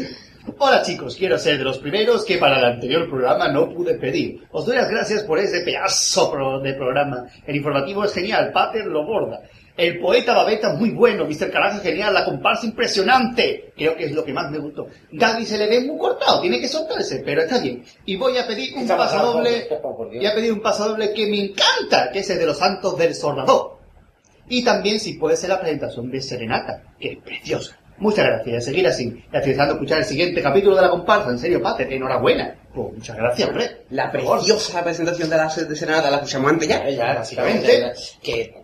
[0.58, 4.42] Hola chicos, quiero ser de los primeros que para el anterior programa no pude pedir.
[4.52, 7.26] Os doy las gracias por ese pedazo de programa.
[7.46, 9.42] El informativo es genial, Pater lo borda.
[9.76, 11.50] El poeta Babeta muy bueno, Mr.
[11.50, 13.72] Carajo genial, la comparsa impresionante.
[13.76, 14.86] Creo que es lo que más me gustó.
[15.12, 17.84] Gaby se le ve muy cortado, tiene que soltarse, pero está bien.
[18.06, 22.20] Y voy a pedir un pasadoble, voy a pedir un pasadoble que me encanta, que
[22.20, 23.78] es el de los santos del Sornador.
[24.48, 27.79] Y también si puede ser la presentación de Serenata, que es preciosa.
[28.00, 28.64] Muchas gracias.
[28.64, 29.24] Seguir así.
[29.32, 31.30] Estoy deseando escuchar el siguiente capítulo de la comparsa.
[31.30, 32.54] En serio, Pater, enhorabuena.
[32.74, 33.82] Pues muchas gracias, hombre.
[33.90, 36.88] La preciosa presentación de la de Senada la escuchamos antes ya.
[36.90, 37.92] Ya, básicamente.
[38.22, 38.54] Que eh,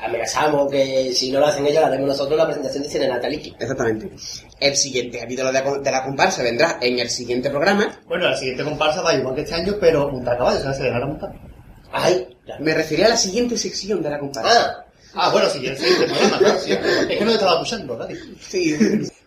[0.00, 3.56] amenazamos que si no lo hacen ellos, la haremos nosotros la presentación de Cine Nataliki.
[3.58, 4.10] Exactamente.
[4.60, 8.00] El siguiente capítulo de, la- de la comparsa vendrá en el siguiente programa.
[8.06, 10.70] Bueno, la siguiente comparsa va igual que este año, pero montar a caballo, se va
[10.70, 11.32] a acelerar a montar.
[11.92, 12.28] Ay,
[12.60, 14.50] Me refería a la siguiente sección de la comparsa.
[14.52, 14.85] Ah,
[15.32, 16.72] bueno, sí, el siguiente programa, claro, sí.
[16.72, 18.14] Es que no te estaba escuchando, ¿verdad?
[18.40, 18.76] Sí.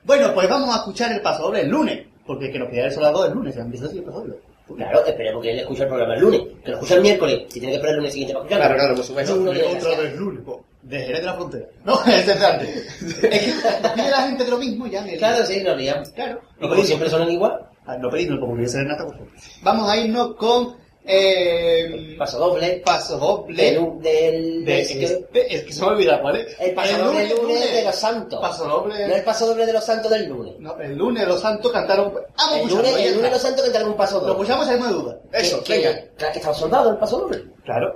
[0.04, 2.86] Bueno, pues vamos a escuchar el paso doble el lunes, porque el que nos queda
[2.86, 4.36] el soldado el lunes, se han visto así el paso doble.
[4.78, 6.42] Claro, esperemos que él escuche el programa el lunes.
[6.64, 7.40] Que lo escuche el miércoles.
[7.50, 8.66] Si tiene que esperar el lunes siguiente para escucharlo.
[8.68, 9.36] Claro, claro, por supuesto.
[9.36, 10.66] No, no, no, Otra vez lunes, po.
[10.84, 11.66] de Jerez de la Frontera.
[11.86, 12.70] No, es de antes.
[13.02, 15.02] Es que pide la gente de lo mismo ya.
[15.02, 16.10] me- Claro, sí, nos liamos.
[16.10, 16.40] Claro.
[16.62, 17.66] Y como siempre suenan igual.
[17.88, 19.30] Ah, No pedimos como que ser nata, por favor.
[19.64, 20.76] Vamos a irnos con
[21.12, 22.82] Eh, Paso doble.
[22.86, 23.64] paso doble.
[23.64, 26.60] Del, del, de- del- este, el que se me ha olvidado, ¿cuál es?
[26.60, 28.40] el paso doble del lunes de los santos.
[28.42, 29.08] Paso doble.
[29.08, 30.54] No el paso doble de los santos del lunes.
[30.60, 32.14] No, el lunes los santos cantaron.
[32.38, 34.34] Ah, El lunes, el lunes lo los santos cantaron un paso Lo doble.
[34.44, 35.18] escuchamos y hay duda.
[35.34, 35.96] Eso, que, venga.
[35.96, 37.44] Que, claro, que estaba soldado el paso doble.
[37.66, 37.96] Claro.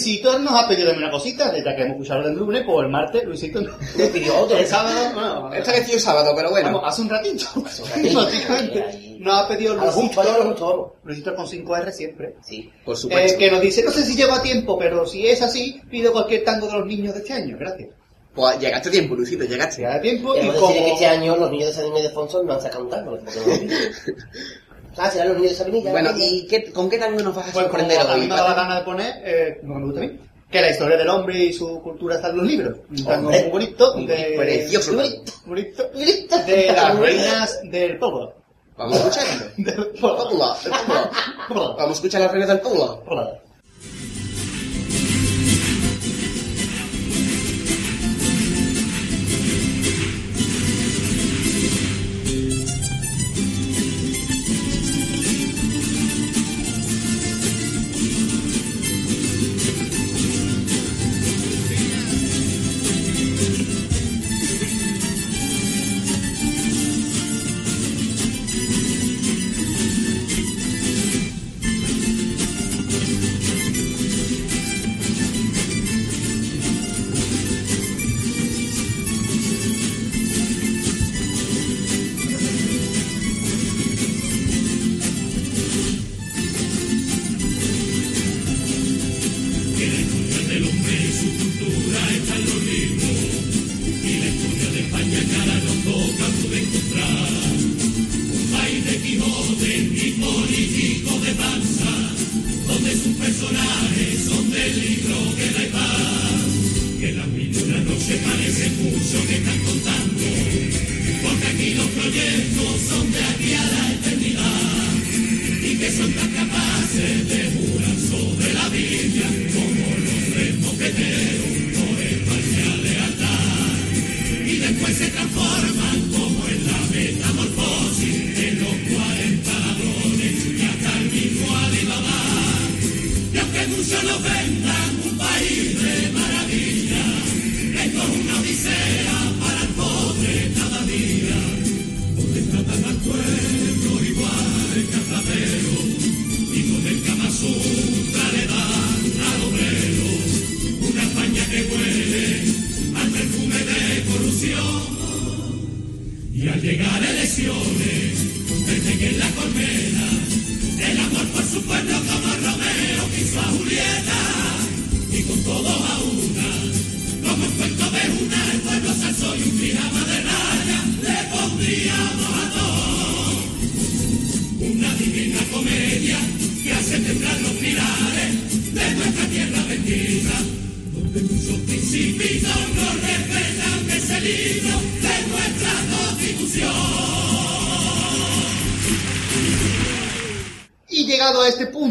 [0.00, 3.24] Luisito nos ha pedido una cosita, desde que hemos escuchado el lunes, pues el martes
[3.24, 3.74] Luisito nos
[4.12, 4.56] pidió otro.
[4.56, 6.72] El sábado, bueno, Esta que el sábado, pero bueno.
[6.72, 7.44] Vamos, hace un ratito.
[7.94, 8.20] ratito.
[8.20, 8.82] Prácticamente.
[8.82, 9.18] Ahí, ahí.
[9.20, 10.96] Nos ha pedido A a Luisito.
[11.04, 12.36] Luisito con 5R siempre.
[12.42, 12.70] Sí.
[12.84, 13.34] Por supuesto.
[13.34, 16.12] Eh, que nos dice, no sé si lleva a tiempo, pero si es así, pido
[16.12, 17.56] cualquier tango de los niños de este año.
[17.58, 17.90] Gracias.
[18.34, 19.82] Pues llegaste a tiempo, Luisito, Si llegaste.
[19.82, 20.68] da tiempo y como...
[20.68, 22.90] decir que este año los niños de Sabina y de Fonso no han sacado un
[22.90, 23.18] tango.
[24.96, 25.90] Ah, serán los niños de Sabinilla.
[25.90, 26.18] Bueno, ¿no?
[26.18, 28.28] ¿y qué, con qué tango nos vas a Pues como sorprender a mí hoy?
[28.28, 30.18] me da la gana de poner, eh, que me gusta a mí,
[30.50, 32.78] que la historia del hombre y su cultura está en los libros.
[32.90, 33.42] Un tango Hombre.
[33.42, 34.34] muy bonito, de...
[34.36, 34.92] Precioso.
[35.46, 38.34] bonito, de las reinas del pueblo.
[38.76, 39.44] Vamos a escucharlo.
[39.58, 40.28] Del pueblo.
[40.30, 41.10] Pueblo, el pueblo.
[41.48, 41.76] Pueblo.
[41.76, 43.02] Vamos a escuchar las reglas del pueblo.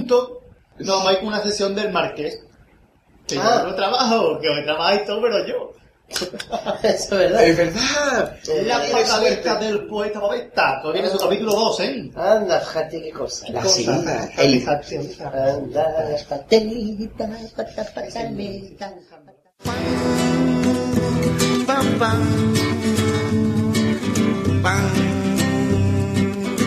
[0.10, 0.41] Punto,
[0.80, 2.40] nos con una sesión del Marqués.
[3.27, 3.64] Que yo Ah.
[3.68, 5.72] no trabajo, que me trabajáis todo, pero yo.
[6.81, 7.44] Eso es verdad.
[7.44, 8.36] Es verdad.
[8.65, 9.65] La suerte.
[9.65, 10.80] del poeta Babetta.
[10.81, 12.11] Todavía en su capítulo 2, ¿eh?
[12.15, 13.45] Anda, fíjate qué cosa.
[13.49, 13.61] La.
[14.38, 15.86] El- Anda,
[16.27, 18.91] patelita, pata, pataleta.
[21.68, 22.69] pam pam pam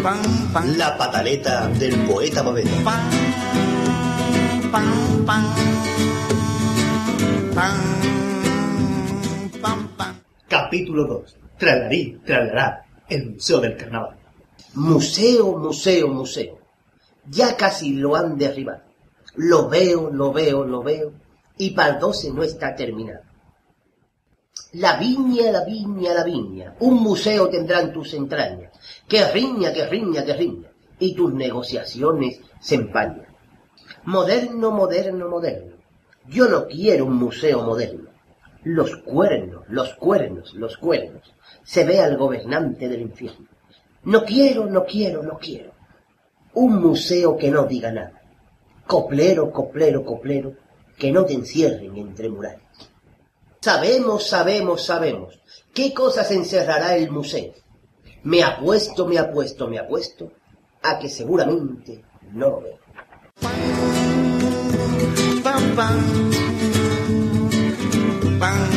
[0.03, 2.53] La pataleta del poeta pam
[10.49, 11.37] Capítulo 2.
[11.57, 12.85] Tralarí, tralará.
[13.09, 14.19] El Museo del Carnaval.
[14.75, 16.59] Museo, museo, museo.
[17.31, 18.83] Ya casi lo han derribado.
[19.37, 21.13] Lo veo, lo veo, lo veo.
[21.59, 23.23] Y para el 12 no está terminado.
[24.73, 26.75] La viña, la viña, la viña.
[26.81, 28.72] Un museo tendrá en tus entrañas.
[29.09, 30.69] Que riña, que riña, que riña.
[30.99, 33.27] Y tus negociaciones se empañan.
[34.05, 35.77] Moderno, moderno, moderno.
[36.29, 38.11] Yo no quiero un museo moderno.
[38.65, 41.35] Los cuernos, los cuernos, los cuernos.
[41.65, 43.49] Se ve al gobernante del infierno.
[44.05, 45.73] No quiero, no quiero, no quiero.
[46.55, 48.23] Un museo que no diga nada.
[48.87, 50.55] Coplero, coplero, coplero,
[50.99, 52.61] que no te encierren entre murales.
[53.61, 55.41] Sabemos, sabemos, sabemos
[55.73, 57.53] qué cosas encerrará el museo.
[58.25, 60.31] Me apuesto, me apuesto, me apuesto
[60.83, 62.79] a que seguramente no lo veo.
[65.43, 65.99] pam pam
[68.39, 68.71] pam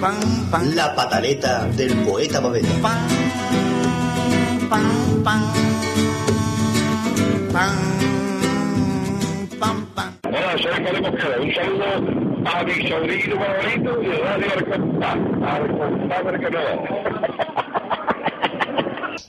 [0.00, 2.74] pam pam La pataleta del poeta Babetta.
[2.80, 2.98] pam
[4.70, 4.86] pam
[5.22, 5.42] pam
[7.52, 7.76] pam
[9.60, 11.12] pam pam Hola, soy Podemos.
[11.40, 11.84] Un saludo
[12.46, 14.85] a mi sobrino favorito y Radio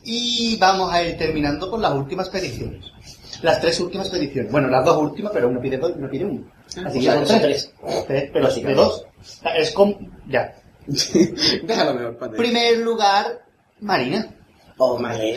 [0.10, 2.86] Y vamos a ir terminando con las últimas peticiones.
[3.42, 4.50] Las tres últimas peticiones.
[4.50, 6.50] Bueno, las dos últimas, pero uno pide dos y uno pide uno.
[6.86, 7.74] Así O que son tres.
[8.08, 9.06] Tres, pero de dos.
[9.56, 10.14] Es con...
[10.30, 10.56] Ya.
[10.88, 12.38] Déjalo mejor, padre.
[12.38, 13.44] Primer lugar,
[13.82, 14.34] Marina.
[14.78, 15.36] Oh, madre.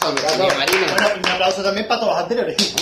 [0.00, 2.76] Bueno, un aplauso también para todos los anteriores.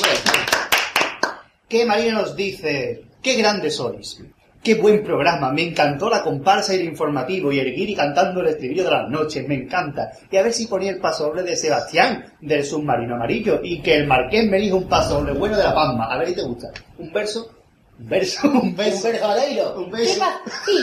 [1.66, 4.20] Que Marina nos dice, qué grandes sois.
[4.64, 8.46] Qué buen programa, me encantó la comparsa y el informativo y el guiri cantando el
[8.46, 10.10] estribillo de las noches, me encanta.
[10.30, 14.06] Y a ver si ponía el pasoble de Sebastián, del submarino amarillo, y que el
[14.06, 16.06] marqués me dijo un pasoble bueno de la Palma.
[16.06, 16.70] A ver si te gusta.
[16.96, 17.50] ¿Un verso?
[17.98, 18.48] ¿Un verso?
[18.48, 19.06] ¿Un verso?
[19.08, 19.74] Un verso Janeiro.
[19.76, 20.18] Un ¿Qué beso.
[20.20, 20.40] pasa?
[20.64, 20.78] Sí,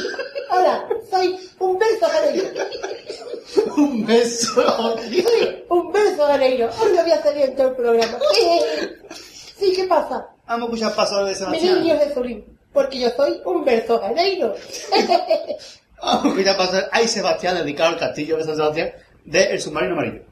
[0.51, 2.43] hola, soy un verso Janeiro.
[3.77, 4.61] Un beso.
[4.61, 6.69] Soy un verso Janeiro.
[6.79, 8.17] Hoy no voy a salir en todo el programa.
[9.57, 10.27] Sí, ¿qué pasa?
[10.47, 11.81] Vamos a escuchar pasoble de Mi Sebastián.
[11.81, 12.50] niño de Zulín.
[12.73, 14.55] Porque yo soy un verso Janeiro.
[16.01, 16.87] Vamos a escuchar pasoble.
[16.91, 18.91] Ay, Sebastián, dedicado al castillo de San Sebastián,
[19.25, 20.30] de El submarino amarillo.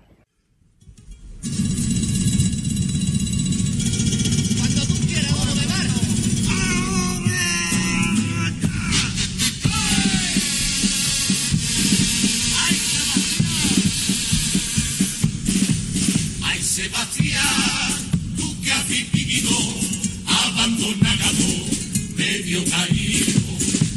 [22.59, 23.39] Medio caído.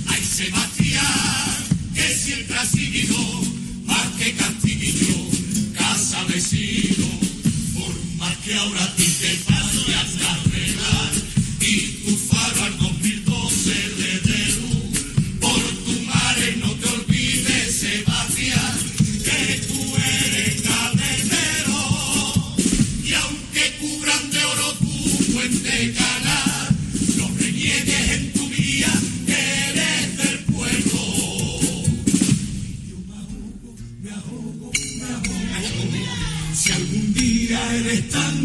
[0.08, 1.64] Ay, Sebastián,
[1.94, 3.18] que siempre has vivido
[3.84, 5.14] más que castillo,
[5.76, 7.06] casa vecino.
[7.74, 8.94] Por más que ahora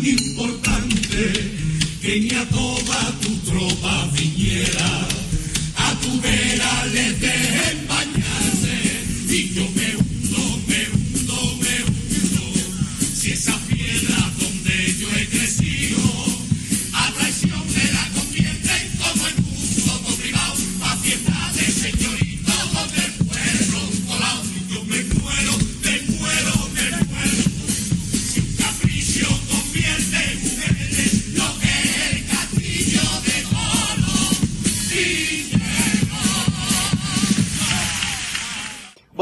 [0.09, 1.33] importante
[2.01, 5.07] que ni a toda tu tropa viniera,
[5.75, 7.86] a tu vera les dejen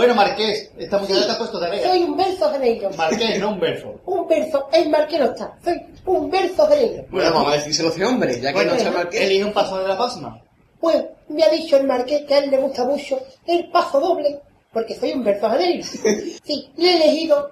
[0.06, 1.88] Bueno, Marqués, esta muchacha te ha puesto tarea.
[1.88, 2.92] Soy un verso Janeiro.
[2.96, 4.00] Marqués, no un verso.
[4.06, 5.58] Un verso, el marqués no está.
[5.64, 7.06] Soy un verso Janeiro.
[7.10, 9.26] Bueno, vamos a decírselo a ese hombre, ya que Bueno, no está mal que...
[9.26, 10.40] elige un paso de la pasma.
[10.80, 14.40] Pues me ha dicho el marqués que a él le gusta mucho el paso doble,
[14.72, 15.50] porque soy un verso
[16.44, 17.50] Sí, le he elegido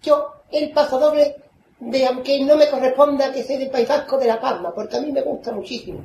[0.00, 1.34] yo el paso doble
[1.80, 5.00] de aunque no me corresponda que sea del País Vasco de La Palma, porque a
[5.00, 6.00] mí me gusta muchísimo.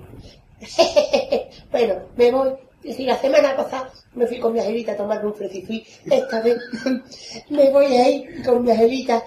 [1.72, 2.50] bueno, me voy.
[2.84, 6.58] Si la semana pasada me fui con mi angelita a tomarme un fresifí, esta vez
[7.50, 9.24] me voy a ir con mi angelita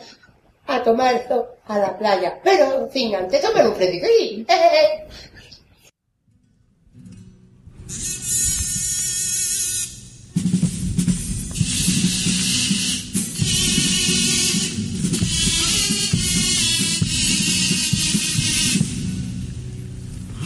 [0.66, 4.45] a tomar esto a la playa, pero sin antes tomar un fresifí.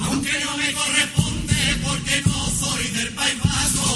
[0.01, 1.20] Aunque no me corresponde
[1.83, 3.89] porque no soy del País Vasco.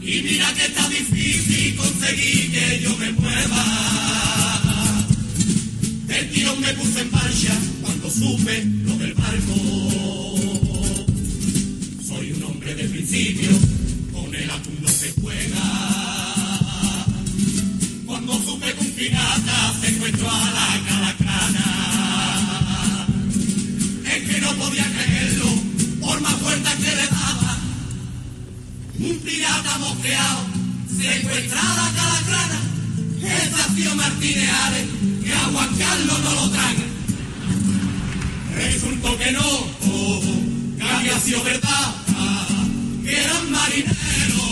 [0.00, 3.64] Y mira que está difícil conseguir que yo me mueva.
[6.06, 9.54] Del tirón me puse en marcha cuando supe lo del barco.
[12.06, 13.50] Soy un hombre de principio,
[14.12, 15.62] con el atún no se juega.
[18.06, 21.91] Cuando supe que un pirata secuestró a la calacrana.
[24.62, 25.50] Podía creerlo,
[26.00, 27.58] por más fuerza que le daba.
[29.00, 30.46] Un pirata mosqueado,
[30.86, 32.60] secuestrada a calacrana.
[33.42, 34.86] Estación Martínez Ares,
[35.24, 36.84] que a Juan Carlos no lo traga.
[38.54, 40.22] Resultó que no, oh,
[40.78, 41.94] que había sido verdad,
[43.04, 44.51] que eran marineros.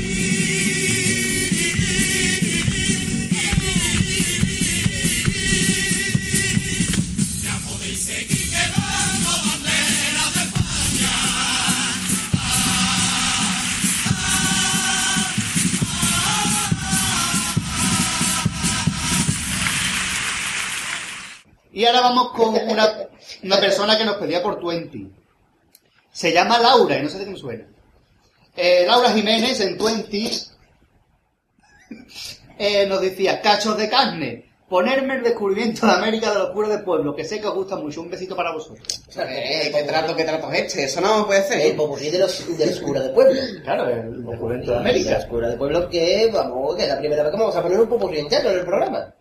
[21.81, 23.07] Y ahora vamos con una,
[23.41, 24.99] una persona que nos pedía por 20.
[26.11, 27.65] Se llama Laura, y no sé de qué me suena.
[28.55, 30.31] Eh, Laura Jiménez en 20
[32.59, 36.83] eh, nos decía, cachos de carne, ponerme el descubrimiento de América de los puros del
[36.83, 38.01] pueblo, que sé que os gusta mucho.
[38.01, 39.03] Un besito para vosotros.
[39.17, 40.83] Eh, ¿Qué trato, qué trato es este?
[40.83, 41.61] Eso no puede ser.
[41.61, 43.41] El popurrí de los, de los curas de pueblo.
[43.63, 45.13] Claro, el descubrimiento de De América.
[45.15, 47.79] los curas de pueblo que, vamos, que es la primera vez que vamos a poner
[47.79, 49.15] un popurrí entero en el programa.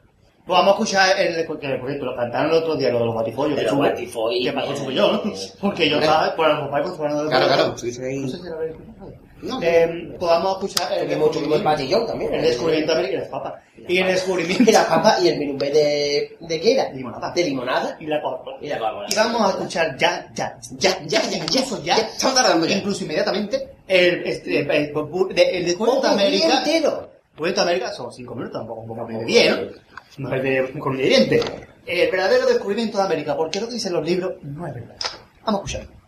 [0.51, 1.44] Pues vamos a escuchar el, que,
[1.78, 3.56] por ejemplo, lo cantaron el otro día, lo de los batifollos.
[3.56, 4.44] De que batifollos.
[4.44, 5.22] Que pasó sube yo, ¿no?
[5.60, 8.18] Porque yo estaba por los papás, pues de Claro, claro, estuviste ahí.
[8.18, 9.62] No sé si lo habéis escuchado.
[9.62, 12.35] Eh, pues vamos a escuchar el el patillón también.
[12.35, 13.55] El descubrimiento de América y las papas.
[13.89, 14.70] Y el descubrimiento...
[14.70, 16.36] Y la papa y el minumbé de...
[16.40, 16.90] ¿De qué era?
[16.90, 17.32] Limonada.
[17.32, 17.97] De limonada.
[18.01, 18.56] Y la Coca-Cola.
[18.60, 18.77] Y la.
[19.09, 22.77] Y vamos a escuchar ya, ya, ya, ya, ya, incluso ya, Estamos tardando ya.
[22.77, 26.59] incluso inmediatamente, el, este, el, el, el, el descubrimiento de América.
[26.59, 27.10] entero.
[27.31, 29.70] Descubrimiento de América son cinco minutos, tampoco un poco de bien,
[30.20, 30.34] ¿no?
[30.34, 31.40] Es de con un diente.
[31.86, 34.97] El verdadero descubrimiento de América, porque lo dicen los libros no es verdad.
[35.44, 36.01] Vamos a escuchar.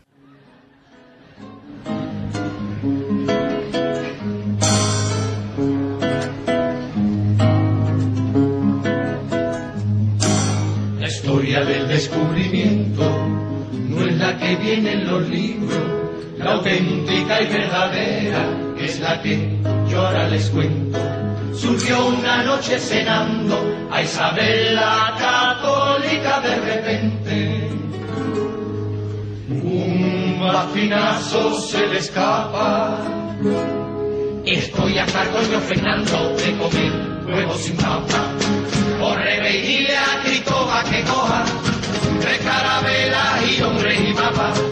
[11.01, 13.03] La historia del descubrimiento
[13.73, 15.81] no es la que viene en los libros,
[16.37, 19.59] la auténtica y verdadera es la que
[19.89, 20.99] yo ahora les cuento.
[21.55, 27.69] Surgió una noche cenando a Isabel la católica de repente.
[29.49, 32.99] Un bacinazo se le escapa.
[34.45, 38.33] Estoy hasta coño Fernando de comer huevos sin papa.
[38.99, 41.45] Corre y le a Cristóbal que coja
[42.21, 44.63] tres carabelas y hombres y papas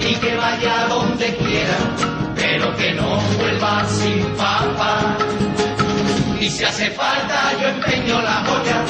[0.00, 1.78] y que vaya donde quiera,
[2.36, 5.16] pero que no vuelva sin papa.
[6.42, 8.84] Y si hace falta yo empeño la joya,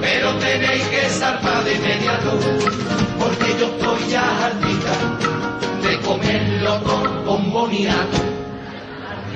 [0.00, 2.38] pero tenéis que zarpar de inmediato,
[3.18, 4.94] porque yo estoy ya hartita
[5.82, 8.18] de comerlo con, con boniato.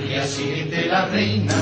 [0.07, 1.55] día siguiente la reina,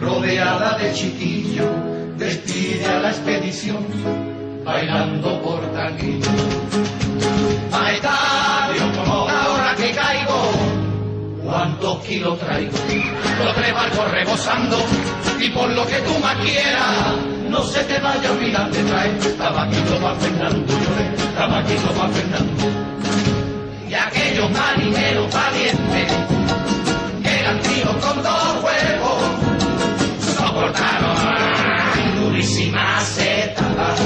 [0.00, 1.70] rodeada de chiquillos,
[2.18, 3.86] despide a la expedición,
[4.64, 6.28] bailando por tanguillo.
[8.96, 9.26] Como
[11.54, 12.72] ¿cuántos kilos traigo?
[13.44, 14.76] Los tres barcos rebosando,
[15.38, 17.14] y por lo que tú más quieras,
[17.48, 21.06] no se te vaya a olvidar de traer tabaquito para Fernando, lloré,
[21.36, 22.64] tabaquito para Fernando.
[23.88, 26.12] Y aquellos marineros valientes,
[27.22, 29.22] que eran tíos con dos huevos,
[30.36, 34.00] soportaron ay, durísimas setadas.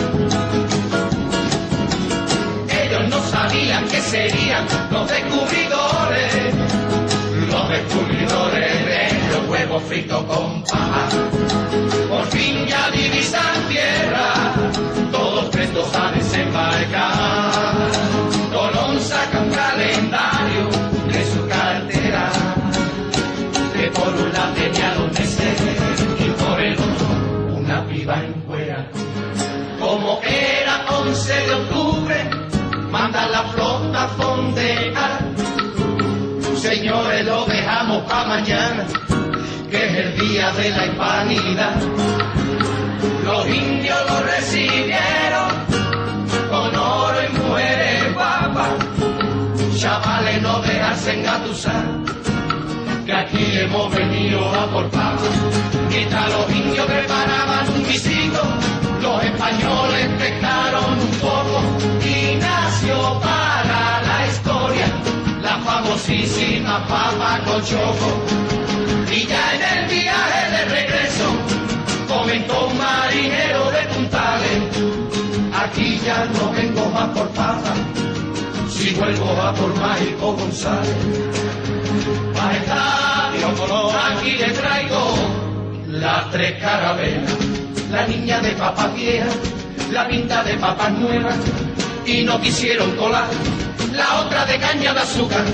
[2.69, 6.68] Ellos no sabían que serían los descubridores,
[7.69, 11.09] descubridores de los huevos fritos con paja.
[12.09, 14.55] Por fin ya divisan tierra,
[15.13, 17.75] todos prestos a desembarcar.
[18.53, 20.69] Colón saca un calendario
[21.13, 22.31] de su cartera,
[23.75, 25.61] que por un lado tenía los meses
[26.19, 28.87] y por el otro una piba en cuera.
[29.79, 32.31] Como era 11 de octubre,
[32.91, 35.28] manda la flota a fondear.
[36.61, 38.85] Señores, lo dejamos para mañana,
[39.71, 41.77] que es el día de la hispanidad.
[43.25, 45.51] Los indios lo recibieron
[46.51, 48.71] con oro y mujeres guapas.
[49.79, 51.85] Chavales, no dejarse engatusar,
[53.07, 55.21] que aquí hemos venido a por paz.
[55.89, 58.43] Mientras los indios preparaban un visito,
[59.01, 61.63] los españoles pescaron un poco
[62.05, 63.38] y nació historia
[65.99, 68.11] famosísima papa con choco.
[69.11, 71.25] Y ya en el viaje de regreso
[72.07, 74.63] comentó un marinero de puntales,
[75.55, 77.75] aquí ya no vengo más por papa,
[78.71, 80.97] si vuelvo a por Mágico González.
[83.57, 85.15] Color, aquí le traigo
[85.89, 87.33] las tres carabelas,
[87.91, 89.35] la niña de papas viejas,
[89.91, 91.37] la pinta de papas nuevas,
[92.05, 93.27] y no quisieron colar
[93.95, 95.45] la otra de caña de azúcar.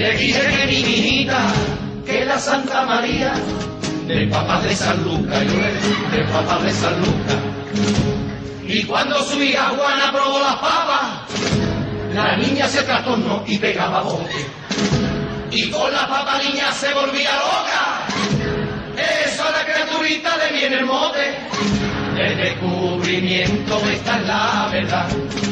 [0.00, 1.38] Le dije que mi hijita,
[2.06, 3.34] que la Santa María,
[4.06, 7.36] de papas de San Lucas, yo le de papas de San Lucas.
[8.66, 11.04] Y cuando su hija Juana probó las papas,
[12.14, 14.46] la niña se trastornó y pegaba bote.
[15.50, 18.06] Y con la papa niña se volvía loca.
[19.26, 21.36] Eso a la criaturita le viene el mote.
[22.16, 25.06] El descubrimiento esta es la verdad.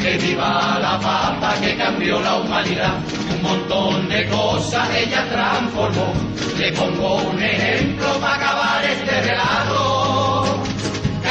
[0.09, 2.95] Que viva la papa que cambió la humanidad.
[3.31, 6.11] Un montón de cosas ella transformó.
[6.57, 10.63] Le pongo un ejemplo para acabar este relato.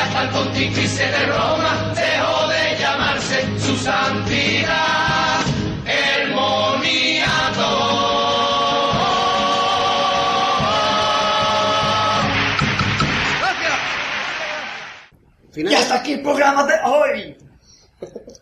[0.01, 5.41] Hasta el pontífice de Roma dejó de llamarse su santidad.
[5.85, 7.73] El moniato.
[15.57, 17.48] Y hasta aquí el programa de hoy.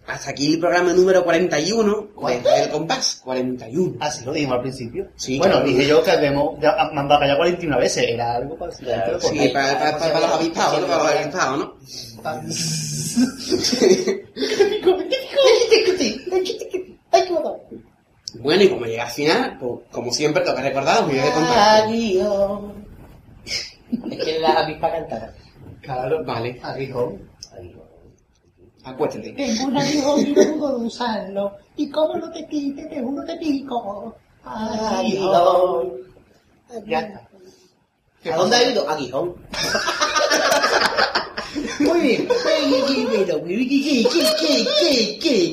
[0.06, 3.20] Hasta aquí el programa número 41 desde el compás.
[3.24, 3.96] 41.
[4.00, 5.08] Así lo dijimos al principio.
[5.16, 5.68] Sí, bueno, claro.
[5.68, 6.58] dije yo que habíamos
[6.92, 8.04] mandado para allá 41 veces.
[8.08, 8.92] Era algo parecido.
[9.20, 10.86] Sí, para, para, para, para los avispados, ¿no?
[10.86, 11.74] Para los avispados, ¿no?
[18.40, 21.60] Bueno, y como llega al final, pues, como siempre, toca recordar los vídeos de contacto.
[21.60, 22.60] Adiós.
[24.10, 25.34] Es que la avispa cantada.
[25.80, 27.30] Claro, Vale, aguijón.
[28.86, 29.32] Acuéstate.
[29.32, 31.56] Tengo un aguijón y no dudo de usarlo.
[31.76, 34.14] Y como no te quite, te juro te pico.
[34.44, 35.92] Aguijón.
[36.86, 37.28] Ya está.
[38.32, 38.88] ¿A dónde ha ido?
[38.88, 39.34] A Gijón.
[41.80, 42.28] Muy bien.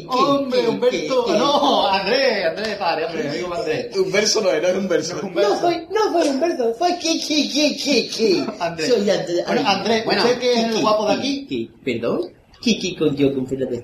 [0.09, 3.95] Hombre, Humberto, no, Andrés, Andrés, padre, hombre, amigo Andrés.
[3.95, 5.15] Un verso no era, es un verso.
[5.15, 8.45] No fue, no fue Humberto, fue que, que, que, que, que.
[8.59, 8.89] Andrés.
[8.89, 9.45] Soy Andrés.
[9.45, 11.45] Bueno, Andrés, ¿usted que es el guapo de aquí?
[11.47, 11.69] ¿Qué?
[11.93, 12.31] ¿Perdón?
[12.63, 13.75] ¿Qué, qué con yo con Fernando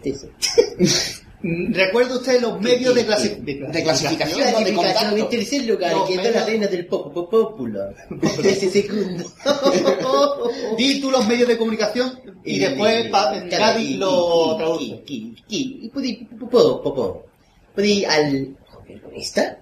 [1.42, 6.16] ¿Recuerda usted los medios de, clasi- De clasificación, de Clasificación en tercer lugar, Los que
[6.16, 7.96] es la reina del pop popular.
[8.44, 9.24] Ese segundo.
[10.78, 13.10] Di tú los medios de comunicación y después
[13.50, 15.02] Gaby lo traduce.
[15.48, 17.26] Y puedo, puedo,
[17.74, 18.58] puede al,
[19.02, 19.60] ¿con esta?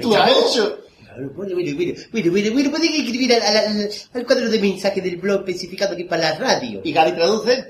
[0.00, 0.78] Tú has hecho.
[1.14, 1.76] Bueno, bueno, bueno,
[2.10, 6.06] bueno, bueno, bueno, pueden escribir al, al, al- cuadro de mensaje del blog especificando que
[6.06, 6.80] para la radio.
[6.82, 7.66] Y Gaby traduce.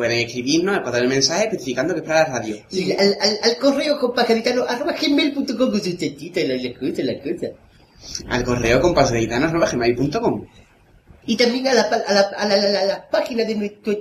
[0.00, 2.56] Pueden escribirnos al cuadro del mensaje especificando que es para la radio.
[2.70, 7.20] Y al, al, al correo compajaritano arroba gmail.com con sus tetitas, la, la cosa, la
[7.20, 7.48] cosa.
[8.30, 10.46] Al correo compaseditanos.gmail.com
[11.26, 13.92] Y también a la, a la, a la, a la, a la página de nuestro...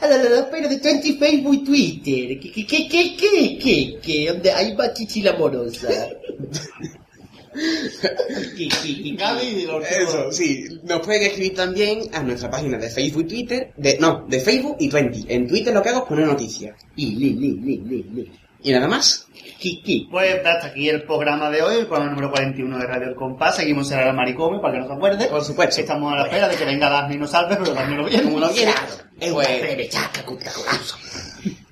[0.00, 2.40] A la, la, la página de 20 Facebook y Twitter.
[2.40, 5.86] Que, que, que, que, que, que, que, donde hay más chichila amorosa.
[9.80, 10.80] Eso, sí.
[10.84, 13.72] Nos pueden escribir también a nuestra página de Facebook y Twitter.
[13.76, 15.26] De, no, de Facebook y Twenty.
[15.28, 16.76] En Twitter lo que hago es poner noticias.
[16.96, 18.32] Y, li, li, li, li, li.
[18.62, 19.26] ¿Y nada más?
[19.58, 20.08] Kiki.
[20.10, 23.56] Pues hasta aquí el programa de hoy, el programa número 41 de Radio El Compás.
[23.56, 25.26] Seguimos en el maricome, para que no se acuerde.
[25.26, 25.80] Por supuesto.
[25.80, 28.24] Estamos a la espera de que venga Daphne y nos salve, pero Daphne no viene.
[28.24, 28.72] Como no viene.
[29.20, 29.32] Es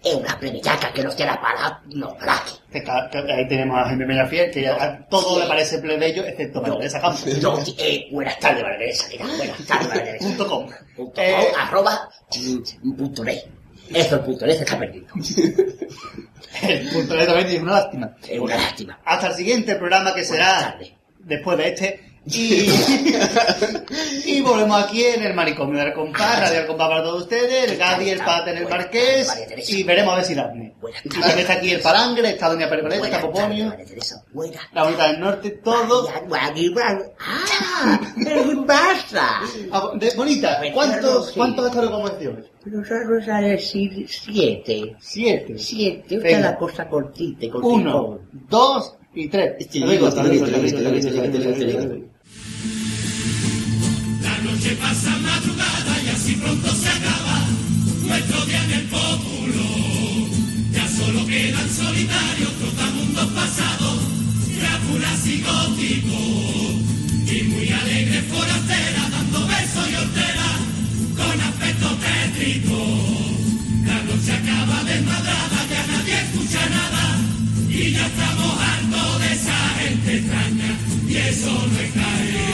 [0.07, 2.63] Es una plebeyaca que nos tiene para los platos.
[2.71, 6.25] Que ca- que ahí tenemos a Jaime Peñafiel, que ya a todo le parece plebeyo,
[6.25, 7.27] excepto Valdesa Campos.
[7.43, 9.09] No, eh, buenas tardes, Valdesa.
[9.09, 9.37] ¿qué tal?
[9.37, 10.19] Buenas tardes, Valdesa.
[10.29, 10.69] Punto com.
[10.97, 12.09] Punto Eh, com, arroba,
[12.83, 13.43] mm, punto net.
[13.93, 15.07] Eso, el punto net está perdido.
[16.63, 18.17] El punto de también es una lástima.
[18.29, 19.01] Es una lástima.
[19.05, 20.79] Hasta el siguiente programa que será
[21.19, 22.06] después de este.
[22.29, 22.69] Y,
[24.25, 27.79] y volvemos aquí en el manicomio del compás, Radio del compás para todos ustedes, el
[27.79, 29.29] Gadi, el Pater, el Marqués,
[29.69, 30.75] y veremos a ver si Daphne.
[31.05, 33.73] Y también está aquí el Palangre, está Doña Pergoleta, está Poponio,
[34.73, 36.09] la Bonita del Norte, todo.
[37.21, 38.01] ¡Ah!
[38.17, 39.41] ¡Es pasa!
[39.71, 42.45] Ah, de- Bonita, ¿cuántos, cuántos descargos como decía hoy?
[42.65, 44.97] Nosotros a decir siete.
[44.99, 45.55] Siete.
[45.59, 46.17] Siete.
[46.25, 47.73] Es la cosa cortita cortita.
[47.73, 49.55] Uno, dos y tres.
[54.79, 57.47] Pasa madrugada y así pronto se acaba
[58.03, 59.67] nuestro día en el pópulo.
[60.73, 63.99] Ya solo quedan solitarios trotamundos pasados,
[64.59, 66.77] crápulas y góticos.
[67.27, 70.59] Y muy alegres forasteras dando besos y horteras
[71.17, 72.79] con aspecto tétrico.
[73.85, 77.19] La noche acaba desmadrada, ya nadie escucha nada.
[77.69, 80.79] Y ya estamos hartos de esa gente extraña.
[81.09, 82.46] Y eso no es caer.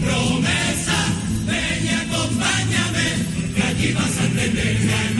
[0.00, 0.98] Promesa.
[1.46, 3.06] Ven y acompáñame,
[3.54, 5.13] que allí vas a entender